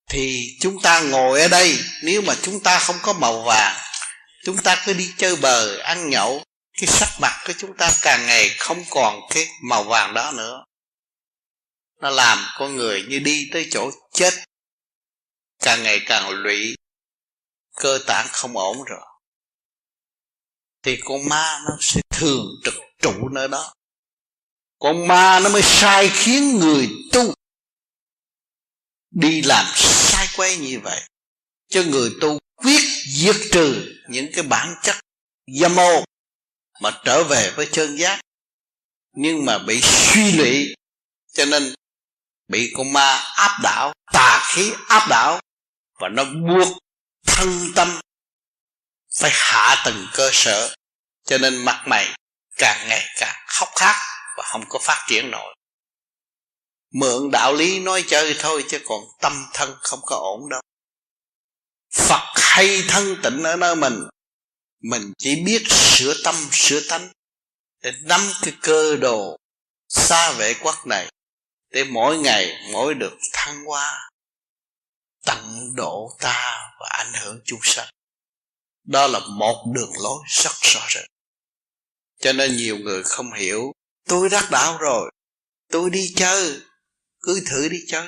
[0.10, 3.78] Thì chúng ta ngồi ở đây, nếu mà chúng ta không có màu vàng,
[4.44, 6.44] chúng ta cứ đi chơi bờ ăn nhậu,
[6.74, 10.64] cái sắc mặt của chúng ta càng ngày không còn cái màu vàng đó nữa.
[12.02, 14.34] Nó làm con người như đi tới chỗ chết
[15.68, 16.76] càng ngày càng lụy,
[17.76, 19.06] cơ tạng không ổn rồi,
[20.84, 23.74] thì con ma nó sẽ thường trực trụ nơi đó.
[24.80, 27.34] Con ma nó mới sai khiến người tu
[29.12, 31.02] đi làm sai quay như vậy,
[31.70, 34.96] cho người tu quyết diệt trừ những cái bản chất
[35.48, 36.04] dâm ô
[36.82, 38.20] mà trở về với chân giác,
[39.14, 40.74] nhưng mà bị suy lụy,
[41.34, 41.74] cho nên
[42.48, 45.40] bị con ma áp đảo, tà khí áp đảo
[46.00, 46.78] và nó buộc
[47.26, 48.00] thân tâm
[49.20, 50.76] phải hạ từng cơ sở.
[51.26, 52.16] Cho nên mặt mày
[52.58, 53.96] càng ngày càng hốc hác
[54.38, 55.56] và không có phát triển nổi.
[56.94, 60.62] Mượn đạo lý nói chơi thôi chứ còn tâm thân không có ổn đâu.
[61.94, 64.04] Phật hay thân tịnh ở nơi mình
[64.82, 67.10] mình chỉ biết sửa tâm, sửa tánh
[67.82, 69.38] để nắm cái cơ đồ
[69.90, 71.12] xa vệ quốc này
[71.70, 74.10] để mỗi ngày mỗi được thăng hoa
[75.28, 77.90] tận độ ta và ảnh hưởng chúng sanh.
[78.84, 81.06] Đó là một đường lối rất rõ rệt
[82.20, 83.72] cho nên nhiều người không hiểu,
[84.08, 85.12] tôi đắc đạo rồi,
[85.72, 86.60] tôi đi chơi,
[87.20, 88.08] cứ thử đi chơi.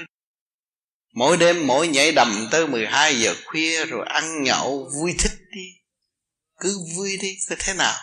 [1.14, 5.66] Mỗi đêm, mỗi nhảy đầm tới 12 giờ khuya rồi ăn nhậu, vui thích đi.
[6.60, 7.98] Cứ vui đi có thế nào.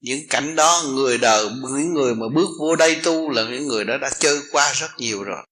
[0.00, 3.84] Những cảnh đó, người đời, những người mà bước vô đây tu là những người
[3.84, 5.46] đó đã chơi qua rất nhiều rồi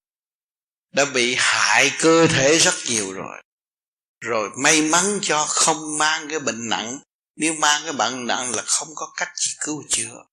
[0.93, 3.43] đã bị hại cơ thể rất nhiều rồi.
[4.21, 6.99] Rồi may mắn cho không mang cái bệnh nặng.
[7.37, 10.25] Nếu mang cái bệnh nặng là không có cách gì cứu chữa.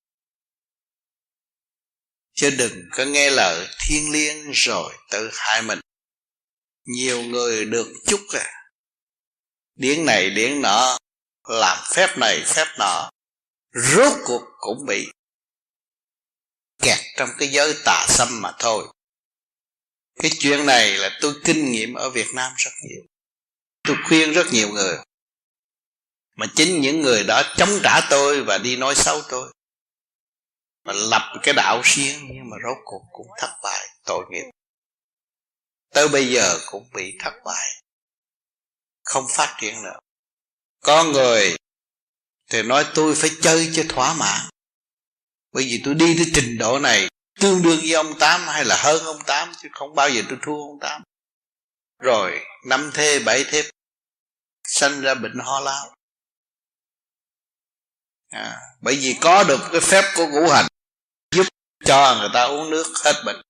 [2.33, 5.79] Chứ đừng có nghe lời thiên liêng rồi tự hại mình.
[6.85, 8.45] Nhiều người được chút à.
[9.75, 10.97] Điển này, điển nọ,
[11.43, 13.09] làm phép này, phép nọ,
[13.73, 15.07] rốt cuộc cũng bị
[16.81, 18.87] kẹt trong cái giới tà xâm mà thôi
[20.19, 23.01] cái chuyện này là tôi kinh nghiệm ở Việt Nam rất nhiều.
[23.83, 24.97] Tôi khuyên rất nhiều người.
[26.35, 29.53] Mà chính những người đó chống trả tôi và đi nói xấu tôi.
[30.83, 34.51] Mà lập cái đạo riêng nhưng mà rốt cuộc cũng thất bại, tội nghiệp.
[35.93, 37.67] Tới bây giờ cũng bị thất bại.
[39.03, 39.99] Không phát triển nữa.
[40.79, 41.55] Có người
[42.49, 44.49] thì nói tôi phải chơi cho thỏa mãn.
[45.51, 47.07] Bởi vì tôi đi tới trình độ này
[47.39, 50.37] tương đương với ông tám hay là hơn ông tám chứ không bao giờ tôi
[50.41, 51.03] thua ông tám.
[51.99, 53.71] Rồi năm thê bảy thê
[54.67, 55.95] sanh ra bệnh ho lao.
[58.29, 60.67] À, bởi vì có được cái phép của ngũ hành
[61.35, 61.45] giúp
[61.85, 63.41] cho người ta uống nước hết bệnh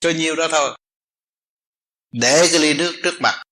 [0.00, 0.76] cho nhiêu đó thôi.
[2.12, 3.42] Để cái ly nước trước mặt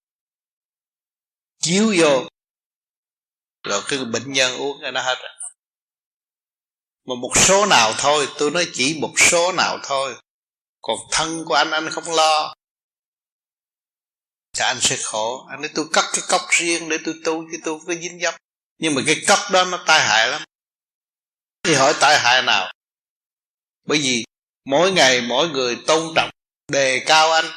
[1.58, 2.28] chiếu vô
[3.62, 5.35] rồi cái bệnh nhân uống cái nó hết rồi
[7.06, 10.16] mà một số nào thôi, tôi nói chỉ một số nào thôi.
[10.80, 12.54] Còn thân của anh anh không lo.
[14.52, 15.46] Thì anh sẽ khổ.
[15.50, 18.20] Anh nói tôi cắt cái cốc riêng để tôi tu chứ tôi không có dính
[18.22, 18.34] dấp.
[18.78, 20.42] Nhưng mà cái cốc đó nó tai hại lắm.
[21.62, 22.72] Thì hỏi tai hại nào?
[23.84, 24.24] Bởi vì
[24.64, 26.30] mỗi ngày mỗi người tôn trọng
[26.68, 27.56] đề cao anh.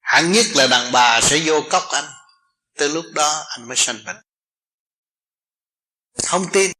[0.00, 2.04] Hẳn nhất là đàn bà sẽ vô cốc anh.
[2.78, 4.16] Từ lúc đó anh mới sanh bệnh.
[6.24, 6.72] Không tin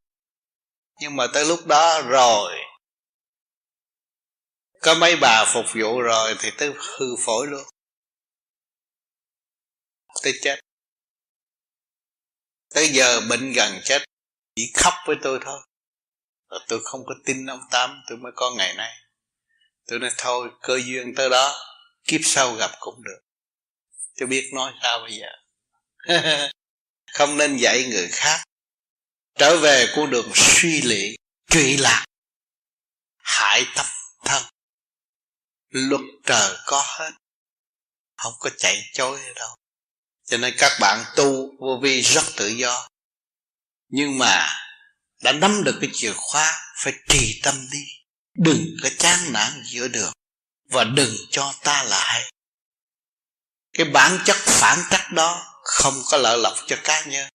[1.01, 2.55] nhưng mà tới lúc đó rồi,
[4.81, 7.63] có mấy bà phục vụ rồi thì tới hư phổi luôn.
[10.23, 10.59] Tới chết.
[12.73, 14.01] Tới giờ bệnh gần chết,
[14.55, 15.59] chỉ khóc với tôi thôi.
[16.49, 18.97] Rồi tôi không có tin ông tám, tôi mới có ngày nay.
[19.87, 21.55] Tôi nói thôi, cơ duyên tới đó,
[22.03, 23.19] kiếp sau gặp cũng được.
[24.17, 25.27] Tôi biết nói sao bây giờ.
[27.13, 28.43] Không nên dạy người khác
[29.35, 31.15] trở về con đường suy lý
[31.49, 32.05] trụy lạc
[33.17, 33.85] hại tâm
[34.25, 34.43] thân.
[35.69, 37.11] Luật trời có hết,
[38.17, 39.55] không có chạy chối đâu.
[40.25, 42.87] Cho nên các bạn tu vô vi rất tự do.
[43.89, 44.47] Nhưng mà
[45.21, 47.85] đã nắm được cái chìa khóa, phải trì tâm đi.
[48.33, 50.13] Đừng có chán nản giữa đường,
[50.69, 52.31] và đừng cho ta lại
[53.73, 57.29] cái bản chất phản trắc đó không có lợi lộc cho cá nhân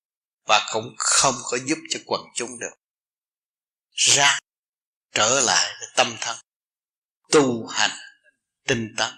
[0.46, 2.76] và cũng không có giúp cho quần chúng được.
[3.92, 4.38] Ra,
[5.14, 6.36] trở lại với tâm thân,
[7.32, 7.90] tu hành,
[8.68, 9.10] tinh tấn,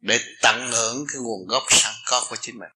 [0.00, 2.70] để tận hưởng cái nguồn gốc sẵn có của chính mình.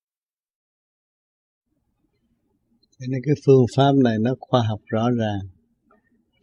[2.99, 5.41] Cho nên cái phương pháp này nó khoa học rõ ràng.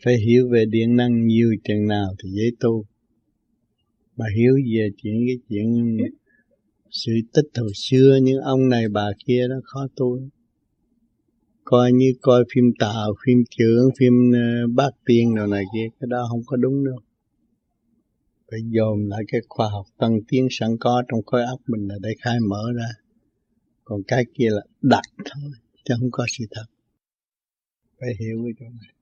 [0.03, 2.85] Phải hiểu về điện năng nhiều chừng nào thì dễ tu.
[4.15, 5.97] Mà hiểu về chuyện cái chuyện
[6.91, 10.19] sự tích hồi xưa những ông này bà kia đó khó tu
[11.69, 16.07] coi như coi phim tàu, phim trưởng phim ờ, bát tiên đồ này kia, cái
[16.09, 16.99] đó không có đúng đâu.
[18.51, 21.95] Phải dồn lại cái khoa học tân tiến sẵn có trong khối óc mình là
[22.01, 22.89] để khai mở ra.
[23.83, 25.51] Còn cái kia là đặt thôi,
[25.85, 26.65] chứ không có sự thật.
[27.99, 28.93] Phải hiểu cái chỗ này.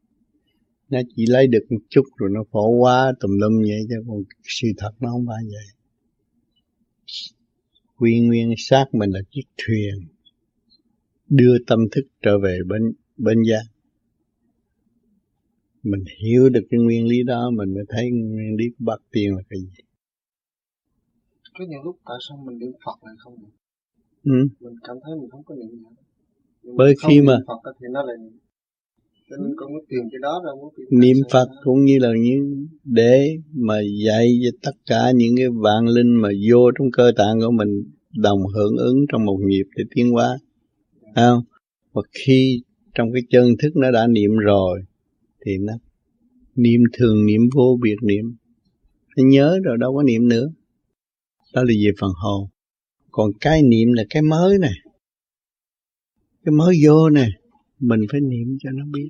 [0.89, 4.23] Nó chỉ lấy được một chút rồi nó phổ quá tùm lum vậy chứ, còn
[4.43, 5.65] sự thật nó không phải vậy.
[7.97, 10.16] Quy nguyên xác mình là chiếc thuyền
[11.29, 13.65] đưa tâm thức trở về bên bên gian
[15.83, 19.35] mình hiểu được cái nguyên lý đó mình mới thấy nguyên lý của bát tiên
[19.35, 19.83] là cái gì.
[21.59, 23.57] Có những lúc tại sao mình niệm Phật lại không được?
[24.23, 24.47] Ừ.
[24.59, 25.77] mình cảm thấy mình không có niệm gì
[26.77, 28.15] bởi khi mà Phật thì nó lại
[29.29, 31.61] cho nên con muốn tìm cái đó rồi muốn tìm niệm Phật đó.
[31.63, 33.75] cũng như là những để mà
[34.05, 37.83] dạy cho tất cả những cái vạn linh mà vô trong cơ tạng của mình
[38.15, 40.37] đồng hưởng ứng trong một nhịp để tiến hóa
[41.25, 41.43] không?
[41.93, 42.61] Và khi
[42.95, 44.81] trong cái chân thức nó đã niệm rồi,
[45.45, 45.73] thì nó
[46.55, 48.35] niệm thường niệm vô biệt niệm.
[49.17, 50.49] Nó nhớ rồi đâu có niệm nữa.
[51.53, 52.49] Đó là về phần hồn.
[53.11, 54.73] Còn cái niệm là cái mới này
[56.47, 57.29] cái mới vô này
[57.79, 59.09] mình phải niệm cho nó biết.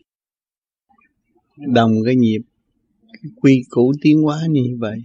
[1.73, 2.41] Đồng cái nhịp,
[3.13, 4.99] cái quy củ tiến hóa như vậy.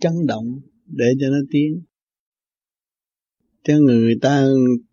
[0.00, 1.82] Chấn động để cho nó tiến
[3.64, 4.46] cho người ta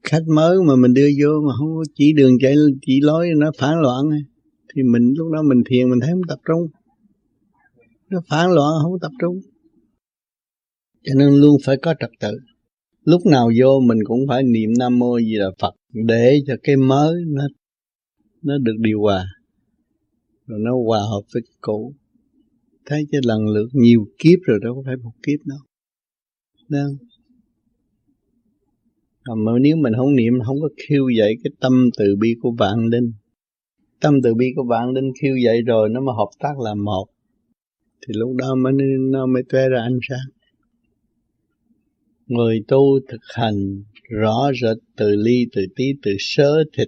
[0.04, 3.52] khách mới mà mình đưa vô mà không có chỉ đường chạy, chỉ lối nó
[3.58, 4.06] phản loạn
[4.76, 6.68] thì mình lúc đó mình thiền mình thấy không tập trung.
[8.10, 9.40] Nó phản loạn không tập trung.
[11.04, 12.40] Cho nên luôn phải có trật tự.
[13.04, 16.78] Lúc nào vô mình cũng phải niệm nam mô gì là phật để cho cái
[16.78, 17.44] mới nó
[18.42, 19.26] nó được điều hòa,
[20.48, 21.94] rồi nó hòa hợp với cái cũ.
[22.86, 25.60] Thấy chứ lần lượt nhiều kiếp rồi đâu có phải một kiếp đâu.
[26.70, 26.90] Đâu
[29.36, 32.86] mà nếu mình không niệm, không có khiêu dậy cái tâm từ bi của vạn
[32.86, 33.12] linh.
[34.02, 37.06] Tâm từ bi của vạn linh khiêu dậy rồi, nó mà hợp tác làm một.
[38.08, 40.30] Thì lúc đó mới nó mới tué ra ánh sáng.
[42.28, 46.88] Người tu thực hành rõ rệt từ ly, từ tí, từ sớ thịt,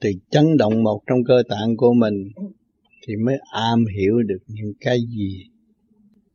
[0.00, 2.28] từ chấn động một trong cơ tạng của mình,
[3.06, 5.44] thì mới am hiểu được những cái gì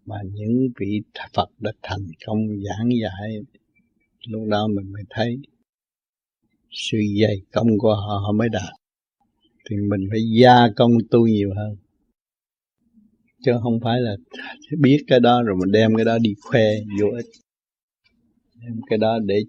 [0.06, 1.02] mà những vị
[1.34, 3.41] Phật đã thành công giảng dạy
[4.27, 5.38] lúc đó mình mới thấy
[6.72, 8.73] sự dày công của họ họ mới đạt.
[9.69, 11.76] Thì mình phải gia công tu nhiều hơn.
[13.41, 14.15] Chứ không phải là
[14.80, 16.65] biết cái đó rồi mình đem cái đó đi khoe
[17.02, 17.26] vô ích.
[18.61, 19.43] Đem cái đó để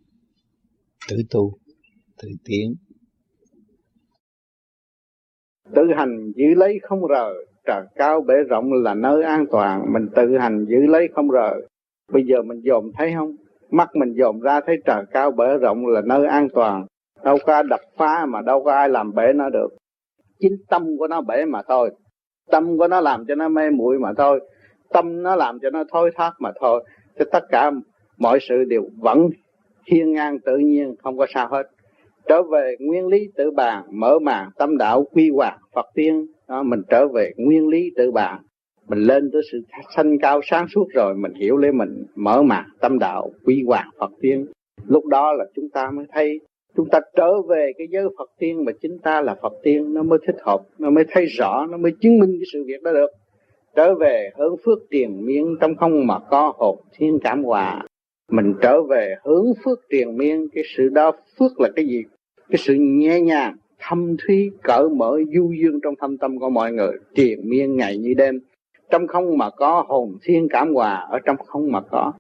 [1.09, 1.59] tự tu,
[2.23, 2.75] tự tiến.
[5.75, 7.35] Tự hành giữ lấy không rời.
[7.67, 9.93] Trời, cao bể rộng là nơi an toàn.
[9.93, 11.69] Mình tự hành giữ lấy không rời.
[12.13, 13.37] Bây giờ mình dòm thấy không?
[13.71, 16.87] Mắt mình dòm ra thấy trời cao bể rộng là nơi an toàn.
[17.25, 19.69] Đâu có đập phá mà đâu có ai làm bể nó được.
[20.41, 21.91] Chính tâm của nó bể mà thôi.
[22.51, 24.41] Tâm của nó làm cho nó mê muội mà thôi.
[24.93, 26.85] Tâm nó làm cho nó thối thác mà thôi.
[27.19, 27.71] Thì tất cả
[28.19, 29.29] mọi sự đều vẫn
[29.91, 31.63] hiên ngang tự nhiên không có sao hết.
[32.29, 36.63] Trở về nguyên lý tự bàn mở màn tâm đạo quy hòa Phật tiên đó,
[36.63, 38.43] mình trở về nguyên lý tự bàn
[38.89, 39.63] mình lên tới sự
[39.97, 43.91] sanh cao sáng suốt rồi, mình hiểu lấy mình, mở mạc tâm đạo quy hoàng
[43.99, 44.47] Phật tiên.
[44.87, 46.41] Lúc đó là chúng ta mới thấy,
[46.77, 50.03] chúng ta trở về cái giới Phật tiên mà chính ta là Phật tiên, nó
[50.03, 52.93] mới thích hợp, nó mới thấy rõ, nó mới chứng minh cái sự việc đó
[52.93, 53.11] được.
[53.77, 57.87] Trở về hướng phước tiền miên trong không mà có hồn thiên cảm hòa.
[58.33, 62.03] Mình trở về hướng phước tiền miên, cái sự đó phước là cái gì?
[62.49, 66.73] Cái sự nhẹ nhàng, thâm thúy, cởi mở, du dương trong thâm tâm của mọi
[66.73, 66.93] người.
[67.15, 68.41] Triền miên ngày như đêm
[68.91, 72.13] trong không mà có hồn thiên cảm hòa ở trong không mà có.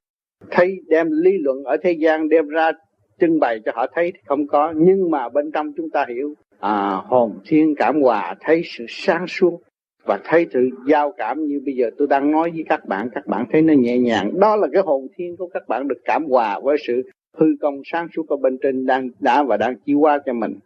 [0.51, 2.73] Thấy đem lý luận ở thế gian đem ra
[3.21, 6.35] trưng bày cho họ thấy thì không có nhưng mà bên trong chúng ta hiểu
[6.61, 9.61] à, hồn thiên cảm hòa thấy sự sáng suốt
[10.05, 13.27] và thấy sự giao cảm như bây giờ tôi đang nói với các bạn các
[13.27, 14.41] bạn thấy nó nhẹ nhàng.
[14.41, 17.03] Đó là cái hồn thiên của các bạn được cảm hòa với sự
[17.37, 20.59] hư công sáng suốt ở bên trên đang đã và đang chiếu qua cho mình.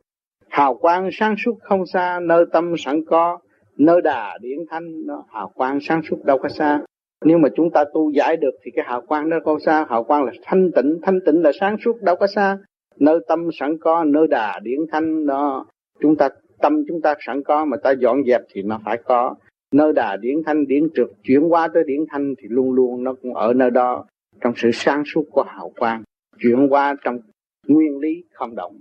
[0.49, 3.39] Hào quang sáng suốt không xa nơi tâm sẵn có
[3.81, 6.81] nơi đà điển thanh nó hào quang sáng suốt đâu có xa.
[7.25, 9.87] Nếu mà chúng ta tu giải được thì cái hào quang đó có xa.
[9.89, 12.59] Hào quang là thanh tịnh thanh tịnh là sáng suốt đâu có xa.
[12.97, 15.67] Nơi tâm sẵn có, nơi đà điển thanh đó
[16.01, 16.29] chúng ta,
[16.59, 19.35] tâm chúng ta sẵn có mà ta dọn dẹp thì nó phải có.
[19.73, 23.15] Nơi đà điển thanh điển trực chuyển qua tới điển thanh thì luôn luôn nó
[23.23, 24.05] cũng ở nơi đó
[24.41, 26.03] trong sự sáng suốt của hào quang,
[26.39, 27.19] chuyển qua trong
[27.67, 28.81] nguyên lý không động.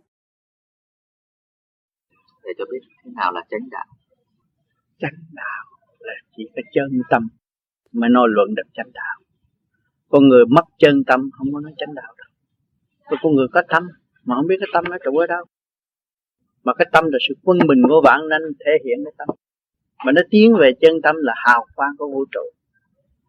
[2.43, 3.85] Để cho biết thế nào là chánh đạo?
[4.99, 5.65] Chánh đạo
[5.99, 7.27] là chỉ có chân tâm
[7.91, 9.17] mới nói luận được chánh đạo.
[10.09, 12.29] Con người mất chân tâm không có nói chánh đạo đâu
[13.05, 13.83] Còn con người có tâm
[14.23, 15.45] mà không biết cái tâm nó trụ ở đâu.
[16.63, 19.27] Mà cái tâm là sự quân bình của bạn nên thể hiện cái tâm.
[20.05, 22.45] Mà nó tiến về chân tâm là hào quang của vũ trụ.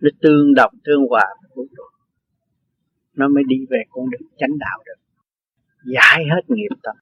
[0.00, 1.82] Nó tương đồng, tương hòa với vũ trụ.
[3.14, 5.00] Nó mới đi về con đường chánh đạo được.
[5.94, 6.96] Giải hết nghiệp tâm,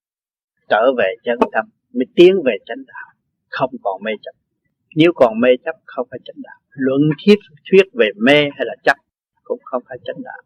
[0.69, 1.65] trở về chân tâm,
[1.95, 3.15] mới tiến về chánh đạo,
[3.49, 4.48] không còn mê chấp
[4.97, 6.59] nếu còn mê chấp, không phải chánh đạo.
[6.71, 7.39] Luận thuyết
[7.71, 8.97] thuyết về mê hay là chấp
[9.45, 10.43] cũng không phải chánh đạo.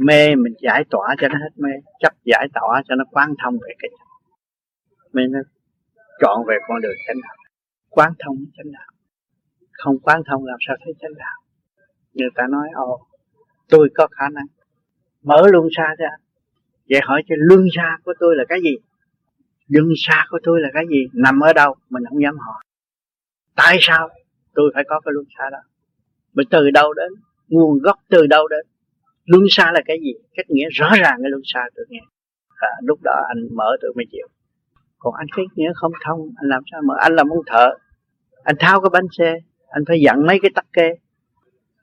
[0.00, 3.54] Mê mình giải tỏa cho nó hết mê, chấp giải tỏa cho nó quán thông
[3.54, 4.04] về cái chấp.
[5.12, 5.38] Mình nó
[6.20, 7.36] chọn về con đường chánh đạo.
[7.88, 8.90] Quán thông chánh đạo.
[9.72, 11.38] Không quán thông làm sao thấy chánh đạo?
[12.14, 13.00] Người ta nói, ồ,
[13.68, 14.46] tôi có khả năng
[15.22, 16.10] mở luân xa ra
[16.90, 18.76] vậy hỏi cho luân xa của tôi là cái gì?
[19.68, 21.06] Luân xa của tôi là cái gì?
[21.12, 21.74] Nằm ở đâu?
[21.90, 22.64] Mình không dám hỏi
[23.60, 24.08] tại sao?
[24.54, 25.58] Tôi phải có cái luân xa đó.
[26.34, 27.12] Mà từ đâu đến?
[27.48, 28.66] Nguồn gốc từ đâu đến?
[29.24, 30.12] Luân xa là cái gì?
[30.36, 32.00] Cách nghĩa rõ ràng cái luân xa tôi nghe.
[32.56, 34.26] À, lúc đó anh mở tôi mới chịu.
[34.98, 37.70] Còn anh cái nghĩa không thông anh làm sao mở anh là ông thợ?
[38.44, 39.34] Anh thao cái bánh xe
[39.68, 40.88] anh phải dặn mấy cái tắc kê.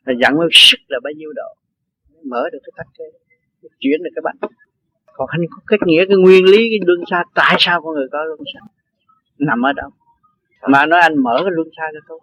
[0.05, 1.55] Là dặn mấy sức là bao nhiêu độ?
[2.29, 3.05] Mở được cái tắc kê
[3.79, 4.35] chuyển được cái bánh.
[5.13, 8.07] Còn anh có cách nghĩa cái nguyên lý cái luân xa tại sao con người
[8.11, 8.59] có luân xa?
[9.37, 9.89] Nằm ở đâu?
[10.67, 12.19] Mà nói anh mở cái luân xa cho tôi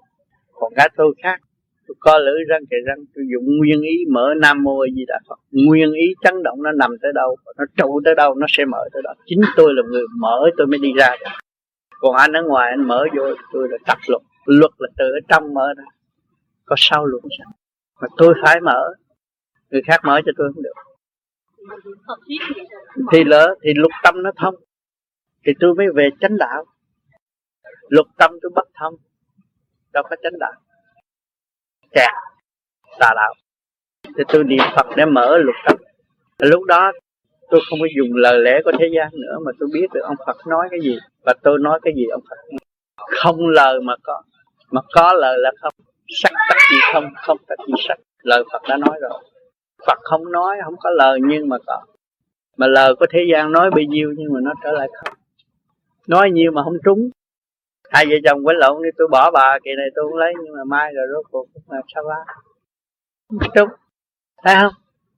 [0.62, 1.40] còn cái tôi khác,
[1.86, 5.18] tôi co lưỡi răng kề răng, tôi dùng nguyên ý mở nam mô di đà
[5.28, 5.38] phật.
[5.50, 8.88] Nguyên ý chấn động nó nằm tới đâu, nó trụ tới đâu, nó sẽ mở
[8.92, 9.14] tới đó.
[9.26, 11.30] Chính tôi là người mở, tôi mới đi ra được.
[12.00, 14.22] Còn anh ở ngoài, anh mở vô, tôi là tắt luật.
[14.46, 15.84] Luật là từ ở trong mở ra.
[16.64, 17.52] Có sao luật sao?
[18.00, 18.94] Mà tôi phải mở.
[19.70, 20.74] Người khác mở cho tôi không được.
[23.12, 24.54] Thì lỡ, thì lục tâm nó thông.
[25.46, 26.64] Thì tôi mới về chánh đạo
[27.96, 28.94] lục tâm tôi bất thông,
[29.92, 30.52] đâu có chánh đạo.
[31.92, 32.10] Kẹt,
[32.98, 33.34] tà đạo.
[34.16, 35.76] Thì tôi niệm phật để mở lục tâm.
[36.38, 36.92] Lúc đó,
[37.50, 40.16] tôi không có dùng lời lẽ của thế gian nữa mà tôi biết được ông
[40.26, 42.36] phật nói cái gì và tôi nói cái gì ông phật.
[42.96, 44.22] Không lời mà có
[44.70, 45.72] mà có lời là không.
[46.22, 47.98] Sắc tắc gì không không tắc gì sắc.
[48.22, 49.22] Lời phật đã nói rồi.
[49.86, 51.82] Phật không nói, không có lời nhưng mà có.
[52.56, 55.14] Mà lời của thế gian nói bao nhiêu nhưng mà nó trở lại không.
[56.08, 57.10] Nói nhiều mà không trúng
[57.92, 60.52] hai vợ chồng quấn lộn đi, tôi bỏ bà, kỳ này tôi không lấy, nhưng
[60.52, 61.62] mà mai rồi rốt cuộc cũng
[61.94, 62.32] sao ba?
[63.28, 63.68] Không trúng,
[64.44, 64.72] thấy không?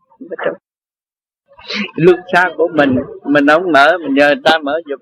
[0.08, 0.58] Không có trúng.
[2.32, 4.98] Xa của mình mình không mở, mình nhờ người ta mở giùm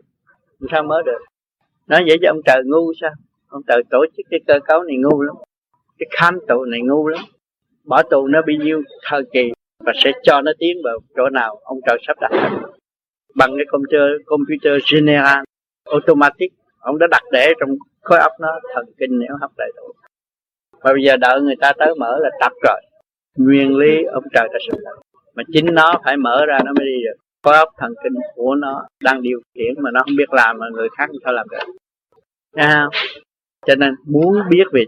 [0.70, 1.18] sao mở được.
[1.86, 3.10] Nói vậy cho ông trời ngu sao?
[3.48, 5.36] Ông trời tổ chức cái cơ cấu này ngu lắm.
[5.98, 7.20] Cái khám tù này ngu lắm.
[7.84, 9.52] Bỏ tù nó bị nhiêu thời kỳ
[9.84, 12.30] và sẽ cho nó tiến vào chỗ nào, ông trời sắp đặt.
[13.34, 15.44] Bằng cái computer computer general,
[15.84, 16.52] automatic
[16.82, 17.70] ông đã đặt để trong
[18.02, 19.92] khối óc nó thần kinh nếu hấp đầy đủ.
[20.80, 22.80] Và bây giờ đợi người ta tới mở là tập rồi.
[23.36, 24.96] Nguyên lý ông trời đã sắp đặt
[25.34, 27.16] mà chính nó phải mở ra nó mới đi được.
[27.42, 30.66] Khối óc thần kinh của nó đang điều khiển mà nó không biết làm mà
[30.72, 31.72] người khác không sao làm được.
[32.56, 32.90] Nghe không?
[33.66, 34.84] cho nên muốn biết về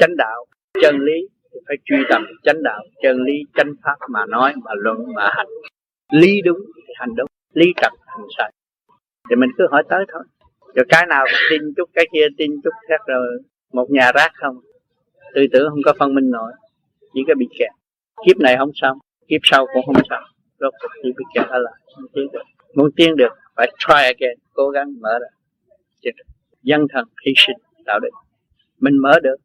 [0.00, 0.44] chánh đạo,
[0.82, 4.70] chân lý thì phải truy tầm chánh đạo, chân lý chánh pháp mà nói, mà
[4.74, 5.46] luận, mà hành.
[6.12, 8.52] Lý đúng thì hành đúng, lý trật hành sai.
[9.30, 10.22] Thì mình cứ hỏi tới thôi
[10.74, 13.26] rồi cái nào tin chút cái kia tin chút khác rồi
[13.72, 14.60] một nhà rác không.
[15.34, 16.52] Tư tưởng không có phân minh nổi
[17.14, 17.70] chỉ có bị kẹt.
[18.26, 18.98] Kiếp này không xong
[19.28, 20.22] kiếp sau cũng không xong.
[20.60, 22.42] Rốt cuộc chỉ bị kẹt ở lại không tiến được.
[22.74, 25.28] Muốn tiến được phải try again cố gắng mở ra.
[26.62, 28.10] Dân thần hy sinh đạo đức.
[28.80, 29.36] Mình mở được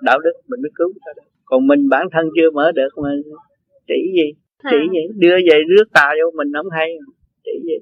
[0.00, 1.22] đạo đức mình mới cứu ta được.
[1.44, 3.10] Còn mình bản thân chưa mở được mà
[3.86, 4.32] chỉ gì?
[4.70, 5.00] Chỉ gì?
[5.14, 6.88] Đưa về rước tà vô mình không hay
[7.44, 7.78] chỉ gì?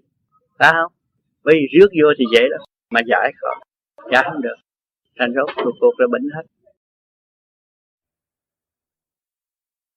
[0.58, 0.92] Phải không?
[1.44, 3.48] Bởi vì rước vô thì dễ lắm mà giải khó
[4.12, 4.56] giải không được.
[5.18, 6.42] Thành rốt cuộc cuộc là bệnh hết.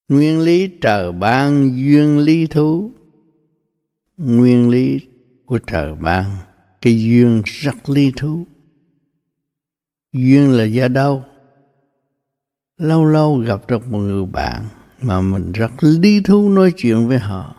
[0.07, 2.91] Nguyên lý trời ban, duyên lý thú.
[4.18, 4.99] Nguyên lý
[5.45, 6.26] của trời ban,
[6.81, 8.45] cái duyên rất lý thú.
[10.13, 11.23] Duyên là do đâu?
[12.77, 14.65] Lâu lâu gặp được một người bạn
[15.01, 17.55] mà mình rất lý thú nói chuyện với họ.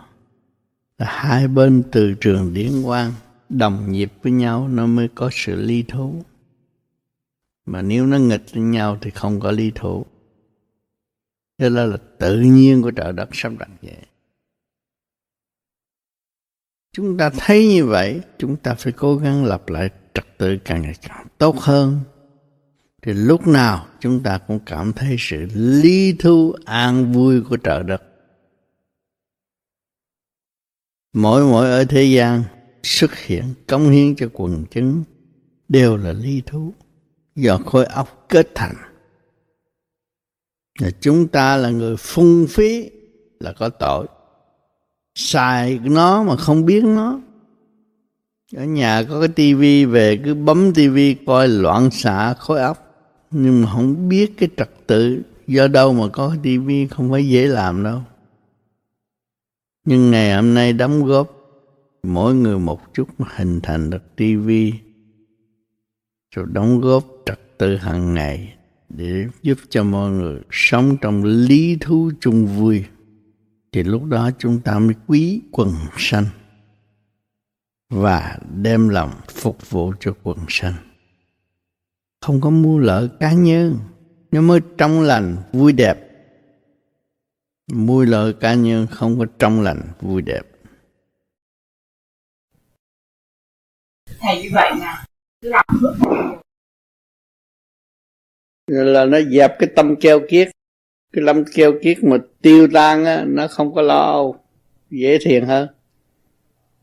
[0.98, 3.12] Là hai bên từ trường điển quang
[3.58, 6.22] đồng nhịp với nhau nó mới có sự ly thú.
[7.66, 10.06] Mà nếu nó nghịch với nhau thì không có ly thú.
[11.58, 13.96] Cho nên là tự nhiên của trời đất sắp đặt vậy
[16.92, 20.82] chúng ta thấy như vậy, chúng ta phải cố gắng lập lại trật tự càng
[20.82, 22.00] ngày càng tốt hơn.
[23.02, 27.82] Thì lúc nào chúng ta cũng cảm thấy sự ly thu an vui của trời
[27.82, 28.02] đất.
[31.12, 32.42] Mỗi mỗi ở thế gian
[32.82, 35.04] xuất hiện cống hiến cho quần chúng
[35.68, 36.72] đều là ly thú
[37.36, 38.74] do khối óc kết thành.
[40.80, 42.90] Là chúng ta là người phung phí
[43.40, 44.06] là có tội.
[45.14, 47.20] Xài nó mà không biết nó.
[48.56, 52.78] Ở nhà có cái tivi về cứ bấm tivi coi loạn xạ khối óc.
[53.30, 57.46] Nhưng mà không biết cái trật tự do đâu mà có tivi không phải dễ
[57.46, 58.02] làm đâu.
[59.84, 61.41] Nhưng ngày hôm nay đóng góp
[62.02, 64.72] mỗi người một chút mà hình thành được tivi
[66.34, 68.54] rồi đóng góp trật tự hàng ngày
[68.88, 72.84] để giúp cho mọi người sống trong lý thú chung vui.
[73.72, 76.24] Thì lúc đó chúng ta mới quý quần sanh
[77.90, 80.74] và đem lòng phục vụ cho quần sanh.
[82.20, 83.78] Không có mua lợi cá nhân.
[84.32, 86.08] Nó mới trong lành, vui đẹp.
[87.72, 90.51] Mua lợi cá nhân không có trong lành, vui đẹp.
[94.22, 94.94] Thầy như vậy nè.
[95.40, 95.94] Làm phước
[98.66, 100.48] là nó dẹp cái tâm keo kiết.
[101.12, 104.44] Cái lâm keo kiết mà tiêu tan á, nó không có lo âu.
[104.90, 105.68] Dễ thiền hơn.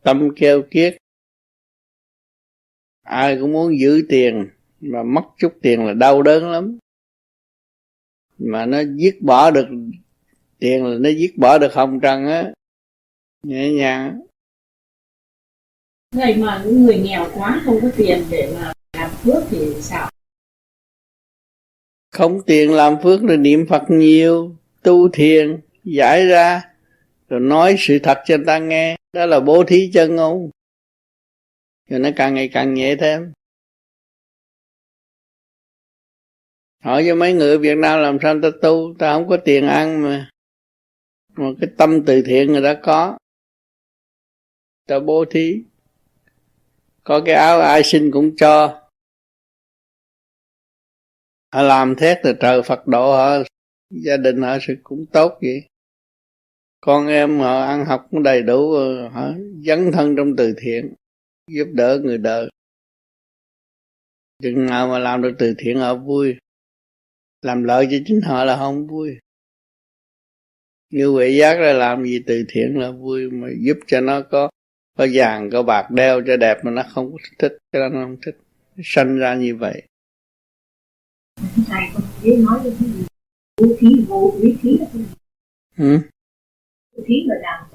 [0.02, 0.98] Tâm keo kiết.
[3.04, 4.50] Ai cũng muốn giữ tiền,
[4.80, 6.78] mà mất chút tiền là đau đớn lắm.
[8.38, 9.68] Mà nó giết bỏ được,
[10.60, 12.52] tiền là nó giết bỏ được hồng trần á.
[13.44, 14.22] Nhẹ nhàng.
[16.12, 20.10] Thầy mà những người nghèo quá không có tiền để mà làm phước thì sao?
[22.12, 26.62] Không tiền làm phước là niệm Phật nhiều, tu thiền, giải ra,
[27.30, 28.96] rồi nói sự thật cho người ta nghe.
[29.14, 30.50] Đó là bố thí chân ngôn.
[31.90, 33.34] Rồi nó càng ngày càng nhẹ thêm.
[36.84, 40.04] hỏi cho mấy người Việt Nam làm sao ta tu ta không có tiền ăn
[40.04, 40.30] mà
[41.36, 43.18] mà cái tâm từ thiện người ta có
[44.88, 45.64] ta bố thí
[47.10, 48.82] có cái áo ai xin cũng cho.
[51.54, 53.44] Họ làm thế từ trời Phật độ họ
[53.90, 55.68] gia đình họ sự cũng tốt vậy.
[56.82, 58.74] Con em họ ăn học cũng đầy đủ
[59.12, 59.32] họ
[59.66, 60.94] dấn thân trong từ thiện,
[61.48, 62.50] giúp đỡ người đời.
[64.44, 66.36] Chừng nào mà làm được từ thiện họ vui.
[67.42, 69.18] Làm lợi cho chính họ là không vui.
[70.90, 74.50] Như vậy giác ra làm gì từ thiện là vui, mà giúp cho nó có
[75.00, 78.06] có vàng có bạc đeo cho đẹp mà nó không có thích cho nên nó
[78.06, 78.38] không thích.
[78.84, 79.84] Sanh ra như vậy.
[81.68, 83.06] Thầy con nói cái gì
[83.62, 85.08] vũ khí vô lý khí là cái gì
[85.78, 86.00] ừ?
[86.96, 87.70] vũ khí là làm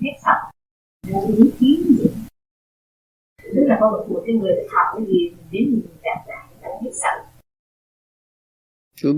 [0.00, 0.50] hết sạch
[1.08, 2.06] vô lý khí gì
[3.38, 7.26] tức là một, một cái người học cái gì đến mình ta hết sạch.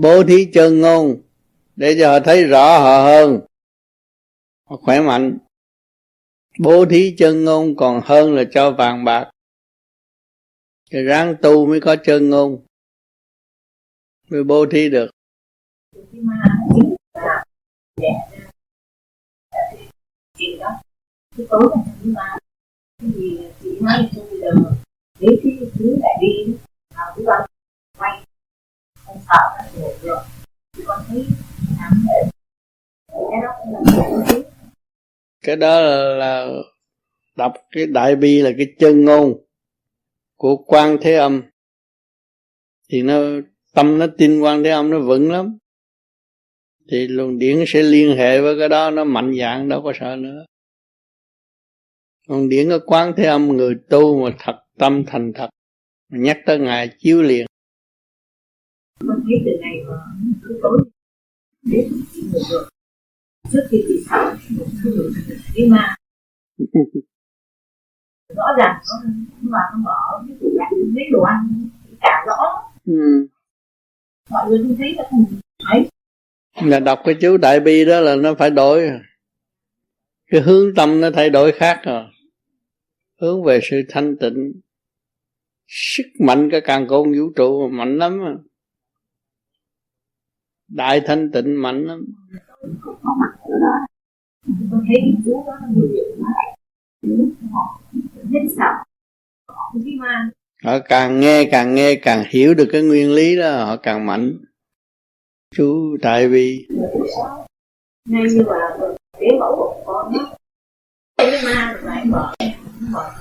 [0.01, 1.21] Bố thí chân ngôn
[1.75, 3.39] để cho họ thấy rõ họ hơn.
[4.69, 5.37] Họ khỏe mạnh
[6.59, 9.31] bố thí chân ngôn còn hơn là cho vàng bạc.
[10.91, 12.65] Thì ráng tu mới có chân ngôn
[14.29, 15.11] mới bố thí được.
[25.19, 26.53] Nếu cái thứ lại đi
[27.97, 28.23] quay
[29.05, 30.23] không sợ là được rồi
[30.85, 31.25] con thấy
[33.09, 33.79] cái đó là,
[35.41, 35.81] cái đó
[36.15, 36.47] là
[37.35, 39.45] đọc cái đại bi là cái chân ngôn
[40.35, 41.41] của quan thế âm.
[42.89, 43.15] Thì nó,
[43.73, 45.57] tâm nó tin quan thế âm nó vững lắm.
[46.91, 50.15] Thì luồng điển sẽ liên hệ với cái đó, nó mạnh dạng, đâu có sợ
[50.15, 50.45] nữa.
[52.27, 55.49] Luồng điển ở quán thế âm, người tu mà thật tâm thành thật,
[56.09, 57.45] mà nhắc tới ngài chiếu liền.
[58.99, 59.95] Mình thấy từ ngày mà
[60.43, 60.79] cứ tối
[61.61, 61.91] đến
[62.33, 62.41] người
[63.51, 64.65] trước khi bị sợ một
[65.55, 65.95] cái ma
[68.35, 69.09] rõ ràng nó
[69.41, 71.69] mà nó mở cái tủ lạnh lấy đồ ăn
[72.01, 72.37] cả rõ.
[72.85, 73.27] Ừ.
[74.29, 75.25] mọi người không thấy nó không
[75.69, 75.89] thấy
[76.63, 78.91] là đọc cái chú đại bi đó là nó phải đổi.
[80.27, 82.03] Cái hướng tâm nó thay đổi khác rồi.
[83.21, 84.53] Hướng về sự thanh tịnh.
[85.67, 88.19] Sức mạnh cái càng côn vũ trụ mạnh lắm
[90.67, 92.05] đại thanh tịnh mạnh lắm
[94.45, 96.09] tôi thấy chú đó nhiều việc
[98.31, 98.83] hết sợ
[100.63, 104.37] họ càng nghe càng nghe càng hiểu được cái nguyên lý đó họ càng mạnh.
[105.55, 106.67] Chú tại vì
[108.09, 108.77] ngay như là
[109.19, 110.35] cái mẫu của con đó.
[111.17, 112.33] Cái ma lại mở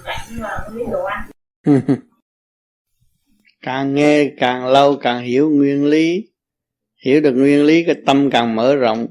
[0.05, 1.31] lạnh nhưng mà không biết đồ ăn.
[3.61, 6.28] Càng nghe càng lâu càng hiểu nguyên lý.
[7.05, 9.07] Hiểu được nguyên lý cái tâm càng mở rộng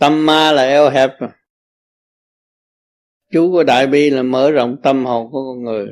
[0.00, 1.10] tâm ma là eo hẹp.
[3.32, 5.86] Chú của đại bi là mở rộng tâm hồn của con người.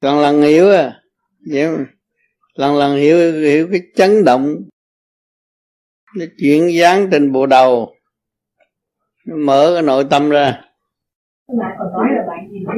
[0.00, 1.02] Lần lần hiểu à
[1.52, 1.78] hiểu,
[2.54, 4.54] lần lần hiểu hiểu cái chấn động
[6.16, 7.94] nó chuyển dáng trên bộ đầu.
[9.26, 10.62] Nó mở cái nội tâm ra.
[11.48, 12.76] Bạn còn nói là bạn nhìn thấy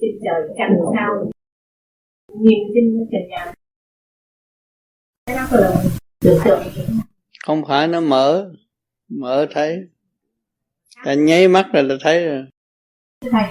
[0.00, 1.30] trên trời cảnh sao.
[2.40, 3.52] Nhìn trên trần nhà.
[5.26, 5.82] Cái đó là
[7.44, 8.50] không phải nó mở
[9.08, 9.78] mở thấy.
[11.04, 12.44] Ta nháy mắt là thấy rồi.
[13.20, 13.42] Thầy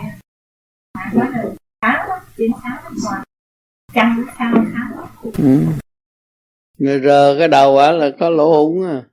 [1.11, 1.43] là
[3.95, 4.91] sao sáng
[5.38, 5.65] ừ.
[6.77, 9.03] người rờ cái đầu á là có lỗ hủng à.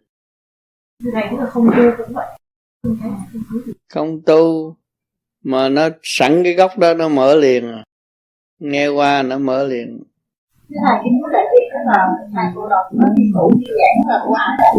[1.49, 2.27] Không tu cũng vậy.
[3.89, 4.77] Không tu
[5.45, 7.85] mà nó sẵn cái góc đó nó mở liền à.
[8.59, 10.03] nghe qua nó mở liền.
[10.69, 10.99] Thế thầy
[11.33, 11.45] cái
[11.87, 14.75] là thầy cô đọc nó đi cụ đi giảng là của ai đại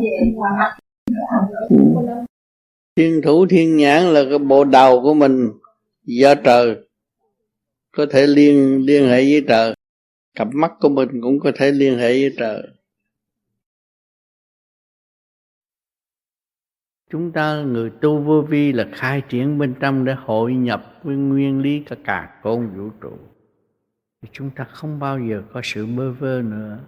[0.00, 0.76] về ngoài mặt
[2.96, 5.50] thiên thủ, thiên nhãn là cái bộ đầu của mình,
[6.04, 6.76] do trời.
[7.96, 9.74] Có thể liên liên hệ với trời.
[10.34, 12.62] Cặp mắt của mình cũng có thể liên hệ với trời.
[17.10, 21.16] Chúng ta, người tu vô vi là khai triển bên trong để hội nhập với
[21.16, 23.12] nguyên lý cả cả con vũ trụ
[24.22, 26.78] thì chúng ta không bao giờ có sự bơ vơ nữa.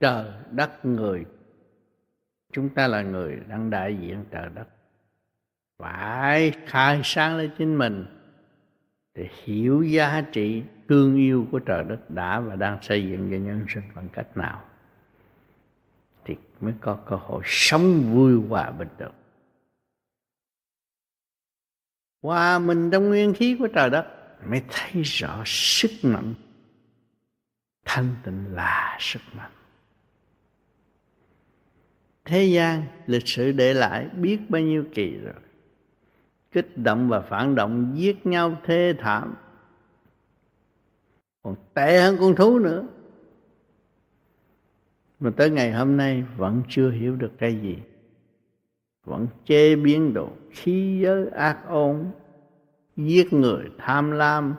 [0.00, 1.24] Trời, đất, người.
[2.52, 4.68] Chúng ta là người đang đại diện trời đất.
[5.78, 8.06] Phải khai sáng lên chính mình
[9.14, 13.36] để hiểu giá trị thương yêu của trời đất đã và đang xây dựng cho
[13.36, 14.64] nhân sinh bằng cách nào
[16.24, 19.12] thì mới có cơ hội sống vui hòa bình được.
[22.22, 26.34] Hòa mình trong nguyên khí của trời đất mới thấy rõ sức mạnh.
[27.84, 29.50] Thanh tịnh là sức mạnh.
[32.24, 35.34] Thế gian lịch sử để lại biết bao nhiêu kỳ rồi.
[36.52, 39.34] Kích động và phản động giết nhau thê thảm.
[41.42, 42.86] Còn tệ hơn con thú nữa.
[45.20, 47.78] Mà tới ngày hôm nay vẫn chưa hiểu được cái gì.
[49.04, 52.10] Vẫn chế biến độ khí giới ác ôn
[52.96, 54.54] giết người tham lam,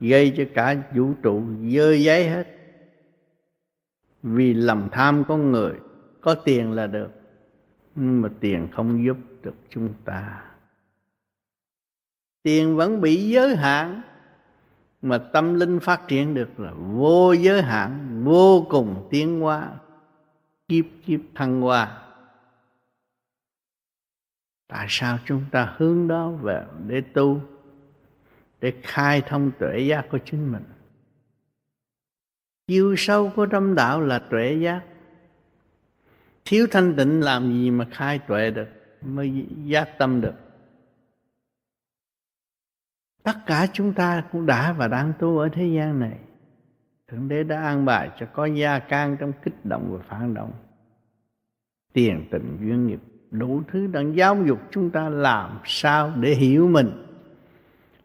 [0.00, 2.46] gây cho cả vũ trụ dơ giấy hết.
[4.22, 5.74] Vì lòng tham con người,
[6.20, 7.10] có tiền là được,
[7.94, 10.44] nhưng mà tiền không giúp được chúng ta.
[12.42, 14.02] Tiền vẫn bị giới hạn,
[15.02, 19.72] mà tâm linh phát triển được là vô giới hạn, vô cùng tiến hóa,
[20.68, 22.00] kiếp kiếp thăng hoa.
[24.68, 27.40] Tại sao chúng ta hướng đó về để tu?
[28.64, 30.64] Để khai thông tuệ giác của chính mình.
[32.66, 34.82] Chiều sâu của tâm đạo là tuệ giác.
[36.44, 38.68] Thiếu thanh tịnh làm gì mà khai tuệ được,
[39.02, 40.34] mới giác tâm được?
[43.22, 46.18] Tất cả chúng ta cũng đã và đang tu ở thế gian này.
[47.08, 50.52] Thượng đế đã an bài cho có gia can trong kích động và phản động.
[51.92, 53.00] Tiền, tình, duyên nghiệp,
[53.30, 57.03] đủ thứ đang giáo dục chúng ta làm sao để hiểu mình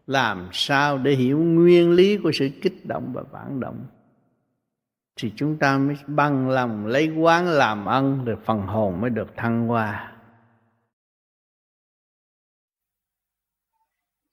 [0.09, 3.85] làm sao để hiểu nguyên lý của sự kích động và phản động?
[5.21, 9.27] Thì chúng ta mới bằng lòng lấy quán làm ân rồi phần hồn mới được
[9.35, 10.17] thăng hoa.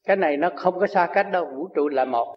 [0.05, 2.37] Cái này nó không có xa cách đâu vũ trụ là một.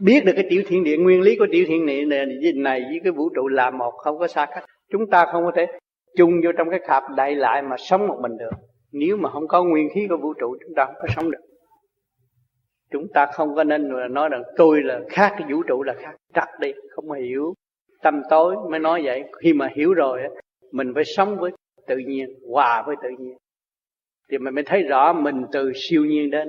[0.00, 3.00] Biết được cái tiểu thiên địa nguyên lý của tiểu thiên địa này, này với
[3.04, 4.64] cái vũ trụ là một không có xa cách.
[4.92, 5.66] Chúng ta không có thể
[6.16, 8.50] chung vô trong cái khạp đại lại mà sống một mình được.
[8.92, 11.40] Nếu mà không có nguyên khí của vũ trụ chúng ta không có sống được
[12.90, 16.16] chúng ta không có nên nói rằng tôi là khác cái vũ trụ là khác.
[16.34, 17.54] Trật đi, không hiểu.
[18.02, 19.24] Tâm tối mới nói vậy.
[19.42, 20.20] Khi mà hiểu rồi
[20.72, 21.50] mình phải sống với
[21.86, 23.36] tự nhiên, hòa với tự nhiên.
[24.30, 26.48] Thì mình mới thấy rõ mình từ siêu nhiên đến.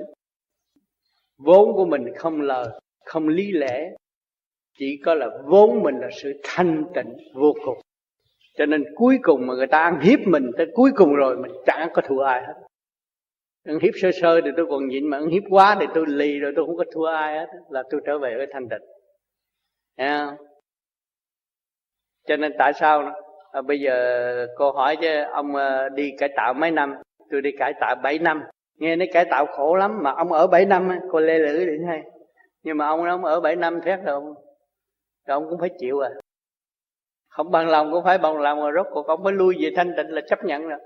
[1.38, 2.68] Vốn của mình không lời
[3.04, 3.90] không lý lẽ.
[4.78, 7.78] Chỉ có là vốn mình là sự thanh tịnh, vô cùng.
[8.58, 11.52] Cho nên cuối cùng mà người ta ăn hiếp mình tới cuối cùng rồi, mình
[11.66, 12.54] chẳng có thua ai hết
[13.64, 16.38] ăn hiếp sơ sơ thì tôi còn nhịn mà ăn hiếp quá thì tôi lì
[16.38, 18.82] rồi tôi không có thua ai hết là tôi trở về với thanh tịnh.
[19.96, 20.34] Yeah.
[22.28, 23.12] cho nên tại sao
[23.52, 26.94] à, bây giờ cô hỏi chứ ông ờ, đi cải tạo mấy năm?
[27.30, 28.42] Tôi đi cải tạo 7 năm.
[28.78, 31.86] Nghe nói cải tạo khổ lắm mà ông ở 7 năm cô lê lưỡi điện
[31.88, 32.02] hay.
[32.62, 34.24] Nhưng mà ông ông ở 7 năm thét rồi ông,
[35.26, 36.10] rồi ông cũng phải chịu à.
[37.28, 39.92] Không bằng lòng cũng phải bằng lòng rồi rốt cuộc ông mới lui về thanh
[39.96, 40.78] tịnh là chấp nhận rồi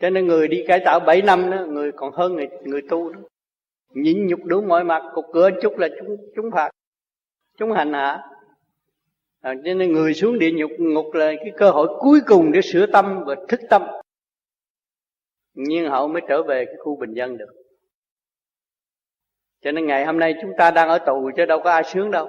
[0.00, 3.12] cho nên người đi cải tạo 7 năm đó người còn hơn người người tu
[3.12, 3.20] đó.
[3.94, 6.70] Nhịn nhục đủ mọi mặt cục cửa chút là chúng chúng phạt
[7.58, 8.22] chúng hành hạ.
[9.40, 12.60] À, cho nên người xuống địa nhục ngục là cái cơ hội cuối cùng để
[12.62, 13.82] sửa tâm và thức tâm.
[15.54, 17.52] Nhiên hậu mới trở về cái khu bình dân được.
[19.60, 22.10] Cho nên ngày hôm nay chúng ta đang ở tù chứ đâu có ai sướng
[22.10, 22.28] đâu.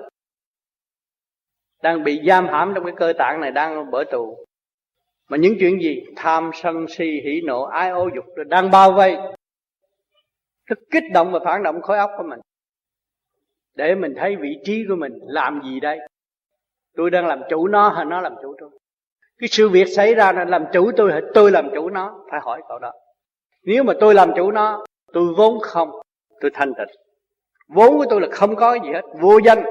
[1.83, 4.45] Đang bị giam hãm trong cái cơ tạng này đang bởi tù
[5.29, 6.03] mà những chuyện gì?
[6.15, 9.17] Tham sân si, hỉ nộ, ái ô dục đang bao vây.
[10.65, 12.39] Rất kích động và phản động khối óc của mình.
[13.75, 15.99] Để mình thấy vị trí của mình làm gì đây?
[16.95, 18.69] Tôi đang làm chủ nó hay nó làm chủ tôi?
[19.37, 22.25] Cái sự việc xảy ra là làm chủ tôi hay tôi làm chủ nó?
[22.31, 22.91] Phải hỏi cậu đó.
[23.63, 25.89] Nếu mà tôi làm chủ nó, tôi vốn không,
[26.41, 26.95] tôi thanh tịnh.
[27.67, 29.01] Vốn của tôi là không có gì hết.
[29.21, 29.63] Vô danh,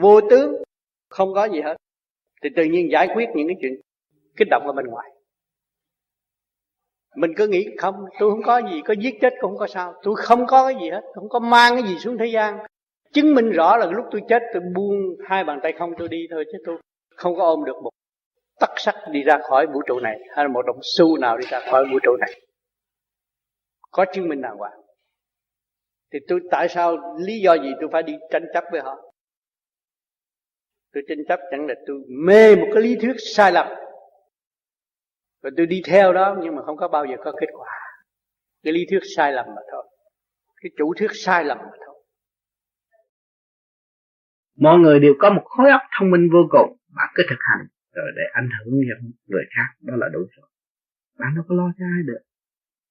[0.00, 0.62] vô tướng,
[1.08, 1.76] không có gì hết.
[2.42, 3.80] Thì tự nhiên giải quyết những cái chuyện
[4.36, 5.10] kích động ở bên ngoài.
[7.16, 9.94] Mình cứ nghĩ không, tôi không có gì có giết chết, cũng không có sao.
[10.02, 12.58] Tôi không có cái gì hết, không có mang cái gì xuống thế gian.
[13.12, 14.96] Chứng minh rõ là lúc tôi chết, tôi buông
[15.28, 16.78] hai bàn tay không, tôi đi thôi, chứ tôi
[17.16, 17.90] không có ôm được một
[18.60, 21.46] tắc sắt đi ra khỏi vũ trụ này, hay là một đồng xu nào đi
[21.50, 22.40] ra khỏi vũ trụ này.
[23.90, 24.80] Có chứng minh đàng hoàng.
[26.12, 29.12] Thì tôi, tại sao, lý do gì tôi phải đi tranh chấp với họ?
[30.92, 31.96] Tôi tranh chấp, chẳng là tôi
[32.26, 33.66] mê một cái lý thuyết sai lầm
[35.44, 37.68] rồi tôi đi theo đó, nhưng mà không có bao giờ có kết quả.
[38.62, 39.84] Cái lý thuyết sai lầm mà thôi.
[40.62, 41.94] Cái chủ thuyết sai lầm mà thôi.
[44.58, 46.76] Mọi người đều có một khối óc thông minh vô cùng.
[46.96, 49.68] Bạn cứ thực hành, rồi để ảnh hưởng những người khác.
[49.80, 50.48] Đó là đủ rồi.
[51.18, 52.22] Bạn đâu có lo cho ai được.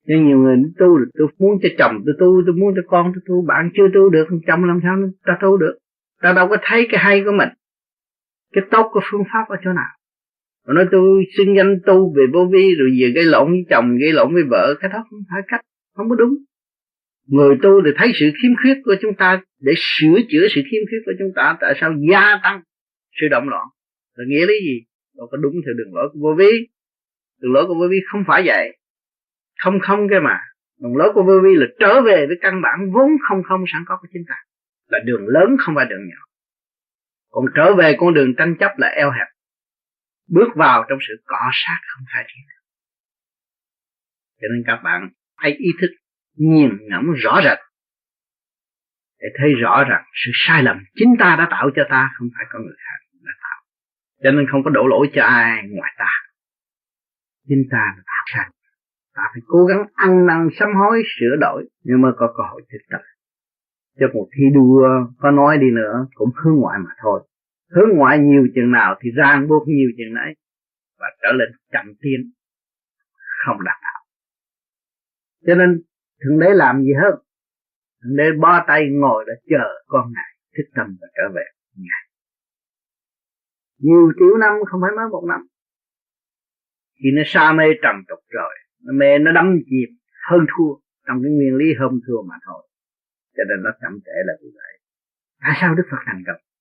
[0.05, 3.11] Nhưng nhiều người tu được tôi muốn cho chồng tôi tu, tôi muốn cho con
[3.15, 3.45] tôi tu.
[3.47, 5.77] Bạn chưa tu được, chồng làm sao ta tu được?
[6.21, 7.49] Ta đâu có thấy cái hay của mình.
[8.53, 9.91] Cái tốt của phương pháp ở chỗ nào?
[10.67, 13.97] Mà nói tôi xưng danh tu về vô vi, rồi về gây lộn với chồng,
[13.97, 15.61] gây lộn với vợ, cái đó không phải cách,
[15.95, 16.33] không có đúng.
[17.27, 20.81] Người tu thì thấy sự khiếm khuyết của chúng ta, để sửa chữa sự khiếm
[20.89, 22.61] khuyết của chúng ta, tại sao gia tăng
[23.21, 23.65] sự động loạn?
[24.15, 24.81] Là nghĩa lý gì?
[25.17, 26.67] Đâu có đúng theo đường lối của vô vi.
[27.41, 28.77] Đường lối của vô vi không phải vậy.
[29.63, 30.39] Không không cái mà.
[30.81, 33.83] Đường lối của vô vi là trở về với căn bản vốn không không sẵn
[33.87, 34.35] có của chúng ta.
[34.89, 36.21] Là đường lớn không phải đường nhỏ.
[37.29, 39.27] Còn trở về con đường tranh chấp là eo hẹp
[40.27, 42.53] bước vào trong sự cọ sát không khai triển
[44.43, 45.87] cho nên các bạn hãy ý thức
[46.37, 47.57] nhìn ngẫm rõ rệt,
[49.19, 52.45] để thấy rõ rằng sự sai lầm chính ta đã tạo cho ta không phải
[52.49, 53.59] có người khác đã tạo.
[54.23, 56.09] Cho nên không có đổ lỗi cho ai ngoài ta.
[57.47, 58.49] Chính ta là tạo sai
[59.15, 62.61] ta phải cố gắng ăn năn, sám hối, sửa đổi nhưng mà có cơ hội
[62.71, 63.01] thực tập.
[63.99, 64.87] Cho một thi đua
[65.17, 67.27] có nói đi nữa cũng hướng ngoại mà thôi
[67.75, 70.35] hướng ngoại nhiều chừng nào thì ràng buộc nhiều chừng nấy
[70.99, 72.31] và trở lên chậm tiến,
[73.45, 74.01] không đạt đạo.
[75.47, 75.81] Cho nên,
[76.23, 77.15] thượng đế làm gì hơn?
[78.03, 81.43] Thượng đế bo tay ngồi để chờ con ngài thức tâm và trở về
[81.75, 82.03] ngài.
[83.77, 85.41] Nhiều triệu năm, không phải mới một năm.
[86.95, 89.89] Khi nó sa mê trầm tục rồi, nó mê, nó đắm chìm,
[90.29, 90.73] hơn thua
[91.07, 92.67] trong cái nguyên lý hơn thua mà thôi.
[93.37, 94.79] Cho nên nó chậm trễ là vì vậy.
[95.41, 96.52] Tại sao đức phật thành công?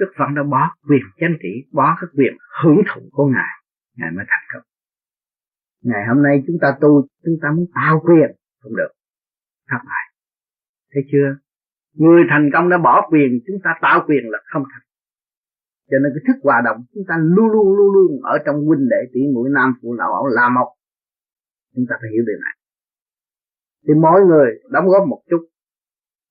[0.00, 2.32] Đức phật đã bỏ quyền chánh trị, bỏ cái quyền
[2.62, 3.54] hưởng thụ của ngài.
[3.96, 4.64] Ngài mới thành công.
[5.90, 8.92] Ngày hôm nay chúng ta tu, chúng ta muốn tạo quyền không được.
[9.70, 10.04] Thất bại.
[10.92, 11.28] Thấy chưa?
[11.94, 14.86] Người thành công đã bỏ quyền, chúng ta tạo quyền là không thành.
[15.90, 18.88] Cho nên cái thức hòa đồng, chúng ta luôn luôn luôn luôn ở trong huynh
[18.88, 20.70] đệ, tỷ muội, nam phụ, lão, ẩu la một.
[21.74, 22.54] Chúng ta phải hiểu điều này.
[23.84, 25.42] Thì mỗi người đóng góp một chút,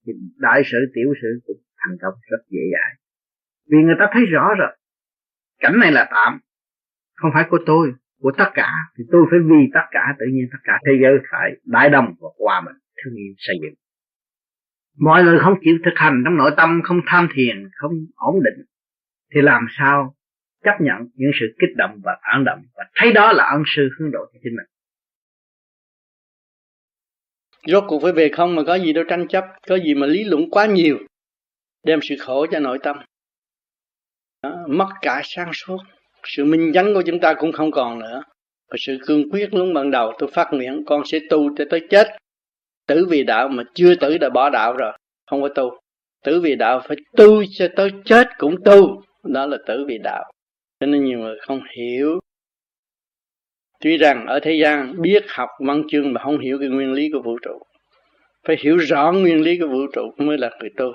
[0.06, 3.09] thì đại sự, tiểu sự cũng thành công rất dễ dàng
[3.70, 4.72] vì người ta thấy rõ rồi.
[5.60, 6.40] Cảnh này là tạm.
[7.16, 8.72] Không phải của tôi, của tất cả.
[8.98, 12.16] Thì tôi phải vì tất cả, tự nhiên tất cả thế giới phải đại đồng
[12.20, 12.76] và hòa mình.
[13.04, 13.74] Thương yêu xây dựng.
[15.00, 18.66] Mọi người không chịu thực hành trong nội tâm, không tham thiền, không ổn định,
[19.34, 20.16] thì làm sao
[20.64, 23.90] chấp nhận những sự kích động và phản động và thấy đó là ân sư
[24.00, 24.66] hướng độ cho chính mình?
[27.68, 30.24] Rốt cuộc phải về không mà có gì đâu tranh chấp, có gì mà lý
[30.24, 30.98] luận quá nhiều,
[31.84, 32.98] đem sự khổ cho nội tâm
[34.44, 35.78] đó, mất cả sáng suốt.
[36.24, 38.24] Sự minh chánh của chúng ta cũng không còn nữa.
[38.72, 41.88] Và sự cương quyết lúc ban đầu tôi phát nguyện con sẽ tu cho tới
[41.90, 42.08] chết.
[42.88, 44.92] Tử vì đạo mà chưa tử đã bỏ đạo rồi
[45.28, 45.80] không có tu.
[46.24, 49.02] Tử vì đạo phải tu cho tới chết cũng tu.
[49.24, 50.32] Đó là tử vì đạo.
[50.80, 52.20] Cho nên nhiều người không hiểu.
[53.80, 57.10] Tuy rằng ở thế gian biết học văn chương mà không hiểu cái nguyên lý
[57.14, 57.60] của vũ trụ
[58.48, 60.86] phải hiểu rõ nguyên lý của vũ trụ mới là người tu.